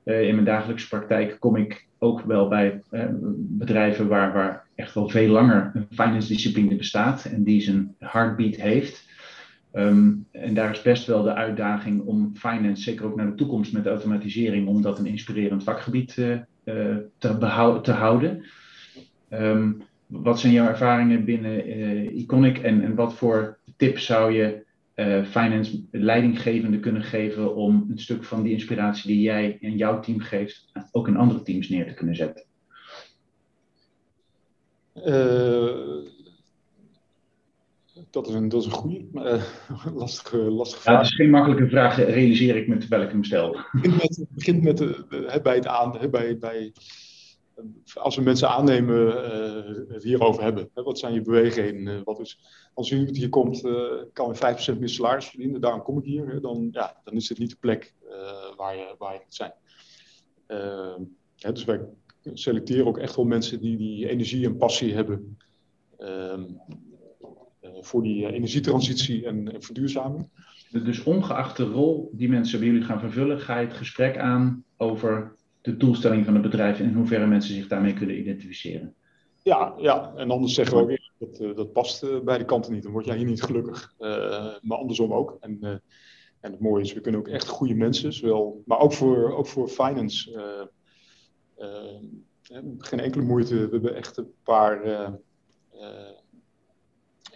in 0.05 0.35
mijn 0.35 0.45
dagelijkse 0.45 0.89
praktijk 0.89 1.37
kom 1.41 1.57
ik 1.57 1.87
ook 2.05 2.21
wel 2.21 2.49
bij 2.49 2.83
eh, 2.91 3.07
bedrijven 3.37 4.09
waar, 4.09 4.33
waar 4.33 4.67
echt 4.75 4.95
wel 4.95 5.09
veel 5.09 5.29
langer 5.29 5.71
een 5.75 5.87
finance 5.91 6.29
discipline 6.29 6.77
bestaat 6.77 7.25
en 7.25 7.45
die 7.45 7.61
zijn 7.61 7.95
heartbeat 7.99 8.55
heeft. 8.55 9.09
Ehm, 9.75 10.13
en 10.31 10.55
daar 10.55 10.71
is 10.71 10.83
best 10.83 11.07
wel 11.07 11.23
de 11.23 11.35
uitdaging 11.35 12.03
om 12.05 12.31
finance, 12.35 12.83
zeker 12.83 13.05
ook 13.05 13.17
naar 13.17 13.27
de 13.27 13.35
toekomst 13.35 13.73
met 13.73 13.87
automatisering, 13.87 14.69
om 14.69 14.83
dat 14.83 14.99
een 14.99 15.07
inspirerend 15.07 15.65
vakgebied 15.65 16.17
uh, 16.17 16.31
uh, 16.65 16.97
te, 17.19 17.81
te, 17.83 17.93
houden. 17.93 18.45
Um, 19.31 19.83
wat 20.07 20.41
zijn 20.41 20.53
jouw 20.53 20.69
ervaringen 20.69 21.25
binnen 21.25 22.17
Iconic 22.17 22.59
en, 22.59 22.83
en 22.83 22.95
wat 22.95 23.15
voor 23.15 23.59
tips 23.77 24.07
zou 24.07 24.33
je 24.33 24.65
uh, 24.97 25.25
finance 25.25 25.83
leidinggevende 25.91 26.81
kunnen 26.81 27.03
geven 27.03 27.55
om 27.55 27.87
een 27.91 27.99
stuk 27.99 28.25
van 28.25 28.43
die 28.43 28.53
inspiratie 28.53 29.09
die 29.09 29.21
jij 29.21 29.59
en 29.61 29.77
jouw 29.77 30.01
team 30.01 30.21
geeft, 30.21 30.71
ook 30.93 31.09
in 31.09 31.17
andere 31.17 31.43
teams 31.43 31.69
neer 31.69 31.87
te 31.87 31.95
kunnen 31.95 32.17
zetten? 32.17 32.45
Uh, 34.95 36.13
dat, 38.11 38.29
is 38.29 38.35
een, 38.35 38.49
dat 38.49 38.61
is 38.61 38.67
een 38.67 38.73
goede, 38.73 39.05
uh, 39.13 39.45
lastige, 40.03 40.37
lastige 40.37 40.83
vraag. 40.83 40.95
Ja, 40.95 41.01
het 41.01 41.11
is 41.11 41.17
geen 41.17 41.31
makkelijke 41.31 41.69
vraag, 41.69 41.97
realiseer 41.97 42.57
ik 42.57 42.69
me 42.69 42.77
terwijl 42.77 43.03
ik 43.03 43.11
hem 43.11 43.25
stel. 43.25 43.57
Het 43.57 43.83
begint, 43.83 43.97
met, 43.97 44.27
begint 44.29 44.63
met 44.63 44.79
de, 44.79 45.41
bij 45.43 45.55
het 45.55 45.67
aan, 45.67 46.11
bij, 46.11 46.39
bij 46.39 46.73
als 47.95 48.17
we 48.17 48.23
mensen 48.23 48.49
aannemen, 48.49 49.07
uh, 49.07 49.93
het 49.95 50.03
hierover 50.03 50.43
hebben. 50.43 50.71
Hè, 50.75 50.83
wat 50.83 50.99
zijn 50.99 51.15
je 51.15 51.23
bewegingen? 51.23 52.05
Wat 52.05 52.21
is, 52.21 52.41
als 52.75 52.93
iemand 52.93 53.17
hier 53.17 53.29
komt, 53.29 53.61
kan 54.13 54.35
je 54.41 54.75
5% 54.75 54.79
meer 54.79 54.89
salaris 54.89 55.27
verdienen, 55.27 55.61
daarom 55.61 55.83
kom 55.83 55.99
ik 55.99 56.05
hier. 56.05 56.27
Hè, 56.27 56.41
dan, 56.41 56.69
ja, 56.73 57.01
dan 57.05 57.15
is 57.15 57.29
dit 57.29 57.39
niet 57.39 57.51
de 57.51 57.57
plek 57.61 57.95
waar, 58.57 58.77
je, 58.77 58.95
waar 58.99 59.13
je 59.13 59.21
moet 59.25 59.35
zijn. 59.35 59.53
Hè, 61.39 61.53
dus 61.53 61.65
wij 61.65 61.81
selecteren 62.33 62.87
ook 62.87 62.99
echt 62.99 63.17
wel 63.17 63.25
mensen 63.25 63.61
die 63.61 63.77
die 63.77 64.09
energie 64.09 64.47
en 64.47 64.57
passie 64.57 64.95
hebben 64.95 65.39
ehm, 65.99 66.45
voor 67.85 68.03
die 68.03 68.33
energietransitie 68.33 69.27
en, 69.27 69.53
en 69.55 69.63
verduurzaming. 69.63 70.29
Dus 70.71 71.03
ongeacht 71.03 71.57
de 71.57 71.65
rol 71.65 72.11
die 72.13 72.29
mensen 72.29 72.59
bij 72.59 72.69
jullie 72.69 72.83
gaan 72.83 73.01
vervullen, 73.01 73.41
ga 73.41 73.59
je 73.59 73.67
het 73.67 73.77
gesprek 73.77 74.19
aan 74.19 74.65
over 74.77 75.37
de 75.61 75.77
doelstelling 75.77 76.25
van 76.25 76.35
het 76.35 76.43
bedrijf 76.43 76.79
en 76.79 76.85
in 76.85 76.95
hoeverre 76.95 77.27
mensen 77.27 77.55
zich 77.55 77.69
daarmee 77.69 77.95
kunnen 77.95 78.19
identificeren. 78.19 78.95
Ja, 79.43 79.75
ja. 79.79 80.13
en 80.17 80.31
anders 80.31 80.55
zeggen 80.55 80.77
we 80.77 80.83
ook 80.83 80.89
weer, 80.89 81.13
dat, 81.19 81.41
uh, 81.41 81.57
dat 81.57 81.73
past 81.73 82.05
uh, 82.05 82.21
beide 82.21 82.45
kanten 82.45 82.73
niet. 82.73 82.83
Dan 82.83 82.93
word 82.93 83.05
jij 83.05 83.17
hier 83.17 83.27
niet 83.27 83.43
gelukkig. 83.43 83.95
Uh, 83.99 84.09
maar 84.61 84.79
andersom 84.79 85.13
ook. 85.13 85.37
En, 85.41 85.59
en 86.41 86.51
het 86.51 86.61
mooie 86.61 86.83
is, 86.83 86.93
we 86.93 87.01
kunnen 87.01 87.21
ook 87.21 87.29
echt 87.29 87.49
goede 87.49 87.75
mensen, 87.75 88.13
zowel, 88.13 88.63
maar 88.67 88.79
ook 88.79 88.93
voor, 88.93 89.37
ook 89.37 89.47
voor 89.47 89.69
finance. 89.69 90.69
geen 92.79 93.01
enkele 93.01 93.25
moeite. 93.25 93.55
We 93.55 93.69
hebben 93.71 93.95
echt 93.95 94.17
een 94.17 94.33
paar 94.43 94.83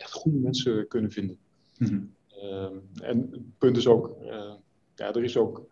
echt 0.09 0.13
goede 0.13 0.39
mensen 0.39 0.89
kunnen 0.89 1.11
vinden. 1.11 1.39
Mm 1.79 1.87
-hmm. 1.87 2.15
en 3.03 3.29
het 3.31 3.59
punt 3.59 3.77
is 3.77 3.87
ook, 3.87 4.17
ja, 4.95 5.15
er 5.15 5.25
is 5.25 5.37
ook 5.37 5.67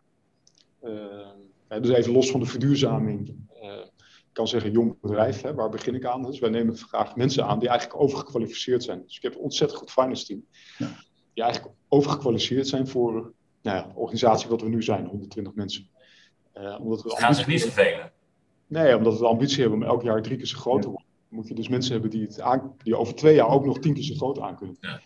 dus 1.68 1.91
even 1.91 2.12
los 2.12 2.30
van 2.30 2.41
de 2.41 2.47
verduurzaming. 2.47 3.28
Uh, 3.62 3.78
ik 4.03 4.43
kan 4.43 4.49
zeggen, 4.49 4.70
jong 4.70 5.01
bedrijf, 5.01 5.43
hè, 5.43 5.55
waar 5.55 5.68
begin 5.68 5.95
ik 5.95 6.05
aan? 6.05 6.22
Dus 6.22 6.39
wij 6.39 6.51
nemen 6.51 6.76
graag 6.76 7.16
mensen 7.16 7.47
aan 7.47 7.59
die 7.59 7.68
eigenlijk 7.68 8.01
overgekwalificeerd 8.01 8.82
zijn. 8.82 9.03
Dus 9.03 9.16
ik 9.16 9.22
heb 9.22 9.34
een 9.34 9.41
ontzettend 9.41 9.78
goed 9.78 9.91
finance 9.91 10.26
team. 10.26 10.45
Ja. 10.78 10.91
Die 11.34 11.45
eigenlijk 11.45 11.74
overgekwalificeerd 11.89 12.68
zijn 12.68 12.89
voor 12.89 13.12
nou 13.62 13.76
ja, 13.76 13.82
de 13.82 13.99
organisatie 13.99 14.49
wat 14.49 14.61
we 14.61 14.68
nu 14.68 14.82
zijn, 14.82 15.07
120 15.07 15.55
mensen. 15.55 15.89
Uh, 16.55 16.80
omdat 16.80 17.03
we 17.03 17.11
gaan 17.11 17.34
zich 17.34 17.47
niet 17.47 17.62
vervelen? 17.62 18.12
Nee, 18.66 18.97
omdat 18.97 19.12
we 19.12 19.18
de 19.18 19.26
ambitie 19.26 19.61
hebben 19.61 19.78
om 19.78 19.87
elk 19.87 20.03
jaar 20.03 20.22
drie 20.22 20.37
keer 20.37 20.47
zo 20.47 20.59
groot 20.59 20.82
te 20.82 20.89
worden. 20.89 21.06
Dan 21.29 21.39
moet 21.39 21.49
je 21.49 21.55
dus 21.55 21.68
mensen 21.68 21.93
hebben 21.93 22.11
die, 22.11 22.22
het 22.22 22.41
aan, 22.41 22.72
die 22.83 22.97
over 22.97 23.14
twee 23.14 23.35
jaar 23.35 23.49
ook 23.49 23.66
nog 23.66 23.79
tien 23.79 23.95
keer 23.95 24.03
zo 24.03 24.14
groot 24.14 24.41
aan 24.41 24.57
kunnen. 24.57 24.77
Ja. 24.81 25.01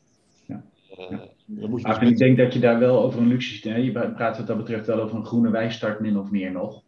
Uh, 0.98 1.68
moet 1.68 1.80
je 1.80 1.88
dus 1.88 2.10
ik 2.10 2.16
denk 2.16 2.36
dat 2.36 2.52
je 2.52 2.60
daar 2.60 2.78
wel 2.78 3.02
over 3.02 3.20
een 3.20 3.28
luxe 3.28 3.54
ziet. 3.54 3.62
Je 3.62 3.92
praat 3.92 4.36
wat 4.36 4.46
dat 4.46 4.56
betreft 4.56 4.86
wel 4.86 5.00
over 5.00 5.16
een 5.16 5.26
groene 5.26 5.50
wijstart, 5.50 6.00
min 6.00 6.18
of 6.18 6.30
meer 6.30 6.52
nog. 6.52 6.82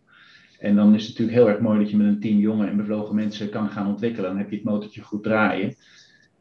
En 0.59 0.77
dan 0.77 0.95
is 0.95 1.07
het 1.07 1.11
natuurlijk 1.11 1.39
heel 1.39 1.49
erg 1.49 1.61
mooi 1.61 1.79
dat 1.79 1.91
je 1.91 1.97
met 1.97 2.07
een 2.07 2.21
team 2.21 2.39
jonge 2.39 2.67
en 2.67 2.77
bevlogen 2.77 3.15
mensen 3.15 3.49
kan 3.49 3.69
gaan 3.69 3.87
ontwikkelen. 3.87 4.31
Dan 4.31 4.39
heb 4.39 4.51
je 4.51 4.57
het 4.57 4.65
motortje 4.65 5.03
goed 5.03 5.23
draaien. 5.23 5.69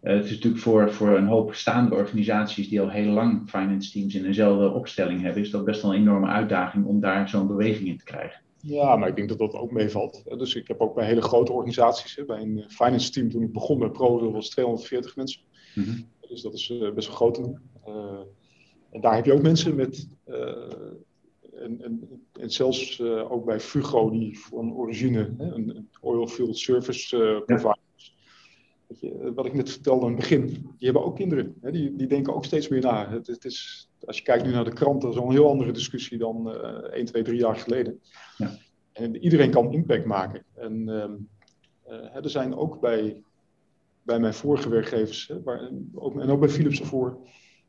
Uh, 0.03 0.13
het 0.13 0.25
is 0.25 0.31
natuurlijk 0.31 0.61
voor, 0.61 0.91
voor 0.91 1.17
een 1.17 1.27
hoop 1.27 1.53
staande 1.53 1.95
organisaties 1.95 2.69
die 2.69 2.81
al 2.81 2.89
heel 2.89 3.11
lang 3.11 3.49
finance 3.49 3.91
teams 3.91 4.15
in 4.15 4.25
eenzelfde 4.25 4.71
opstelling 4.71 5.21
hebben, 5.21 5.41
is 5.41 5.49
dat 5.49 5.65
best 5.65 5.81
wel 5.81 5.93
een 5.93 5.99
enorme 5.99 6.27
uitdaging 6.27 6.85
om 6.85 6.99
daar 6.99 7.29
zo'n 7.29 7.47
beweging 7.47 7.87
in 7.87 7.97
te 7.97 8.03
krijgen. 8.03 8.41
Ja, 8.61 8.95
maar 8.95 9.09
ik 9.09 9.15
denk 9.15 9.29
dat 9.29 9.37
dat 9.37 9.53
ook 9.53 9.71
meevalt. 9.71 10.23
Dus 10.37 10.55
ik 10.55 10.67
heb 10.67 10.81
ook 10.81 10.95
bij 10.95 11.05
hele 11.05 11.21
grote 11.21 11.51
organisaties, 11.51 12.25
bij 12.25 12.41
een 12.41 12.65
finance 12.67 13.11
team 13.11 13.29
toen 13.29 13.43
ik 13.43 13.51
begon 13.51 13.79
met 13.79 13.93
Pro, 13.93 14.19
dat 14.19 14.31
was 14.31 14.49
240 14.49 15.15
mensen. 15.15 15.41
Mm 15.75 15.83
-hmm. 15.83 16.07
Dus 16.27 16.41
dat 16.41 16.53
is 16.53 16.69
uh, 16.69 16.93
best 16.93 17.07
wel 17.07 17.15
groot. 17.15 17.37
Uh, 17.37 18.19
en 18.91 19.01
daar 19.01 19.15
heb 19.15 19.25
je 19.25 19.33
ook 19.33 19.41
mensen 19.41 19.75
met. 19.75 20.07
Uh, 20.27 20.37
en, 21.53 21.81
en, 21.81 22.21
en, 22.33 22.51
zelfs 22.51 23.01
ook 23.01 23.45
bij 23.45 23.59
Fugo, 23.59 24.09
die 24.09 24.39
van 24.39 24.73
origine 24.73 25.33
hè, 25.37 25.45
een 25.45 25.89
oilfield 26.01 26.57
service 26.57 27.41
provider 27.45 27.79
ja. 28.99 29.33
wat 29.33 29.45
ik 29.45 29.53
net 29.53 29.69
vertelde 29.69 30.05
aan 30.05 30.11
het 30.11 30.19
begin, 30.19 30.45
die 30.47 30.63
hebben 30.77 31.05
ook 31.05 31.15
kinderen. 31.15 31.55
Hè, 31.61 31.71
die, 31.71 31.95
die 31.95 32.07
denken 32.07 32.35
ook 32.35 32.45
steeds 32.45 32.67
meer 32.67 32.81
na. 32.81 33.09
Het, 33.09 33.27
het, 33.27 33.45
is, 33.45 33.89
als 34.05 34.17
je 34.17 34.23
kijkt 34.23 34.45
nu 34.45 34.51
naar 34.51 34.65
de 34.65 34.73
kranten, 34.73 35.01
dat 35.01 35.11
is 35.11 35.17
al 35.17 35.27
een 35.27 35.35
heel 35.35 35.49
andere 35.49 35.71
discussie 35.71 36.17
dan 36.17 36.47
uh, 36.47 36.93
1, 36.93 37.05
2, 37.05 37.23
3 37.23 37.39
jaar 37.39 37.55
geleden. 37.55 37.99
Ja. 38.37 38.57
En 38.93 39.17
iedereen 39.17 39.51
kan 39.51 39.73
impact 39.73 40.05
maken. 40.05 40.43
En 40.53 40.87
um, 40.87 41.29
uh, 41.87 42.15
er 42.15 42.29
zijn 42.29 42.55
ook 42.55 42.79
bij 42.79 43.23
bij 44.03 44.19
mijn 44.19 44.33
vorige 44.33 44.69
werkgevers, 44.69 45.27
hè, 45.27 45.43
waar, 45.43 45.71
ook, 45.93 46.19
en 46.19 46.29
ook 46.29 46.39
bij 46.39 46.49
Philips 46.49 46.79
ervoor, 46.79 47.17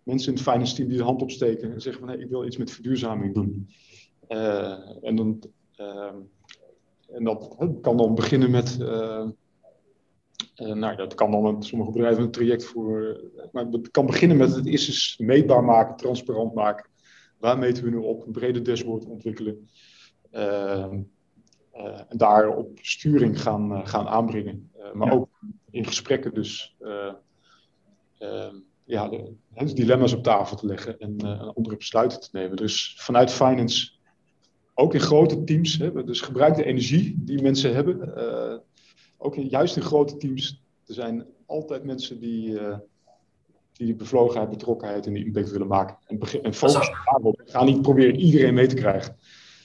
mensen 0.02 0.28
in 0.28 0.38
het 0.38 0.48
finance 0.48 0.74
team 0.74 0.88
die 0.88 0.96
de 0.96 1.04
hand 1.04 1.22
opsteken 1.22 1.72
en 1.72 1.80
zeggen 1.80 2.06
van 2.06 2.12
hey, 2.12 2.22
ik 2.22 2.30
wil 2.30 2.46
iets 2.46 2.56
met 2.56 2.70
verduurzaming 2.70 3.34
doen. 3.34 3.68
Uh, 4.28 4.78
en, 5.02 5.16
dan, 5.16 5.42
uh, 5.80 6.12
en 7.08 7.24
dat 7.24 7.56
kan 7.80 7.96
dan 7.96 8.14
beginnen 8.14 8.50
met, 8.50 8.78
uh, 8.80 9.28
nou 10.62 10.96
dat 10.96 11.14
kan 11.14 11.30
dan 11.30 11.42
met 11.42 11.64
sommige 11.64 11.90
bedrijven 11.90 12.22
een 12.22 12.30
traject 12.30 12.64
voor, 12.64 13.20
maar 13.52 13.64
het 13.64 13.90
kan 13.90 14.06
beginnen 14.06 14.36
met 14.36 14.54
het 14.54 14.66
eerst 14.66 14.88
eens 14.88 15.18
meetbaar 15.18 15.64
maken, 15.64 15.96
transparant 15.96 16.54
maken. 16.54 16.90
Waar 17.38 17.58
meten 17.58 17.84
we 17.84 17.90
nu 17.90 17.96
op? 17.96 18.26
Een 18.26 18.32
brede 18.32 18.62
dashboard 18.62 19.04
ontwikkelen. 19.04 19.68
en 20.30 22.16
daarop 22.16 22.78
sturing 22.80 23.42
gaan, 23.42 23.86
gaan 23.86 24.06
aanbrengen. 24.06 24.70
maar 24.92 25.12
ook 25.12 25.28
in 25.70 25.86
gesprekken 25.86 26.34
dus 26.34 26.76
uh, 26.80 27.12
uh, 28.18 28.52
ja, 28.84 29.08
de, 29.08 29.34
de, 29.48 29.72
dilemma's 29.72 30.12
op 30.12 30.22
tafel 30.22 30.56
te 30.56 30.66
leggen 30.66 30.98
en 30.98 31.20
andere 31.54 31.76
besluiten 31.76 32.20
te 32.20 32.28
nemen. 32.32 32.56
Dus 32.56 32.96
vanuit 32.98 33.30
finance, 33.30 33.90
ook 34.74 34.94
in 34.94 35.00
grote 35.00 35.44
teams, 35.44 35.78
hè, 35.78 36.04
dus 36.04 36.20
gebruik 36.20 36.54
de 36.54 36.64
energie 36.64 37.14
die 37.18 37.42
mensen 37.42 37.74
hebben. 37.74 38.14
Ook 39.22 39.36
in, 39.36 39.48
juist 39.48 39.76
in 39.76 39.82
grote 39.82 40.16
teams, 40.16 40.62
er 40.86 40.94
zijn 40.94 41.26
altijd 41.46 41.84
mensen 41.84 42.20
die 42.20 42.58
die 43.72 43.94
bevlogenheid, 43.94 44.50
betrokkenheid 44.50 45.06
en 45.06 45.12
die 45.12 45.24
impact 45.24 45.50
willen 45.50 45.66
maken. 45.66 45.96
En, 46.06 46.18
en 46.42 46.54
focus 46.54 46.90
daarop. 47.04 47.42
Ga 47.44 47.64
niet 47.64 47.82
proberen 47.82 48.16
iedereen 48.16 48.54
mee 48.54 48.66
te 48.66 48.74
krijgen. 48.74 49.16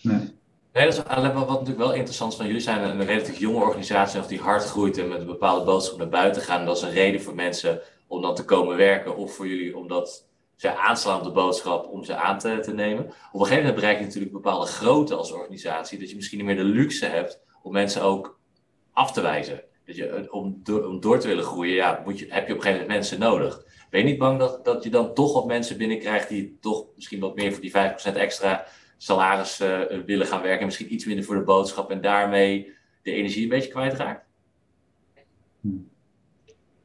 Nee. 0.01 0.35
Nee, 0.73 0.85
dat 0.85 0.93
is, 0.93 1.03
wat 1.33 1.47
natuurlijk 1.47 1.77
wel 1.77 1.93
interessant 1.93 2.31
is, 2.31 2.37
van 2.37 2.45
jullie 2.45 2.61
zijn 2.61 2.83
een 2.83 3.05
relatief 3.05 3.39
jonge 3.39 3.63
organisatie 3.63 4.19
of 4.19 4.27
die 4.27 4.39
hard 4.39 4.63
groeit 4.63 4.97
en 4.97 5.07
met 5.07 5.19
een 5.19 5.25
bepaalde 5.25 5.65
boodschap 5.65 5.97
naar 5.97 6.09
buiten 6.09 6.41
gaan. 6.41 6.65
Dat 6.65 6.77
is 6.77 6.81
een 6.81 6.91
reden 6.91 7.21
voor 7.21 7.35
mensen 7.35 7.81
om 8.07 8.21
dan 8.21 8.35
te 8.35 8.45
komen 8.45 8.77
werken 8.77 9.17
of 9.17 9.33
voor 9.33 9.47
jullie 9.47 9.77
omdat 9.77 10.27
zij 10.55 10.75
aanslaan 10.75 11.17
op 11.17 11.23
de 11.23 11.31
boodschap 11.31 11.87
om 11.87 12.03
ze 12.03 12.15
aan 12.15 12.39
te, 12.39 12.59
te 12.59 12.73
nemen. 12.73 13.05
Op 13.05 13.13
een 13.39 13.39
gegeven 13.39 13.57
moment 13.57 13.75
bereik 13.75 13.97
je 13.97 14.05
natuurlijk 14.05 14.33
een 14.33 14.41
bepaalde 14.41 14.65
grootte 14.65 15.15
als 15.15 15.31
organisatie, 15.31 15.99
dat 15.99 16.09
je 16.09 16.15
misschien 16.15 16.37
niet 16.37 16.47
meer 16.47 16.55
de 16.55 16.63
luxe 16.63 17.05
hebt 17.05 17.39
om 17.61 17.71
mensen 17.71 18.01
ook 18.01 18.36
af 18.97 19.11
te 19.11 19.21
wijzen. 19.21 19.61
Dat 19.85 19.95
je, 19.95 20.27
om, 20.31 20.59
door, 20.63 20.85
om 20.85 20.99
door 20.99 21.19
te 21.19 21.27
willen 21.27 21.43
groeien, 21.43 21.75
ja, 21.75 22.01
moet 22.05 22.19
je, 22.19 22.25
heb 22.29 22.47
je 22.47 22.53
op 22.53 22.57
een 22.57 22.63
gegeven 22.63 22.81
moment 22.81 22.87
mensen 22.87 23.19
nodig. 23.19 23.65
Ben 23.89 23.99
je 23.99 24.05
niet 24.05 24.17
bang 24.17 24.39
dat, 24.39 24.65
dat 24.65 24.83
je 24.83 24.89
dan 24.89 25.13
toch 25.13 25.33
wat 25.33 25.45
mensen 25.45 25.77
binnenkrijgt 25.77 26.29
die 26.29 26.57
toch 26.61 26.85
misschien 26.95 27.19
wat 27.19 27.35
meer 27.35 27.51
voor 27.51 27.61
die 27.61 27.71
5% 27.71 28.15
extra 28.15 28.65
salaris 28.97 29.61
uh, 29.61 29.79
willen 30.05 30.27
gaan 30.27 30.41
werken, 30.41 30.65
misschien 30.65 30.93
iets 30.93 31.05
minder 31.05 31.25
voor 31.25 31.35
de 31.35 31.43
boodschap 31.43 31.91
en 31.91 32.01
daarmee 32.01 32.73
de 33.01 33.11
energie 33.11 33.43
een 33.43 33.49
beetje 33.49 33.71
kwijtraakt? 33.71 34.25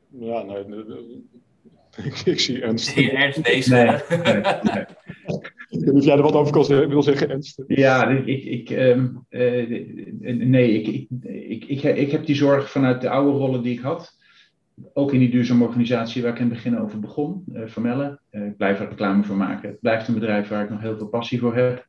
Ja, 0.08 0.42
nee, 0.42 0.64
ik, 2.04 2.18
ik, 2.24 2.40
zie 2.40 2.62
Ernst. 2.62 2.86
Zie 2.86 3.02
je 3.02 3.10
Ernst 3.10 3.44
deze? 3.52 3.74
Nee, 3.74 4.84
nee. 5.80 6.02
jij 6.02 6.16
er 6.16 6.22
wat 6.22 6.34
over 6.34 6.88
wil 6.88 7.02
zeggen, 7.02 7.30
Ernst? 7.30 7.62
Ja, 7.66 8.08
ik, 8.08 8.44
ik, 8.44 8.70
um, 8.70 9.26
uh, 9.30 10.00
nee, 10.20 10.72
ik, 10.82 10.86
ik, 10.86 11.06
ik, 11.22 11.64
ik, 11.64 11.82
ik 11.82 12.10
heb 12.10 12.26
die 12.26 12.36
zorg 12.36 12.70
vanuit 12.70 13.00
de 13.00 13.08
oude 13.08 13.38
rollen 13.38 13.62
die 13.62 13.72
ik 13.72 13.80
had 13.80 14.20
ook 14.92 15.12
in 15.12 15.18
die 15.18 15.30
duurzame 15.30 15.64
organisatie 15.64 16.22
waar 16.22 16.32
ik 16.32 16.38
in 16.38 16.44
het 16.44 16.54
begin 16.54 16.78
over 16.78 17.00
begon, 17.00 17.44
uh, 17.52 17.62
Vermellen, 17.66 18.20
uh, 18.30 18.46
ik 18.46 18.56
blijf 18.56 18.80
er 18.80 18.88
reclame 18.88 19.24
voor 19.24 19.36
maken. 19.36 19.68
Het 19.68 19.80
blijft 19.80 20.08
een 20.08 20.14
bedrijf 20.14 20.48
waar 20.48 20.64
ik 20.64 20.70
nog 20.70 20.80
heel 20.80 20.96
veel 20.96 21.08
passie 21.08 21.38
voor 21.38 21.54
heb. 21.54 21.86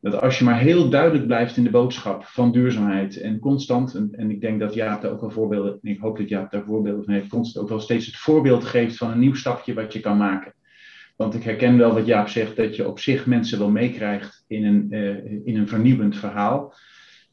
Dat 0.00 0.20
als 0.20 0.38
je 0.38 0.44
maar 0.44 0.58
heel 0.58 0.88
duidelijk 0.90 1.26
blijft 1.26 1.56
in 1.56 1.64
de 1.64 1.70
boodschap 1.70 2.24
van 2.24 2.52
duurzaamheid 2.52 3.20
en 3.20 3.38
constant, 3.38 3.94
en, 3.94 4.30
ik 4.30 4.40
denk 4.40 4.60
dat 4.60 4.74
Jaap 4.74 5.02
daar 5.02 5.10
ook 5.10 5.20
wel 5.20 5.30
voorbeelden, 5.30 5.78
en 5.82 5.90
ik 5.90 6.00
hoop 6.00 6.16
dat 6.16 6.28
Jaap 6.28 6.50
daar 6.50 6.64
voorbeelden 6.64 7.04
van 7.04 7.14
heeft, 7.14 7.28
constant 7.28 7.64
ook 7.64 7.70
wel 7.70 7.80
steeds 7.80 8.06
het 8.06 8.16
voorbeeld 8.16 8.64
geeft 8.64 8.96
van 8.96 9.10
een 9.10 9.18
nieuw 9.18 9.34
stapje 9.34 9.74
wat 9.74 9.92
je 9.92 10.00
kan 10.00 10.16
maken. 10.16 10.54
Want 11.22 11.34
ik 11.34 11.42
herken 11.42 11.78
wel 11.78 11.94
wat 11.94 12.06
Jaap 12.06 12.28
zegt, 12.28 12.56
dat 12.56 12.76
je 12.76 12.88
op 12.88 12.98
zich 12.98 13.26
mensen 13.26 13.58
wel 13.58 13.70
meekrijgt 13.70 14.44
in 14.46 14.64
een, 14.64 14.86
uh, 14.90 15.24
in 15.44 15.56
een 15.56 15.68
vernieuwend 15.68 16.16
verhaal 16.16 16.74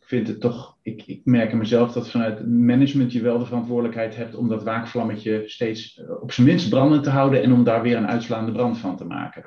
vind 0.09 0.27
het 0.27 0.39
toch, 0.39 0.77
ik, 0.81 1.03
ik 1.05 1.21
merk 1.23 1.51
in 1.51 1.57
mezelf 1.57 1.91
dat 1.91 2.09
vanuit 2.09 2.47
management 2.47 3.11
je 3.11 3.21
wel 3.21 3.39
de 3.39 3.45
verantwoordelijkheid 3.45 4.15
hebt 4.15 4.35
om 4.35 4.47
dat 4.47 4.63
waakvlammetje 4.63 5.43
steeds 5.45 5.97
eh, 5.97 6.21
op 6.21 6.31
zijn 6.31 6.47
minst 6.47 6.69
brandend 6.69 7.03
te 7.03 7.09
houden 7.09 7.43
en 7.43 7.53
om 7.53 7.63
daar 7.63 7.81
weer 7.81 7.97
een 7.97 8.07
uitslaande 8.07 8.51
brand 8.51 8.77
van 8.77 8.97
te 8.97 9.05
maken. 9.05 9.45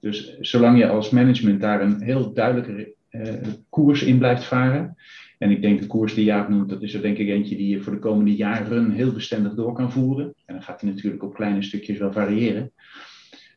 Dus 0.00 0.36
zolang 0.40 0.78
je 0.78 0.88
als 0.88 1.10
management 1.10 1.60
daar 1.60 1.80
een 1.80 2.02
heel 2.02 2.32
duidelijke 2.32 2.94
uh, 3.10 3.32
koers 3.68 4.02
in 4.02 4.18
blijft 4.18 4.44
varen. 4.44 4.96
En 5.38 5.50
ik 5.50 5.62
denk 5.62 5.80
de 5.80 5.86
koers 5.86 6.14
die 6.14 6.24
Jaap 6.24 6.48
noemt, 6.48 6.68
dat 6.68 6.82
is 6.82 6.94
er 6.94 7.02
denk 7.02 7.18
ik 7.18 7.28
eentje 7.28 7.56
die 7.56 7.68
je 7.68 7.80
voor 7.80 7.92
de 7.92 7.98
komende 7.98 8.34
jaren 8.34 8.90
heel 8.90 9.12
bestendig 9.12 9.54
door 9.54 9.72
kan 9.72 9.92
voeren. 9.92 10.34
En 10.44 10.54
dan 10.54 10.62
gaat 10.62 10.80
hij 10.80 10.90
natuurlijk 10.90 11.22
op 11.22 11.34
kleine 11.34 11.62
stukjes 11.62 11.98
wel 11.98 12.12
variëren. 12.12 12.72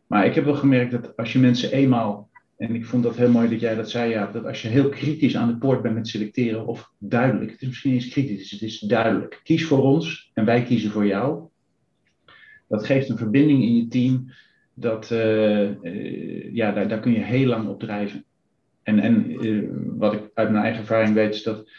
Maar 0.07 0.25
ik 0.25 0.35
heb 0.35 0.45
wel 0.45 0.55
gemerkt 0.55 0.91
dat 0.91 1.17
als 1.17 1.33
je 1.33 1.39
mensen 1.39 1.71
eenmaal 1.71 2.29
en 2.57 2.75
ik 2.75 2.85
vond 2.85 3.03
dat 3.03 3.15
heel 3.15 3.29
mooi 3.29 3.49
dat 3.49 3.59
jij 3.59 3.75
dat 3.75 3.89
zei, 3.89 4.09
ja, 4.09 4.31
dat 4.31 4.45
als 4.45 4.61
je 4.61 4.67
heel 4.67 4.89
kritisch 4.89 5.35
aan 5.35 5.47
de 5.47 5.57
poort 5.57 5.81
bent 5.81 5.95
met 5.95 6.07
selecteren, 6.07 6.67
of 6.67 6.91
duidelijk, 6.97 7.51
het 7.51 7.61
is 7.61 7.67
misschien 7.67 7.93
eens 7.93 8.09
kritisch, 8.09 8.51
het 8.51 8.61
is 8.61 8.79
duidelijk. 8.79 9.41
Kies 9.43 9.65
voor 9.65 9.83
ons 9.83 10.31
en 10.33 10.45
wij 10.45 10.63
kiezen 10.63 10.91
voor 10.91 11.05
jou. 11.05 11.43
Dat 12.67 12.85
geeft 12.85 13.09
een 13.09 13.17
verbinding 13.17 13.63
in 13.63 13.75
je 13.75 13.87
team, 13.87 14.31
dat, 14.73 15.09
uh, 15.11 15.81
uh, 15.81 16.53
ja, 16.53 16.71
daar, 16.71 16.87
daar 16.87 16.99
kun 16.99 17.11
je 17.11 17.23
heel 17.23 17.47
lang 17.47 17.67
op 17.67 17.79
drijven. 17.79 18.23
En, 18.83 18.99
en 18.99 19.45
uh, 19.45 19.69
wat 19.97 20.13
ik 20.13 20.29
uit 20.33 20.51
mijn 20.51 20.63
eigen 20.63 20.81
ervaring 20.81 21.13
weet, 21.13 21.33
is 21.33 21.43
dat, 21.43 21.69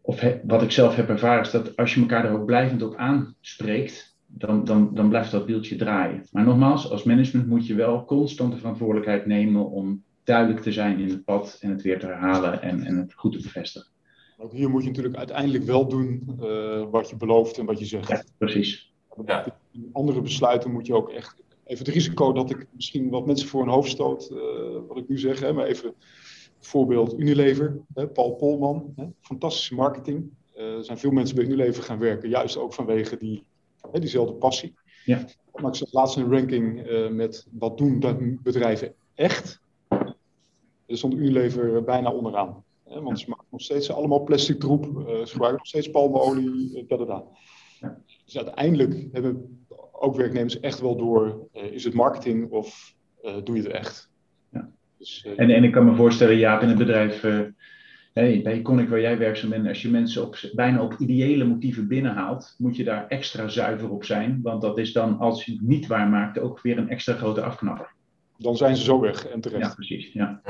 of 0.00 0.24
wat 0.42 0.62
ik 0.62 0.70
zelf 0.70 0.96
heb 0.96 1.08
ervaren, 1.08 1.44
is 1.44 1.50
dat 1.50 1.76
als 1.76 1.94
je 1.94 2.00
elkaar 2.00 2.24
er 2.24 2.38
ook 2.38 2.46
blijvend 2.46 2.82
op 2.82 2.94
aanspreekt, 2.94 4.15
dan, 4.26 4.64
dan, 4.64 4.94
dan 4.94 5.08
blijft 5.08 5.30
dat 5.30 5.46
wieltje 5.46 5.76
draaien. 5.76 6.24
Maar 6.32 6.44
nogmaals, 6.44 6.90
als 6.90 7.02
management 7.02 7.46
moet 7.46 7.66
je 7.66 7.74
wel 7.74 8.04
constant 8.04 8.52
de 8.52 8.58
verantwoordelijkheid 8.58 9.26
nemen 9.26 9.70
om 9.70 10.02
duidelijk 10.24 10.60
te 10.60 10.72
zijn 10.72 10.98
in 10.98 11.08
het 11.08 11.24
pad 11.24 11.58
en 11.60 11.70
het 11.70 11.82
weer 11.82 11.98
te 11.98 12.06
herhalen 12.06 12.62
en, 12.62 12.84
en 12.84 12.96
het 12.96 13.14
goed 13.14 13.32
te 13.32 13.42
bevestigen. 13.42 13.88
Ook 14.38 14.52
hier 14.52 14.70
moet 14.70 14.82
je 14.82 14.88
natuurlijk 14.88 15.16
uiteindelijk 15.16 15.64
wel 15.64 15.88
doen 15.88 16.38
uh, 16.40 16.84
wat 16.90 17.10
je 17.10 17.16
belooft 17.16 17.58
en 17.58 17.64
wat 17.64 17.78
je 17.78 17.84
zegt. 17.84 18.08
Ja, 18.08 18.22
precies. 18.38 18.94
Ja. 19.26 19.58
In 19.72 19.88
andere 19.92 20.20
besluiten 20.20 20.72
moet 20.72 20.86
je 20.86 20.94
ook 20.94 21.10
echt. 21.10 21.42
Even 21.64 21.84
het 21.84 21.94
risico 21.94 22.32
dat 22.32 22.50
ik 22.50 22.66
misschien 22.70 23.10
wat 23.10 23.26
mensen 23.26 23.48
voor 23.48 23.60
hun 23.60 23.72
hoofd 23.72 23.90
stoot, 23.90 24.30
uh, 24.32 24.38
wat 24.88 24.96
ik 24.96 25.08
nu 25.08 25.18
zeg, 25.18 25.40
hè, 25.40 25.52
maar 25.52 25.66
even 25.66 25.94
voorbeeld 26.58 27.18
Unilever, 27.18 27.80
hè, 27.94 28.08
Paul 28.08 28.34
Polman, 28.34 28.92
hè, 28.96 29.04
fantastische 29.20 29.74
marketing. 29.74 30.30
Uh, 30.56 30.76
er 30.76 30.84
zijn 30.84 30.98
veel 30.98 31.10
mensen 31.10 31.36
bij 31.36 31.44
Unilever 31.44 31.82
gaan 31.82 31.98
werken, 31.98 32.28
juist 32.28 32.56
ook 32.56 32.74
vanwege 32.74 33.16
die, 33.16 33.44
hè, 33.92 34.00
diezelfde 34.00 34.34
passie. 34.34 34.74
Ja. 35.04 35.24
Maar 35.54 35.70
ik 35.70 35.76
zag 35.76 35.92
laatst 35.92 36.16
een 36.16 36.30
ranking 36.30 36.86
met 37.10 37.46
wat 37.50 37.78
doen 37.78 38.00
bedrijven 38.42 38.94
echt. 39.14 39.60
Er 40.86 40.96
stond 40.96 41.14
Unilever 41.14 41.84
bijna 41.84 42.12
onderaan. 42.12 42.64
Hè, 42.84 43.00
want 43.00 43.20
ze 43.20 43.28
maken 43.28 43.46
nog 43.50 43.60
steeds 43.60 43.90
allemaal 43.90 44.22
plastic 44.22 44.60
troep. 44.60 44.84
Uh, 44.84 45.06
ze 45.06 45.26
gebruiken 45.26 45.58
nog 45.58 45.66
steeds 45.66 45.90
palmolie. 45.90 46.86
Uh, 46.90 47.08
ja. 47.80 48.00
Dus 48.24 48.36
uiteindelijk 48.36 49.08
hebben 49.12 49.64
ook 49.92 50.16
werknemers 50.16 50.60
echt 50.60 50.80
wel 50.80 50.96
door: 50.96 51.48
uh, 51.54 51.62
is 51.62 51.84
het 51.84 51.94
marketing 51.94 52.50
of 52.50 52.94
doe 53.44 53.56
je 53.56 53.62
het 53.62 53.72
echt? 53.72 54.10
Ja. 54.52 54.70
Dus, 54.98 55.26
en, 55.36 55.50
en 55.50 55.64
ik 55.64 55.72
kan 55.72 55.84
me 55.84 55.94
voorstellen, 55.94 56.36
Jaap, 56.36 56.62
in 56.62 56.68
het 56.68 56.78
bedrijf. 56.78 57.24
Hey, 58.16 58.42
bij 58.42 58.58
Iconic 58.58 58.88
waar 58.88 59.00
jij 59.00 59.18
werkzaam 59.18 59.50
bent, 59.50 59.68
als 59.68 59.82
je 59.82 59.88
mensen 59.88 60.22
op, 60.22 60.38
bijna 60.52 60.82
op 60.82 60.94
ideële 60.98 61.44
motieven 61.44 61.88
binnenhaalt, 61.88 62.54
moet 62.58 62.76
je 62.76 62.84
daar 62.84 63.08
extra 63.08 63.48
zuiver 63.48 63.90
op 63.90 64.04
zijn. 64.04 64.40
Want 64.42 64.62
dat 64.62 64.78
is 64.78 64.92
dan, 64.92 65.18
als 65.18 65.44
je 65.44 65.52
het 65.52 65.60
niet 65.60 65.86
waarmaakt, 65.86 66.38
ook 66.38 66.60
weer 66.60 66.78
een 66.78 66.88
extra 66.88 67.14
grote 67.14 67.42
afknapper. 67.42 67.92
Dan 68.38 68.56
zijn 68.56 68.76
ze 68.76 68.84
zo 68.84 69.00
weg 69.00 69.26
en 69.26 69.40
terecht. 69.40 69.66
Ja, 69.66 69.74
precies. 69.74 70.12
Ja. 70.12 70.40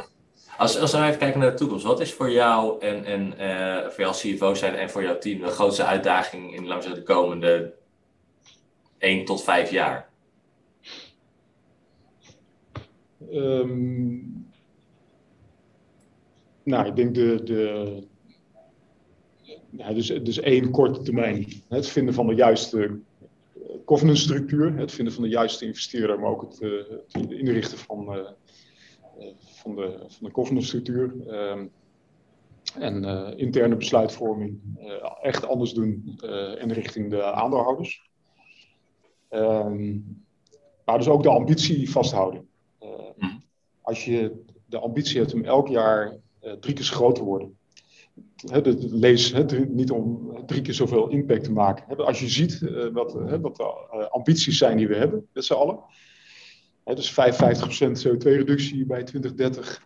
Als, 0.56 0.80
als 0.80 0.92
we 0.92 0.98
even 0.98 1.18
kijken 1.18 1.40
naar 1.40 1.50
de 1.50 1.56
toekomst, 1.56 1.84
wat 1.84 2.00
is 2.00 2.12
voor 2.12 2.30
jou 2.30 2.80
en, 2.80 3.04
en 3.04 3.20
uh, 3.40 3.82
voor 3.82 4.00
jou 4.00 4.08
als 4.08 4.20
CFO 4.20 4.54
zijn 4.54 4.74
en 4.74 4.90
voor 4.90 5.02
jouw 5.02 5.18
team 5.18 5.40
de 5.40 5.46
grootste 5.46 5.84
uitdaging 5.84 6.54
in 6.54 6.66
langzaam 6.66 6.94
de 6.94 7.02
komende 7.02 7.74
1 8.98 9.24
tot 9.24 9.44
5 9.44 9.70
jaar? 9.70 10.08
Um, 13.32 14.45
nou, 16.66 16.86
ik 16.86 16.96
denk 16.96 17.14
de, 17.14 17.40
de 17.44 18.02
ja, 19.70 19.92
dus, 19.92 20.06
dus 20.06 20.40
één 20.40 20.70
korte 20.70 21.02
termijn. 21.02 21.46
Het 21.68 21.88
vinden 21.88 22.14
van 22.14 22.26
de 22.26 22.34
juiste 22.34 22.98
governance 23.84 24.22
structuur, 24.22 24.76
het 24.76 24.92
vinden 24.92 25.14
van 25.14 25.22
de 25.22 25.28
juiste 25.28 25.64
investeerder, 25.64 26.20
maar 26.20 26.30
ook 26.30 26.42
het, 26.42 26.58
het 27.10 27.30
inrichten 27.30 27.78
van, 27.78 28.16
uh, 28.16 28.26
van 29.40 29.74
de, 29.74 30.04
van 30.08 30.28
de 30.28 30.30
governance-structuur. 30.32 31.14
Um, 31.28 31.70
en 32.78 33.02
uh, 33.04 33.32
interne 33.36 33.76
besluitvorming 33.76 34.60
uh, 34.78 35.16
echt 35.22 35.46
anders 35.46 35.72
doen 35.72 36.18
uh, 36.24 36.62
en 36.62 36.72
richting 36.72 37.10
de 37.10 37.22
aandeelhouders. 37.22 38.10
Um, 39.30 40.24
maar 40.84 40.98
dus 40.98 41.08
ook 41.08 41.22
de 41.22 41.28
ambitie 41.28 41.90
vasthouden. 41.90 42.48
Mhm. 43.16 43.36
als 43.82 44.04
je 44.04 44.44
de 44.66 44.78
ambitie 44.78 45.20
hebt 45.20 45.34
om 45.34 45.44
elk 45.44 45.68
jaar 45.68 46.16
drie 46.60 46.74
keer 46.74 46.84
groter 46.84 47.14
te 47.14 47.24
worden. 47.24 47.58
Lees 48.78 49.34
niet 49.68 49.90
om 49.90 50.32
drie 50.46 50.62
keer 50.62 50.74
zoveel 50.74 51.08
impact 51.08 51.44
te 51.44 51.52
maken. 51.52 52.06
Als 52.06 52.20
je 52.20 52.28
ziet 52.28 52.60
wat, 52.92 53.12
wat 53.40 53.56
de 53.56 54.08
ambities 54.10 54.58
zijn 54.58 54.76
die 54.76 54.88
we 54.88 54.96
hebben 54.96 55.28
met 55.32 55.44
z'n 55.44 55.52
allen 55.52 55.78
dus 56.94 57.12
55% 57.12 57.14
CO2-reductie 58.06 58.86
bij 58.86 59.02
2030. 59.02 59.82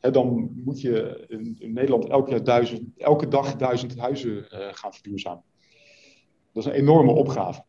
En 0.00 0.12
dan 0.12 0.50
moet 0.64 0.80
je 0.80 1.24
in, 1.28 1.72
Nederland 1.72 2.08
elk 2.08 2.28
jaar 2.28 2.70
elke 2.96 3.28
dag 3.28 3.56
duizend 3.56 3.98
huizen 3.98 4.44
gaan 4.48 4.92
verduurzamen. 4.92 5.42
Dat 6.52 6.66
is 6.66 6.70
een 6.72 6.78
enorme 6.78 7.12
opgave. 7.12 7.64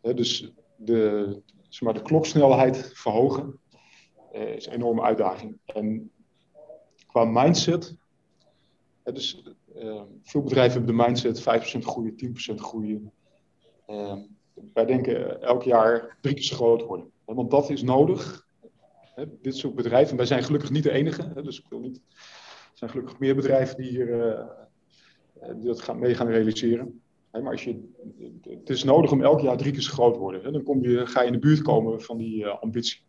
Hè, 0.00 0.14
dus 0.14 0.52
de, 0.76 1.42
zeg 1.68 1.80
maar, 1.80 1.94
de 1.94 2.02
kloksnelheid 2.02 2.90
verhogen 2.94 3.60
is 4.32 4.66
een 4.66 4.72
enorme 4.72 5.02
uitdaging. 5.02 5.58
En 5.64 6.10
qua 7.08 7.24
mindset, 7.24 7.96
hè, 9.02 9.12
dus, 9.12 9.42
uh, 9.76 10.02
veel 10.22 10.42
bedrijven 10.42 10.78
hebben 10.78 10.96
de 10.96 11.02
mindset 11.04 11.40
5% 11.40 11.84
groeien, 11.84 12.16
10% 12.16 12.60
groeien. 12.60 13.12
wij 14.74 14.84
denken 14.86 15.42
elk 15.42 15.62
jaar 15.62 16.16
drie 16.20 16.34
keer 16.34 16.42
zo 16.42 16.56
groot 16.56 16.82
worden. 16.82 17.10
Want 17.24 17.50
dat 17.50 17.70
is 17.70 17.82
nodig. 17.82 18.46
Dit 19.42 19.56
soort 19.56 19.74
bedrijven, 19.74 20.16
wij 20.16 20.26
zijn 20.26 20.42
gelukkig 20.42 20.70
niet 20.70 20.82
de 20.82 20.90
enige. 20.90 21.42
Dus 21.42 21.58
ik 21.58 21.78
niet. 21.80 21.96
Er 21.96 22.78
zijn 22.84 22.90
gelukkig 22.90 23.18
meer 23.18 23.34
bedrijven 23.34 23.76
die 23.76 23.88
hier 23.88 24.46
die 25.56 25.66
dat 25.66 25.80
gaan, 25.80 25.98
mee 25.98 26.14
gaan 26.14 26.28
realiseren. 26.28 27.02
Maar 27.30 27.50
als 27.50 27.64
je, 27.64 27.92
het 28.42 28.70
is 28.70 28.84
nodig 28.84 29.12
om 29.12 29.22
elk 29.22 29.40
jaar 29.40 29.56
drie 29.56 29.72
keer 29.72 29.82
zo 29.82 29.92
groot 29.92 30.12
te 30.12 30.20
worden. 30.20 30.52
Dan 30.52 30.62
kom 30.62 30.82
je, 30.82 31.06
ga 31.06 31.20
je 31.20 31.26
in 31.26 31.32
de 31.32 31.38
buurt 31.38 31.62
komen 31.62 32.00
van 32.00 32.16
die 32.16 32.46
ambitie. 32.46 33.00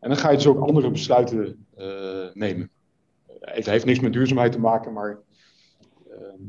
En 0.00 0.08
dan 0.08 0.18
ga 0.18 0.30
je 0.30 0.36
dus 0.36 0.46
ook 0.46 0.60
andere 0.60 0.90
besluiten 0.90 1.66
nemen. 2.34 2.70
Het 3.44 3.66
heeft 3.66 3.84
niks 3.84 4.00
met 4.00 4.12
duurzaamheid 4.12 4.52
te 4.52 4.60
maken, 4.60 4.92
maar 4.92 5.18
ehm, 6.10 6.42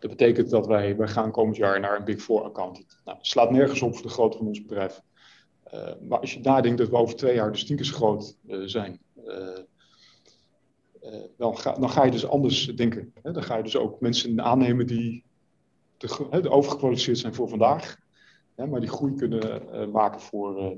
dat 0.00 0.10
betekent 0.10 0.50
dat 0.50 0.66
wij, 0.66 0.96
wij 0.96 1.08
gaan 1.08 1.30
komend 1.30 1.56
jaar 1.56 1.80
naar 1.80 1.96
een 1.96 2.04
Big 2.04 2.22
Four 2.22 2.42
accountant. 2.42 3.00
Nou, 3.04 3.18
slaat 3.20 3.50
nergens 3.50 3.82
op 3.82 3.94
voor 3.94 4.02
de 4.02 4.08
grootte 4.08 4.38
van 4.38 4.46
ons 4.46 4.62
bedrijf. 4.62 5.02
Uh, 5.74 5.92
maar 6.08 6.18
als 6.18 6.34
je 6.34 6.40
nadenkt 6.40 6.78
dat 6.78 6.88
we 6.88 6.96
over 6.96 7.16
twee 7.16 7.34
jaar 7.34 7.52
tien 7.52 7.76
keer 7.76 7.84
zo 7.84 7.94
groot 7.94 8.36
uh, 8.46 8.66
zijn, 8.66 9.00
uh, 9.26 9.58
dan, 11.36 11.58
ga, 11.58 11.72
dan 11.72 11.90
ga 11.90 12.04
je 12.04 12.10
dus 12.10 12.26
anders 12.26 12.66
denken. 12.66 13.12
Hè? 13.22 13.32
Dan 13.32 13.42
ga 13.42 13.56
je 13.56 13.62
dus 13.62 13.76
ook 13.76 14.00
mensen 14.00 14.40
aannemen 14.40 14.86
die 14.86 15.24
de, 15.96 16.40
de 16.40 16.50
overgekwalificeerd 16.50 17.18
zijn 17.18 17.34
voor 17.34 17.48
vandaag, 17.48 17.96
hè, 18.54 18.66
maar 18.66 18.80
die 18.80 18.88
groei 18.88 19.14
kunnen 19.14 19.62
maken 19.90 20.20
voor, 20.20 20.76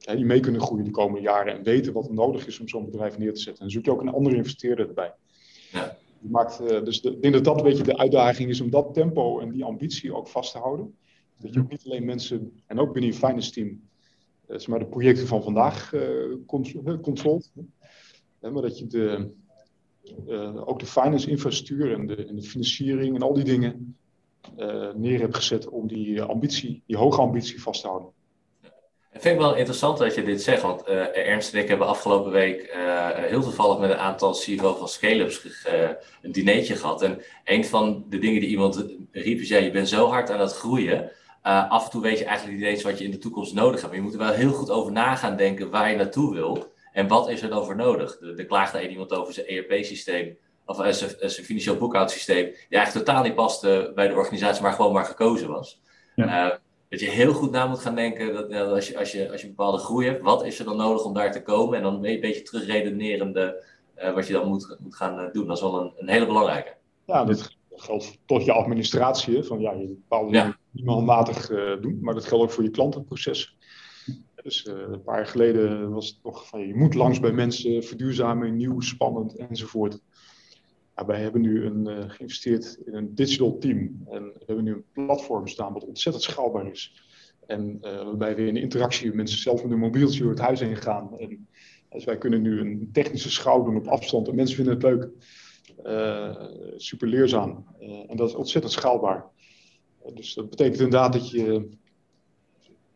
die 0.00 0.24
mee 0.24 0.40
kunnen 0.40 0.60
groeien 0.60 0.84
de 0.84 0.90
komende 0.90 1.20
jaren 1.20 1.52
en 1.52 1.62
weten 1.62 1.92
wat 1.92 2.06
er 2.06 2.14
nodig 2.14 2.46
is 2.46 2.60
om 2.60 2.68
zo'n 2.68 2.84
bedrijf 2.84 3.18
neer 3.18 3.34
te 3.34 3.40
zetten. 3.40 3.64
En 3.64 3.70
zoek 3.70 3.84
je 3.84 3.90
ook 3.90 4.00
een 4.00 4.08
andere 4.08 4.36
investeerder 4.36 4.88
erbij. 4.88 5.14
Ja. 5.72 5.96
Maakt, 6.18 6.60
uh, 6.60 6.84
dus 6.84 7.00
de, 7.00 7.10
ik 7.10 7.22
denk 7.22 7.34
dat 7.34 7.44
dat 7.44 7.56
een 7.56 7.64
beetje 7.64 7.82
de 7.82 7.98
uitdaging 7.98 8.50
is 8.50 8.60
om 8.60 8.70
dat 8.70 8.94
tempo 8.94 9.40
en 9.40 9.50
die 9.50 9.64
ambitie 9.64 10.14
ook 10.14 10.28
vast 10.28 10.52
te 10.52 10.58
houden. 10.58 10.94
Dat 11.38 11.54
je 11.54 11.60
ook 11.60 11.70
niet 11.70 11.82
alleen 11.84 12.04
mensen, 12.04 12.62
en 12.66 12.78
ook 12.78 12.92
binnen 12.92 13.10
je 13.10 13.16
finance 13.16 13.52
team, 13.52 13.80
uh, 14.48 14.66
maar 14.66 14.78
de 14.78 14.86
projecten 14.86 15.26
van 15.26 15.42
vandaag 15.42 15.92
uh, 15.92 16.36
controlt. 17.02 17.52
maar 18.40 18.52
dat 18.52 18.78
je 18.78 18.86
de, 18.86 19.30
ook 20.64 20.78
de 20.78 20.86
finance 20.86 21.30
infrastructuur 21.30 21.92
en 21.92 22.06
de, 22.06 22.26
en 22.26 22.36
de 22.36 22.42
financiering 22.42 23.14
en 23.14 23.22
al 23.22 23.34
die 23.34 23.44
dingen 23.44 23.96
neer 24.96 25.20
hebt 25.20 25.36
gezet 25.36 25.68
om 25.68 25.86
die 25.86 26.22
ambitie, 26.22 26.82
die 26.86 26.96
hoge 26.96 27.20
ambitie 27.20 27.62
vast 27.62 27.80
te 27.80 27.88
houden. 27.88 28.10
Ik 29.12 29.20
vind 29.20 29.38
het 29.38 29.46
wel 29.46 29.56
interessant 29.56 29.98
dat 29.98 30.14
je 30.14 30.22
dit 30.22 30.42
zegt, 30.42 30.62
want 30.62 30.88
uh, 30.88 31.16
Ernst 31.16 31.52
en 31.54 31.60
ik 31.60 31.68
hebben 31.68 31.86
afgelopen 31.86 32.32
week 32.32 32.74
uh, 32.76 33.08
heel 33.08 33.42
toevallig 33.42 33.78
met 33.78 33.90
een 33.90 33.96
aantal 33.96 34.34
CEO 34.34 34.74
van 34.74 34.88
scale-ups 34.88 35.44
uh, 35.44 35.88
een 36.22 36.32
dinertje 36.32 36.76
gehad. 36.76 37.02
En 37.02 37.22
een 37.44 37.64
van 37.64 38.04
de 38.08 38.18
dingen 38.18 38.40
die 38.40 38.48
iemand 38.48 38.84
riep 39.12 39.40
is, 39.40 39.48
ja, 39.48 39.58
je 39.58 39.70
bent 39.70 39.88
zo 39.88 40.08
hard 40.08 40.30
aan 40.30 40.40
het 40.40 40.52
groeien. 40.52 41.10
af 41.42 41.84
en 41.84 41.90
toe 41.90 42.02
weet 42.02 42.18
je 42.18 42.24
eigenlijk 42.24 42.58
niet 42.58 42.66
eens 42.66 42.82
wat 42.82 42.98
je 42.98 43.04
in 43.04 43.10
de 43.10 43.18
toekomst 43.18 43.54
nodig 43.54 43.80
hebt. 43.80 43.86
Maar 43.86 43.96
je 43.96 44.02
moet 44.02 44.12
er 44.12 44.18
wel 44.18 44.32
heel 44.32 44.52
goed 44.52 44.70
over 44.70 44.92
na 44.92 45.14
gaan 45.14 45.36
denken 45.36 45.70
waar 45.70 45.90
je 45.90 45.96
naartoe 45.96 46.34
wil. 46.34 46.72
En 46.92 47.08
wat 47.08 47.28
is 47.28 47.42
er 47.42 47.48
dan 47.48 47.64
voor 47.64 47.76
nodig? 47.76 48.20
Er, 48.20 48.44
klaagde 48.44 48.82
een 48.82 48.90
iemand 48.90 49.12
over 49.12 49.32
zijn 49.32 49.46
ERP-systeem, 49.46 50.36
of 50.66 50.76
zijn, 50.76 50.94
zijn 51.18 51.46
financieel 51.46 51.76
boekhoudsysteem, 51.76 52.44
die 52.44 52.78
eigenlijk 52.78 53.06
totaal 53.06 53.22
niet 53.22 53.34
paste 53.34 53.92
bij 53.94 54.08
de 54.08 54.14
organisatie, 54.14 54.62
maar 54.62 54.72
gewoon 54.72 54.92
maar 54.92 55.04
gekozen 55.04 55.48
was. 55.48 55.80
Ja 56.14 56.60
dat 56.90 57.00
je 57.00 57.06
heel 57.06 57.32
goed 57.32 57.50
na 57.50 57.66
moet 57.66 57.78
gaan 57.78 57.94
denken 57.94 58.32
dat, 58.32 58.52
als, 58.52 58.88
je, 58.88 58.98
als, 58.98 59.12
je, 59.12 59.30
als 59.30 59.40
je 59.40 59.46
een 59.46 59.54
bepaalde 59.54 59.78
groei 59.78 60.06
hebt, 60.06 60.22
wat 60.22 60.44
is 60.44 60.58
er 60.58 60.64
dan 60.64 60.76
nodig 60.76 61.04
om 61.04 61.14
daar 61.14 61.32
te 61.32 61.42
komen? 61.42 61.76
En 61.76 61.82
dan 61.82 61.94
een 61.94 62.20
beetje 62.20 62.42
terugredenerende 62.42 63.64
uh, 63.98 64.14
wat 64.14 64.26
je 64.26 64.32
dan 64.32 64.48
moet, 64.48 64.76
moet 64.80 64.96
gaan 64.96 65.18
eh, 65.18 65.32
doen. 65.32 65.46
Dat 65.46 65.56
is 65.56 65.62
wel 65.62 65.80
een, 65.80 65.92
een 65.96 66.08
hele 66.08 66.26
belangrijke. 66.26 66.74
Ja, 67.06 67.24
dit 67.24 67.56
geldt 67.70 68.18
tot 68.26 68.44
je 68.44 68.52
administratie. 68.52 69.42
Van, 69.42 69.60
ja, 69.60 69.72
je 69.72 69.86
bepaalde 69.86 70.32
ja. 70.32 70.56
niet 70.70 70.86
handmatig 70.86 71.50
uh, 71.50 71.80
doen, 71.80 71.98
maar 72.00 72.14
dat 72.14 72.24
geldt 72.24 72.44
ook 72.44 72.50
voor 72.50 72.64
je 72.64 72.70
klantenproces. 72.70 73.56
Dus 74.42 74.66
een 74.66 75.02
paar 75.02 75.16
jaar 75.16 75.26
geleden 75.26 75.90
was 75.92 76.06
het 76.06 76.18
nog 76.22 76.46
van 76.46 76.66
je 76.66 76.74
moet 76.74 76.94
langs 76.94 77.20
bij 77.20 77.32
mensen, 77.32 77.84
verduurzamen, 77.84 78.56
nieuw, 78.56 78.80
spannend 78.80 79.36
enzovoort 79.36 80.00
wij 81.06 81.20
hebben 81.20 81.40
nu 81.40 81.64
een, 81.64 81.88
uh, 81.88 82.10
geïnvesteerd 82.10 82.78
in 82.84 82.94
een 82.94 83.14
digital 83.14 83.58
team. 83.58 84.02
En 84.10 84.24
we 84.24 84.42
hebben 84.46 84.64
nu 84.64 84.72
een 84.72 85.06
platform 85.06 85.46
staan 85.46 85.72
wat 85.72 85.84
ontzettend 85.84 86.24
schaalbaar 86.24 86.70
is. 86.70 87.04
En 87.46 87.78
uh, 87.82 88.04
waarbij 88.04 88.36
we 88.36 88.46
in 88.46 88.56
interactie 88.56 89.06
met 89.06 89.14
mensen 89.14 89.38
zelf 89.38 89.62
met 89.62 89.72
een 89.72 89.78
mobieltje 89.78 90.20
door 90.20 90.30
het 90.30 90.40
huis 90.40 90.60
heen 90.60 90.76
gaan. 90.76 91.18
En, 91.18 91.48
dus 91.88 92.04
wij 92.04 92.18
kunnen 92.18 92.42
nu 92.42 92.60
een 92.60 92.88
technische 92.92 93.30
schouw 93.30 93.64
doen 93.64 93.76
op 93.76 93.86
afstand. 93.86 94.28
En 94.28 94.34
mensen 94.34 94.56
vinden 94.56 94.74
het 94.74 94.82
leuk. 94.82 95.08
Uh, 95.84 96.44
super 96.76 97.08
leerzaam. 97.08 97.66
en 98.08 98.16
dat 98.16 98.28
is 98.28 98.34
ontzettend 98.34 98.72
schaalbaar. 98.72 99.24
dus 100.14 100.34
dat 100.34 100.50
betekent 100.50 100.80
inderdaad 100.80 101.12
dat 101.12 101.30
je. 101.30 101.68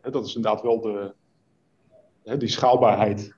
dat 0.00 0.26
is 0.26 0.34
inderdaad 0.34 0.62
wel 0.62 0.80
de. 0.80 1.14
die 2.38 2.48
schaalbaarheid 2.48 3.34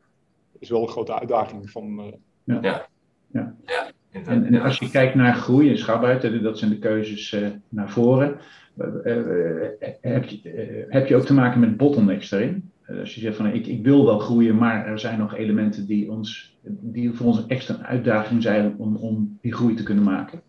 is 0.59 0.69
wel 0.69 0.83
een 0.83 0.89
grote 0.89 1.19
uitdaging 1.19 1.71
van. 1.71 2.15
ja. 2.45 2.61
ja. 2.63 2.89
ja. 3.33 3.57
En, 4.25 4.45
en, 4.45 4.61
als 4.61 4.79
je 4.79 4.91
kijkt 4.91 5.15
naar 5.15 5.35
groei 5.35 5.71
en 5.71 5.79
schaalbaarheid, 5.79 6.43
dat 6.43 6.59
zijn 6.59 6.71
de 6.71 6.79
keuzes 6.79 7.33
uh, 7.33 7.49
naar 7.69 7.91
voren. 7.91 8.37
Uh, 8.79 9.15
heb, 10.01 10.25
je, 10.25 10.87
heb 10.89 11.07
je 11.07 11.17
ook 11.17 11.25
te 11.25 11.35
maken 11.35 11.61
met 11.61 11.77
bottlenecks 11.77 12.29
daarin? 12.29 12.71
als 13.01 13.15
je 13.15 13.21
zegt 13.21 13.37
van 13.37 13.47
ik, 13.47 13.67
ik 13.67 13.83
wil 13.83 14.05
wel 14.05 14.19
groeien, 14.19 14.57
maar 14.57 14.87
er 14.87 14.99
zijn 14.99 15.19
nog 15.19 15.35
elementen 15.35 15.87
die, 15.87 16.11
ons, 16.11 16.57
die 16.63 17.13
voor 17.13 17.27
ons 17.27 17.39
een 17.39 17.49
extra 17.49 17.83
uitdaging 17.83 18.43
zijn 18.43 18.75
om, 18.79 18.97
om 18.97 19.39
die 19.41 19.55
groei 19.55 19.75
te 19.75 19.83
kunnen 19.83 20.05
maken. 20.05 20.43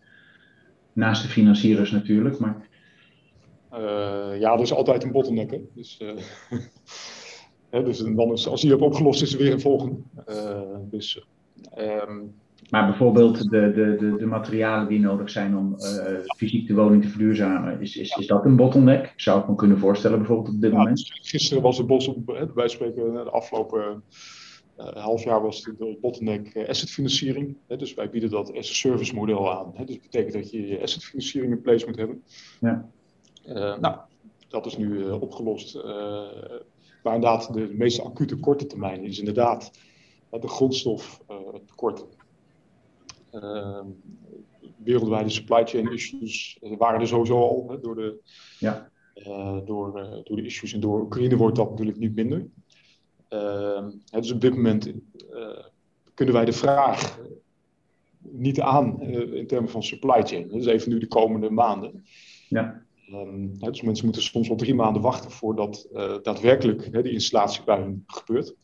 Naast 0.92 1.22
de 1.22 1.28
financiers 1.28 1.90
natuurlijk, 1.90 2.38
maar... 2.38 2.68
ja, 4.38 4.52
er 4.52 4.60
is 4.60 4.72
altijd 4.72 5.04
een 5.04 5.12
bottleneck. 5.12 5.50
Hè? 5.50 5.60
Dus, 5.74 6.00
hè, 7.70 7.84
dus 7.84 7.98
dan 7.98 8.32
is, 8.32 8.48
als 8.48 8.60
die 8.60 8.70
hebt 8.70 8.82
opgelost, 8.82 9.22
is 9.22 9.32
er 9.32 9.38
weer 9.38 9.52
een 9.52 9.60
volgende. 9.60 9.96
dus... 10.90 11.26
Um, 11.78 12.34
maar 12.68 12.86
bijvoorbeeld 12.86 13.50
de, 13.50 13.72
de, 13.72 13.96
de, 13.98 14.16
de, 14.16 14.26
materialen 14.26 14.88
die 14.88 15.00
nodig 15.00 15.30
zijn 15.30 15.56
om 15.56 15.74
uh, 15.78 16.18
fysiek 16.36 16.66
de 16.66 16.74
woning 16.74 17.02
te 17.02 17.08
verduurzamen, 17.08 17.80
is, 17.80 17.96
is, 17.96 18.16
is 18.16 18.26
dat 18.26 18.44
een 18.44 18.56
bottleneck? 18.56 19.12
Zou 19.16 19.40
ik 19.40 19.48
me 19.48 19.54
kunnen 19.54 19.78
voorstellen 19.78 20.18
bijvoorbeeld 20.18 20.54
op 20.54 20.60
dit 20.60 20.72
moment? 20.72 21.02
Gisteren 21.22 21.62
was 21.62 21.78
het 21.78 21.86
bos, 21.86 22.10
wij 22.54 22.68
spreken 22.68 23.12
de 23.12 23.30
afgelopen 23.30 24.02
uh, 24.78 24.86
half 24.86 25.24
jaar 25.24 25.42
was 25.42 25.62
de 25.62 25.98
bottleneck 26.00 26.54
uh, 26.54 26.68
assetfinanciering. 26.68 27.56
dus 27.66 27.94
wij 27.94 28.10
bieden 28.10 28.30
dat 28.30 28.52
as 28.56 28.70
a 28.70 28.74
service 28.74 29.14
model 29.14 29.52
aan. 29.52 29.72
Hè, 29.74 29.84
dus 29.84 29.94
dat 29.94 30.02
betekent 30.02 30.32
dat 30.32 30.50
je 30.50 30.66
je 30.66 30.82
assetfinanciering 30.82 31.52
in 31.52 31.60
place 31.60 31.86
moet 31.86 31.96
hebben. 31.96 32.22
Ja. 32.60 32.88
nou, 33.80 33.96
dat 34.48 34.66
is 34.66 34.76
nu 34.76 35.10
opgelost. 35.10 35.74
maar 37.02 37.14
inderdaad, 37.14 37.52
de, 37.52 37.68
de 37.68 37.74
meest 37.74 38.00
acute 38.00 38.36
korte 38.36 38.66
termijn 38.66 39.04
is 39.04 39.18
inderdaad 39.18 39.70
de 40.30 40.48
grondstoftekort. 40.48 42.06
Ehm, 43.30 43.86
wereldwijde 44.76 45.28
supply 45.28 45.66
chain 45.66 45.92
issues 45.92 46.58
waren 46.60 47.00
er 47.00 47.06
sowieso 47.06 47.40
al 47.40 47.66
hè, 47.68 47.80
door, 47.80 47.94
de, 47.94 48.18
ja. 48.58 48.90
Uh, 49.14 49.58
door, 49.64 50.00
uh, 50.00 50.24
door 50.24 50.36
de 50.36 50.44
issues. 50.44 50.72
En 50.72 50.80
door 50.80 51.00
Oekraïne 51.00 51.36
wordt 51.36 51.56
dat 51.56 51.70
natuurlijk 51.70 51.98
niet 51.98 52.14
minder. 52.14 52.46
Uh, 53.30 53.86
dus 54.10 54.32
op 54.32 54.40
dit 54.40 54.54
moment 54.54 54.86
uh, 54.86 55.64
kunnen 56.14 56.34
wij 56.34 56.44
de 56.44 56.52
vraag 56.52 57.20
niet 58.20 58.60
aan 58.60 59.00
in 59.02 59.46
termen 59.46 59.70
van 59.70 59.82
supply 59.82 60.22
chain. 60.22 60.48
Dat 60.48 60.60
is 60.60 60.66
even 60.66 60.90
nu 60.90 60.98
de 60.98 61.06
komende 61.06 61.50
maanden. 61.50 62.04
Ja. 62.48 62.86
Um, 63.12 63.58
dus 63.58 63.82
mensen 63.82 64.04
moeten 64.04 64.22
soms 64.22 64.48
wel 64.48 64.56
drie 64.56 64.74
maanden 64.74 65.02
wachten 65.02 65.30
voordat 65.30 65.88
daadwerkelijk 66.22 67.02
die 67.02 67.12
installatie 67.12 67.64
bij 67.64 67.98
gebeurt. 68.06 68.54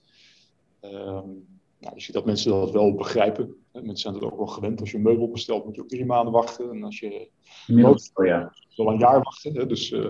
Um, 0.80 1.46
nou, 1.78 1.94
je 1.94 2.00
ziet 2.00 2.14
dat 2.14 2.24
mensen 2.24 2.50
dat 2.50 2.70
wel 2.70 2.94
begrijpen. 2.94 3.63
Mensen 3.83 3.97
zijn 3.97 4.14
het 4.14 4.22
ook 4.22 4.37
wel 4.37 4.47
gewend. 4.47 4.81
Als 4.81 4.91
je 4.91 4.97
een 4.97 5.03
meubel 5.03 5.31
bestelt, 5.31 5.64
moet 5.64 5.75
je 5.75 5.83
ook 5.83 5.89
drie 5.89 6.05
maanden 6.05 6.33
wachten. 6.33 6.70
En 6.70 6.85
als 6.85 6.99
je 6.99 7.29
Inmiddels, 7.66 8.11
oh 8.14 8.27
ja. 8.27 8.55
wel 8.77 8.89
een 8.89 8.99
jaar 8.99 9.22
wachten. 9.22 9.55
Hè? 9.55 9.66
Dus, 9.66 9.91
uh, 9.91 10.07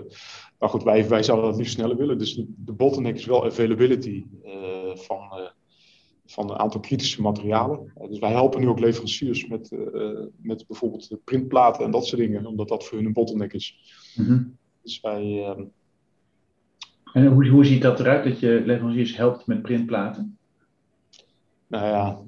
maar 0.59 0.69
goed, 0.69 0.83
wij, 0.83 1.07
wij 1.07 1.23
zouden 1.23 1.49
dat 1.49 1.57
liefst 1.57 1.73
sneller 1.73 1.97
willen. 1.97 2.17
Dus 2.17 2.45
de, 2.55 2.73
bottleneck 2.73 3.15
is 3.15 3.25
wel 3.25 3.45
availability 3.45 4.25
uh, 4.45 4.95
van, 4.95 5.39
uh, 5.39 5.49
van 6.25 6.49
een 6.51 6.57
aantal 6.57 6.79
kritische 6.79 7.21
materialen. 7.21 7.93
dus 8.09 8.19
wij 8.19 8.31
helpen 8.31 8.59
nu 8.59 8.67
ook 8.67 8.79
leveranciers 8.79 9.47
met, 9.47 9.71
met 10.41 10.67
bijvoorbeeld 10.67 11.09
de 11.09 11.19
printplaten 11.23 11.85
en 11.85 11.91
dat 11.91 12.05
soort 12.05 12.21
dingen. 12.21 12.45
Omdat 12.45 12.67
dat 12.67 12.85
voor 12.85 12.97
hun 12.97 13.07
een 13.07 13.13
bottleneck 13.13 13.53
is. 13.53 13.77
Mm 14.15 14.25
-hmm. 14.25 14.57
Dus 14.81 15.01
wij... 15.01 15.43
Ehm, 15.45 15.63
en 17.13 17.25
hoe, 17.25 17.47
hoe 17.47 17.65
ziet 17.65 17.81
dat 17.81 17.99
eruit 17.99 18.23
dat 18.23 18.39
je 18.39 18.61
leveranciers 18.65 19.17
helpt 19.17 19.47
met 19.47 19.61
printplaten? 19.61 20.37
Nou 21.67 21.85
ja, 21.85 22.21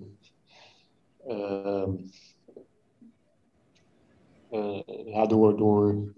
ja, 5.05 5.25
door, 5.25 5.57
door, 5.57 6.13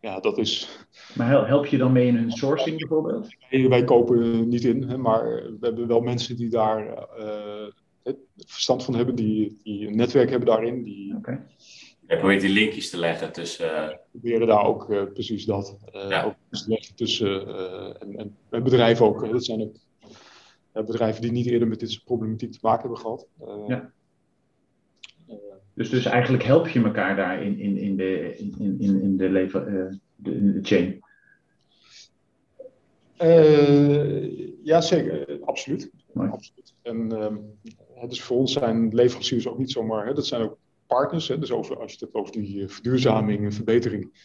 ja, 0.00 0.20
dat 0.20 0.38
is. 0.38 0.78
Maar 1.14 1.46
help 1.46 1.66
je 1.66 1.76
dan 1.78 1.92
mee 1.92 2.06
in 2.06 2.16
hun 2.16 2.30
sourcing 2.30 2.78
bijvoorbeeld? 2.78 3.34
Nee, 3.50 3.68
wij 3.68 3.84
kopen 3.84 4.48
niet 4.48 4.64
in, 4.64 4.82
hè, 4.82 4.96
maar 4.96 5.24
we 5.24 5.58
hebben 5.60 5.86
wel 5.86 6.00
mensen 6.00 6.36
die 6.36 6.48
daar 6.48 7.08
uh, 7.18 8.12
verstand 8.36 8.84
van 8.84 8.94
hebben, 8.94 9.14
die, 9.14 9.60
die 9.62 9.86
een 9.86 9.96
netwerk 9.96 10.30
hebben 10.30 10.48
daarin, 10.48 10.82
die, 10.82 11.16
okay. 11.16 11.40
Je 12.08 12.16
probeert 12.18 12.40
die 12.40 12.50
linkjes 12.50 12.90
te 12.90 12.98
leggen 12.98 13.32
tussen... 13.32 13.66
We 13.66 13.98
proberen 14.10 14.46
daar 14.46 14.64
ook 14.64 15.12
precies 15.12 15.44
dat. 15.44 15.78
Ja. 16.08 16.24
Ook 16.24 16.34
te 16.50 16.64
leggen 16.66 16.94
tussen... 16.94 17.46
en, 18.00 18.36
en 18.50 18.62
bedrijven 18.62 19.06
ook. 19.06 19.30
Dat 19.30 19.44
zijn 19.44 19.60
ook 20.72 20.86
bedrijven 20.86 21.22
die 21.22 21.32
niet 21.32 21.46
eerder 21.46 21.68
met 21.68 21.80
dit 21.80 21.90
soort 21.90 22.04
problematiek 22.04 22.52
te 22.52 22.58
maken 22.62 22.80
hebben 22.80 22.98
gehad. 22.98 23.26
ja. 23.68 23.92
Dus, 25.74 25.90
dus 25.90 26.04
eigenlijk 26.04 26.42
help 26.42 26.68
je 26.68 26.82
elkaar 26.82 27.16
daar 27.16 27.42
in, 27.42 27.58
in, 27.58 27.76
in, 27.76 27.96
de, 27.96 28.36
in, 28.36 28.76
in, 28.78 29.02
in 29.02 29.16
de, 29.16 29.30
leven, 29.30 30.00
de, 30.16 30.34
in 30.34 30.52
de 30.52 30.58
chain. 30.62 31.02
Uh, 33.22 34.48
ja, 34.64 34.80
zeker. 34.80 35.38
Absoluut. 35.44 35.90
absoluut. 36.14 36.74
En 36.82 37.12
uh, 37.12 38.08
dus 38.08 38.22
voor 38.22 38.36
ons 38.36 38.52
zijn 38.52 38.94
leveranciers 38.94 39.48
ook 39.48 39.58
niet 39.58 39.70
zomaar, 39.70 40.06
hè, 40.06 40.14
dat 40.14 40.26
zijn 40.26 40.42
ook 40.42 40.58
partners. 40.86 41.28
Hè, 41.28 41.38
dus 41.38 41.50
over, 41.50 41.76
als 41.78 41.92
je 41.92 41.92
het 41.92 42.00
hebt 42.00 42.14
over 42.14 42.32
die 42.32 42.62
eh, 42.62 42.68
verduurzaming 42.68 43.44
en 43.44 43.52
verbetering, 43.52 44.18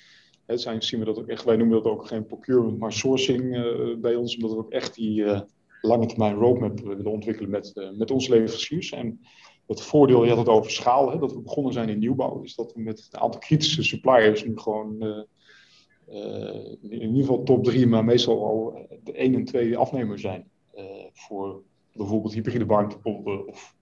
hè, 0.45 0.57
zijn, 0.57 0.81
zien 0.81 0.99
we 0.99 1.05
dat 1.05 1.19
ook 1.19 1.27
echt, 1.27 1.43
wij 1.43 1.55
noemen 1.55 1.83
dat 1.83 1.91
ook 1.91 2.07
geen 2.07 2.25
procurement, 2.25 2.79
maar 2.79 2.93
sourcing 2.93 3.55
uh, 3.55 3.97
bij 3.97 4.15
ons, 4.15 4.35
omdat 4.35 4.51
we 4.51 4.57
ook 4.57 4.71
echt 4.71 4.95
die 4.95 5.25
lange 5.81 6.05
termijn 6.05 6.35
roadmap 6.35 6.79
willen 6.79 7.05
ontwikkelen 7.05 7.49
met, 7.49 7.91
met 7.97 8.11
onze 8.11 8.29
leveranciers. 8.29 8.91
En 8.91 9.19
het 9.69 9.81
voordeel, 9.81 10.23
je 10.23 10.29
had 10.29 10.37
het 10.37 10.47
over 10.47 10.71
schaal, 10.71 11.11
hè, 11.11 11.19
dat 11.19 11.33
we 11.33 11.39
begonnen 11.39 11.73
zijn 11.73 11.89
in 11.89 11.99
nieuwbouw, 11.99 12.41
is 12.41 12.55
dat 12.55 12.73
we 12.73 12.81
met 12.81 13.09
een 13.11 13.19
aantal 13.19 13.39
kritische 13.39 13.83
suppliers 13.83 14.43
nu 14.45 14.57
gewoon 14.57 15.03
uh, 15.03 15.21
in 16.81 17.01
ieder 17.01 17.19
geval 17.19 17.43
top 17.43 17.63
drie, 17.63 17.87
maar 17.87 18.05
meestal 18.05 18.45
al 18.45 18.87
de 19.03 19.11
één 19.11 19.33
en 19.33 19.43
twee 19.43 19.77
afnemers 19.77 20.21
zijn. 20.21 20.49
Uh, 20.75 20.83
voor 21.13 21.61
bijvoorbeeld 21.93 22.33
hybride 22.33 22.65
warmtepompen 22.65 23.47
of 23.47 23.75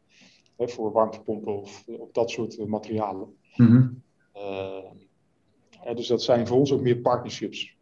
hè, 0.57 0.67
voor 0.67 0.91
warmtepompen 0.91 1.61
of, 1.61 1.87
of 1.87 2.11
dat 2.11 2.29
soort 2.29 2.67
materialen. 2.67 3.35
Mm 3.55 3.67
-hmm. 3.67 4.03
uh, 4.35 5.95
dus 5.95 6.07
dat 6.07 6.23
zijn 6.23 6.47
voor 6.47 6.57
ons 6.57 6.71
ook 6.71 6.81
meer 6.81 6.97
partnerships. 6.97 7.77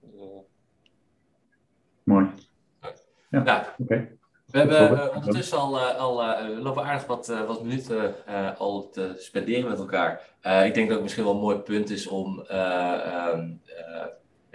Mooi. 2.04 2.30
Ja, 3.30 3.44
ja. 3.46 3.76
oké. 3.80 3.82
Okay. 3.84 4.15
We 4.64 4.76
hebben 4.76 5.16
ondertussen 5.16 5.58
al, 5.58 5.80
al 5.80 6.24
uh, 6.24 6.64
lopen 6.64 6.84
aardig 6.84 7.06
wat, 7.06 7.30
uh, 7.30 7.46
wat 7.46 7.64
minuten 7.64 8.16
uh, 8.30 8.50
al 8.58 8.90
te 8.90 9.14
spenderen 9.18 9.70
met 9.70 9.80
elkaar. 9.80 10.22
ik 10.42 10.74
denk 10.74 10.88
dat 10.88 10.90
het 10.90 11.02
misschien 11.02 11.24
wel 11.24 11.34
een 11.34 11.40
mooi 11.40 11.58
punt 11.58 11.90
is 11.90 12.08
om 12.08 12.42
ehm, 12.48 13.48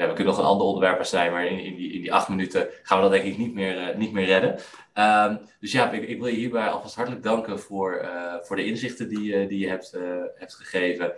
ja, 0.01 0.07
we 0.07 0.13
kunnen 0.15 0.33
nog 0.33 0.39
een 0.39 0.49
ander 0.49 0.67
onderwerp 0.67 1.05
zijn, 1.05 1.33
maar 1.33 1.47
in, 1.47 1.59
in, 1.59 1.75
die, 1.77 1.93
in 1.93 2.01
die 2.01 2.13
acht 2.13 2.29
minuten 2.29 2.69
gaan 2.83 2.97
we 2.97 3.03
dat 3.03 3.13
denk 3.13 3.25
ik 3.25 3.39
niet 3.39 3.55
meer, 3.55 3.77
uh, 3.77 3.97
niet 3.97 4.13
meer 4.13 4.25
redden. 4.25 4.57
Um, 4.95 5.41
dus 5.61 5.73
ja, 5.73 5.91
ik, 5.91 6.09
ik, 6.09 6.19
wil 6.19 6.29
je 6.29 6.37
hierbij 6.37 6.69
alvast 6.69 6.95
hartelijk 6.95 7.23
danken 7.23 7.59
voor, 7.59 8.01
uh, 8.03 8.35
voor 8.41 8.57
de 8.57 8.65
inzichten 8.65 9.09
die, 9.09 9.35
uh, 9.35 9.49
die 9.49 9.59
je 9.59 9.69
hebt, 9.69 9.99
hebt 10.35 10.55
gegeven. 10.55 11.13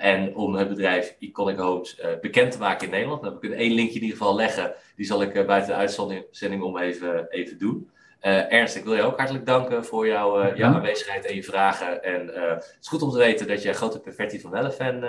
en 0.00 0.34
om 0.34 0.54
het 0.54 0.68
bedrijf 0.68 1.16
Iconic 1.18 1.58
Homes 1.58 2.00
bekend 2.20 2.52
te 2.52 2.58
maken 2.58 2.86
in 2.86 2.92
Nederland. 2.92 3.22
Dan 3.22 3.32
heb 3.32 3.44
ik 3.44 3.50
één 3.50 3.74
linkje 3.74 3.94
in 3.94 4.02
ieder 4.02 4.18
geval 4.18 4.36
leggen. 4.36 4.74
Die 4.96 5.06
zal 5.06 5.22
ik 5.22 5.46
buiten 5.46 5.70
de 5.70 5.74
uitzending 5.74 6.62
om 6.62 6.78
even, 6.78 7.26
even 7.30 7.58
doen. 7.58 7.90
Ernst, 8.20 8.76
ik 8.76 8.84
wil 8.84 8.94
je 8.94 9.02
ook 9.02 9.16
hartelijk 9.16 9.46
danken 9.46 9.84
voor 9.84 10.06
jouw, 10.06 10.54
jouw 10.54 10.74
aanwezigheid 10.74 11.24
en 11.24 11.34
je 11.34 11.42
vragen. 11.42 12.02
En 12.02 12.26
het 12.26 12.78
is 12.80 12.88
goed 12.88 13.02
om 13.02 13.10
te 13.10 13.18
weten 13.18 13.46
dat 13.46 13.62
jij 13.62 13.74
grote 13.74 14.00
Perfetti 14.00 14.40
van 14.40 14.50
Welle 14.50 14.72
fan 14.72 15.00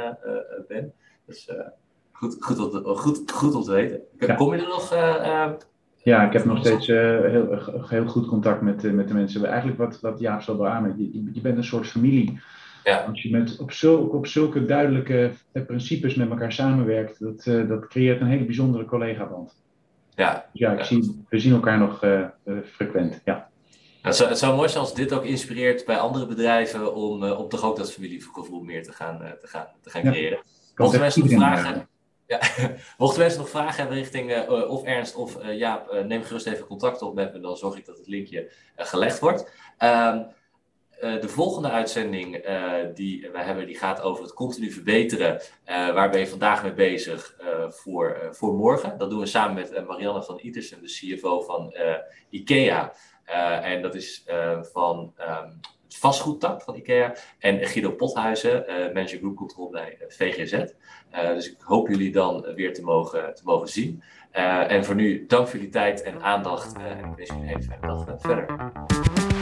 bent. 0.68 0.94
Dus 1.26 1.50
Goed, 2.18 2.38
goed, 2.40 2.60
om, 2.60 2.70
te, 2.70 2.82
goed, 2.84 3.32
goed 3.32 3.56
om 3.56 3.64
te 3.64 3.72
weten. 3.72 4.36
Kom 4.36 4.54
je 4.54 4.62
er 4.62 4.68
nog? 4.68 4.94
Uh, 4.94 5.50
ja, 6.04 6.26
ik 6.26 6.34
heb 6.34 6.46
nog 6.46 6.60
steeds 6.60 6.88
uh, 6.88 6.98
heel, 7.22 7.60
heel 7.88 8.06
goed 8.06 8.28
contact 8.28 8.62
met, 8.62 8.94
met 8.94 9.08
de 9.08 9.14
mensen. 9.14 9.46
Eigenlijk 9.46 9.78
wat, 9.78 10.00
wat 10.00 10.20
Jaap 10.20 10.42
zo 10.42 10.56
beamen, 10.56 10.94
je, 10.98 11.30
je 11.34 11.42
bent 11.42 11.58
een 11.58 11.64
soort 11.64 11.88
familie. 11.88 12.40
Ja. 12.84 12.98
Als 12.98 13.22
je 13.22 13.32
met, 13.32 13.60
op, 13.60 13.72
zulke, 13.72 14.16
op 14.16 14.28
zulke 14.28 14.66
duidelijke 14.66 15.32
principes 15.68 16.16
met 16.16 16.30
elkaar 16.30 16.52
samenwerkt, 16.52 17.20
dat, 17.20 17.68
dat 17.68 17.88
creëert 17.88 18.22
een 18.22 18.28
hele 18.28 18.46
bijzondere 18.46 18.86
collega-band. 18.86 19.56
Ja, 20.18 20.34
dus 20.52 20.62
ja, 20.62 20.72
ik 20.72 20.84
Zie, 20.84 21.26
we 21.30 21.40
zien 21.40 21.54
elkaar 21.54 21.78
nog 21.78 22.00
frequent. 22.66 23.22
Ja. 23.26 23.50
Het 24.02 24.16
zou, 24.16 24.30
het 24.30 24.38
zou 24.38 24.56
mooi 24.56 24.70
zijn 24.70 24.84
als 24.84 24.94
dit 24.94 25.14
ook 25.14 25.24
inspireert 25.24 25.86
bij 25.86 25.98
andere 25.98 26.26
bedrijven 26.26 26.96
om, 26.96 27.24
om 27.24 27.50
toch 27.50 27.64
ook 27.64 27.78
dat 27.78 27.94
familiegevoel 27.94 28.62
meer 28.62 28.84
te 28.84 28.92
gaan, 28.92 29.18
te 29.18 29.48
gaan, 29.48 29.68
te 29.82 29.90
gaan 29.90 30.02
creëren. 30.02 30.38
Ja. 30.38 30.84
Mochten 30.84 31.00
mensen 31.00 31.22
nog 31.22 31.32
vragen, 31.32 31.88
ja. 32.28 32.40
Mochten 32.98 33.20
mensen 33.20 33.40
nog 33.40 33.50
vragen 33.50 33.78
hebben 33.80 33.98
richting 33.98 34.32
uh, 34.32 34.72
of 34.72 34.84
Ernst 34.84 35.16
of 35.16 35.44
uh, 35.44 35.58
Jaap, 35.58 35.94
uh, 35.94 36.04
neem 36.04 36.24
gerust 36.24 36.48
even 36.48 36.66
contact 36.66 37.02
op 37.02 37.16
met 37.16 37.34
me, 37.34 37.40
dan 37.40 37.58
zorg 37.58 37.78
ik 37.78 37.86
dat 37.86 37.98
het 37.98 38.08
linkje 38.08 38.52
gelegd 38.76 39.20
wordt. 39.20 39.52
Ehm, 41.00 41.22
de 41.22 41.28
volgende 41.28 41.70
uitzending 41.70 42.46
die 42.94 43.30
we 43.32 43.40
hebben, 43.40 43.66
die 43.66 43.78
gaat 43.78 44.02
over 44.02 44.24
het 44.24 44.34
continu 44.34 44.72
verbeteren. 44.72 45.42
waar 45.66 46.10
ben 46.10 46.20
je 46.20 46.28
vandaag 46.28 46.64
mee 46.64 46.74
bezig 46.74 47.36
voor, 47.70 48.28
voor 48.32 48.54
morgen? 48.54 48.98
Dat 48.98 49.10
doen 49.10 49.20
we 49.20 49.26
samen 49.26 49.56
met 49.56 49.88
Marianne 49.88 50.24
van 50.24 50.40
Itersen, 50.40 50.82
de 50.82 50.88
CFO 50.88 51.42
van 51.42 51.76
IKEA. 52.30 52.94
en 53.62 53.82
dat 53.82 53.96
is 53.96 54.26
van 54.62 55.14
um, 55.20 55.60
het 55.84 55.98
vastgoedtak 55.98 56.62
van 56.62 56.76
IKEA. 56.76 57.16
En 57.40 57.66
Guido 57.66 57.92
Pothuizen, 57.92 58.64
manager 58.68 59.18
group 59.18 59.36
control 59.36 59.70
bij 59.70 59.98
VGZ. 60.08 60.54
Uh, 61.14 61.34
dus 61.34 61.52
ik 61.52 61.58
hoop 61.60 61.88
jullie 61.88 62.12
dan 62.12 62.42
weer 62.56 62.74
te 62.74 62.82
mogen, 62.82 63.36
te 63.36 63.42
mogen 63.44 63.68
zien. 63.68 64.04
Uh, 64.34 64.72
en 64.72 64.86
voor 64.86 64.96
nu, 64.96 65.26
dank 65.26 65.48
voor 65.48 65.58
jullie 65.58 65.72
tijd 65.72 66.02
en 66.02 66.22
aandacht. 66.22 66.78
Uh, 66.78 66.84
en 66.86 66.98
ik 66.98 67.16
wens 67.16 67.30
jullie 67.30 67.44
een 67.44 67.48
hele 67.48 67.62
fijne 67.62 67.88
dag 67.88 68.22
verder. 68.22 69.36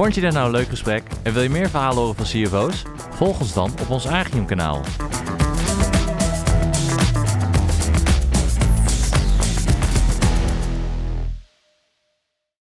Vond 0.00 0.14
je 0.14 0.20
dit 0.20 0.32
nou 0.32 0.46
een 0.46 0.52
leuk 0.52 0.68
gesprek 0.68 1.02
en 1.22 1.32
wil 1.32 1.42
je 1.42 1.50
meer 1.50 1.70
verhalen 1.70 1.98
horen 1.98 2.14
van 2.14 2.24
CFO's? 2.24 2.82
Volg 3.10 3.40
ons 3.40 3.52
dan 3.52 3.72
op 3.80 3.90
ons 3.90 4.06
Agium 4.06 4.46
kanaal. 4.46 4.80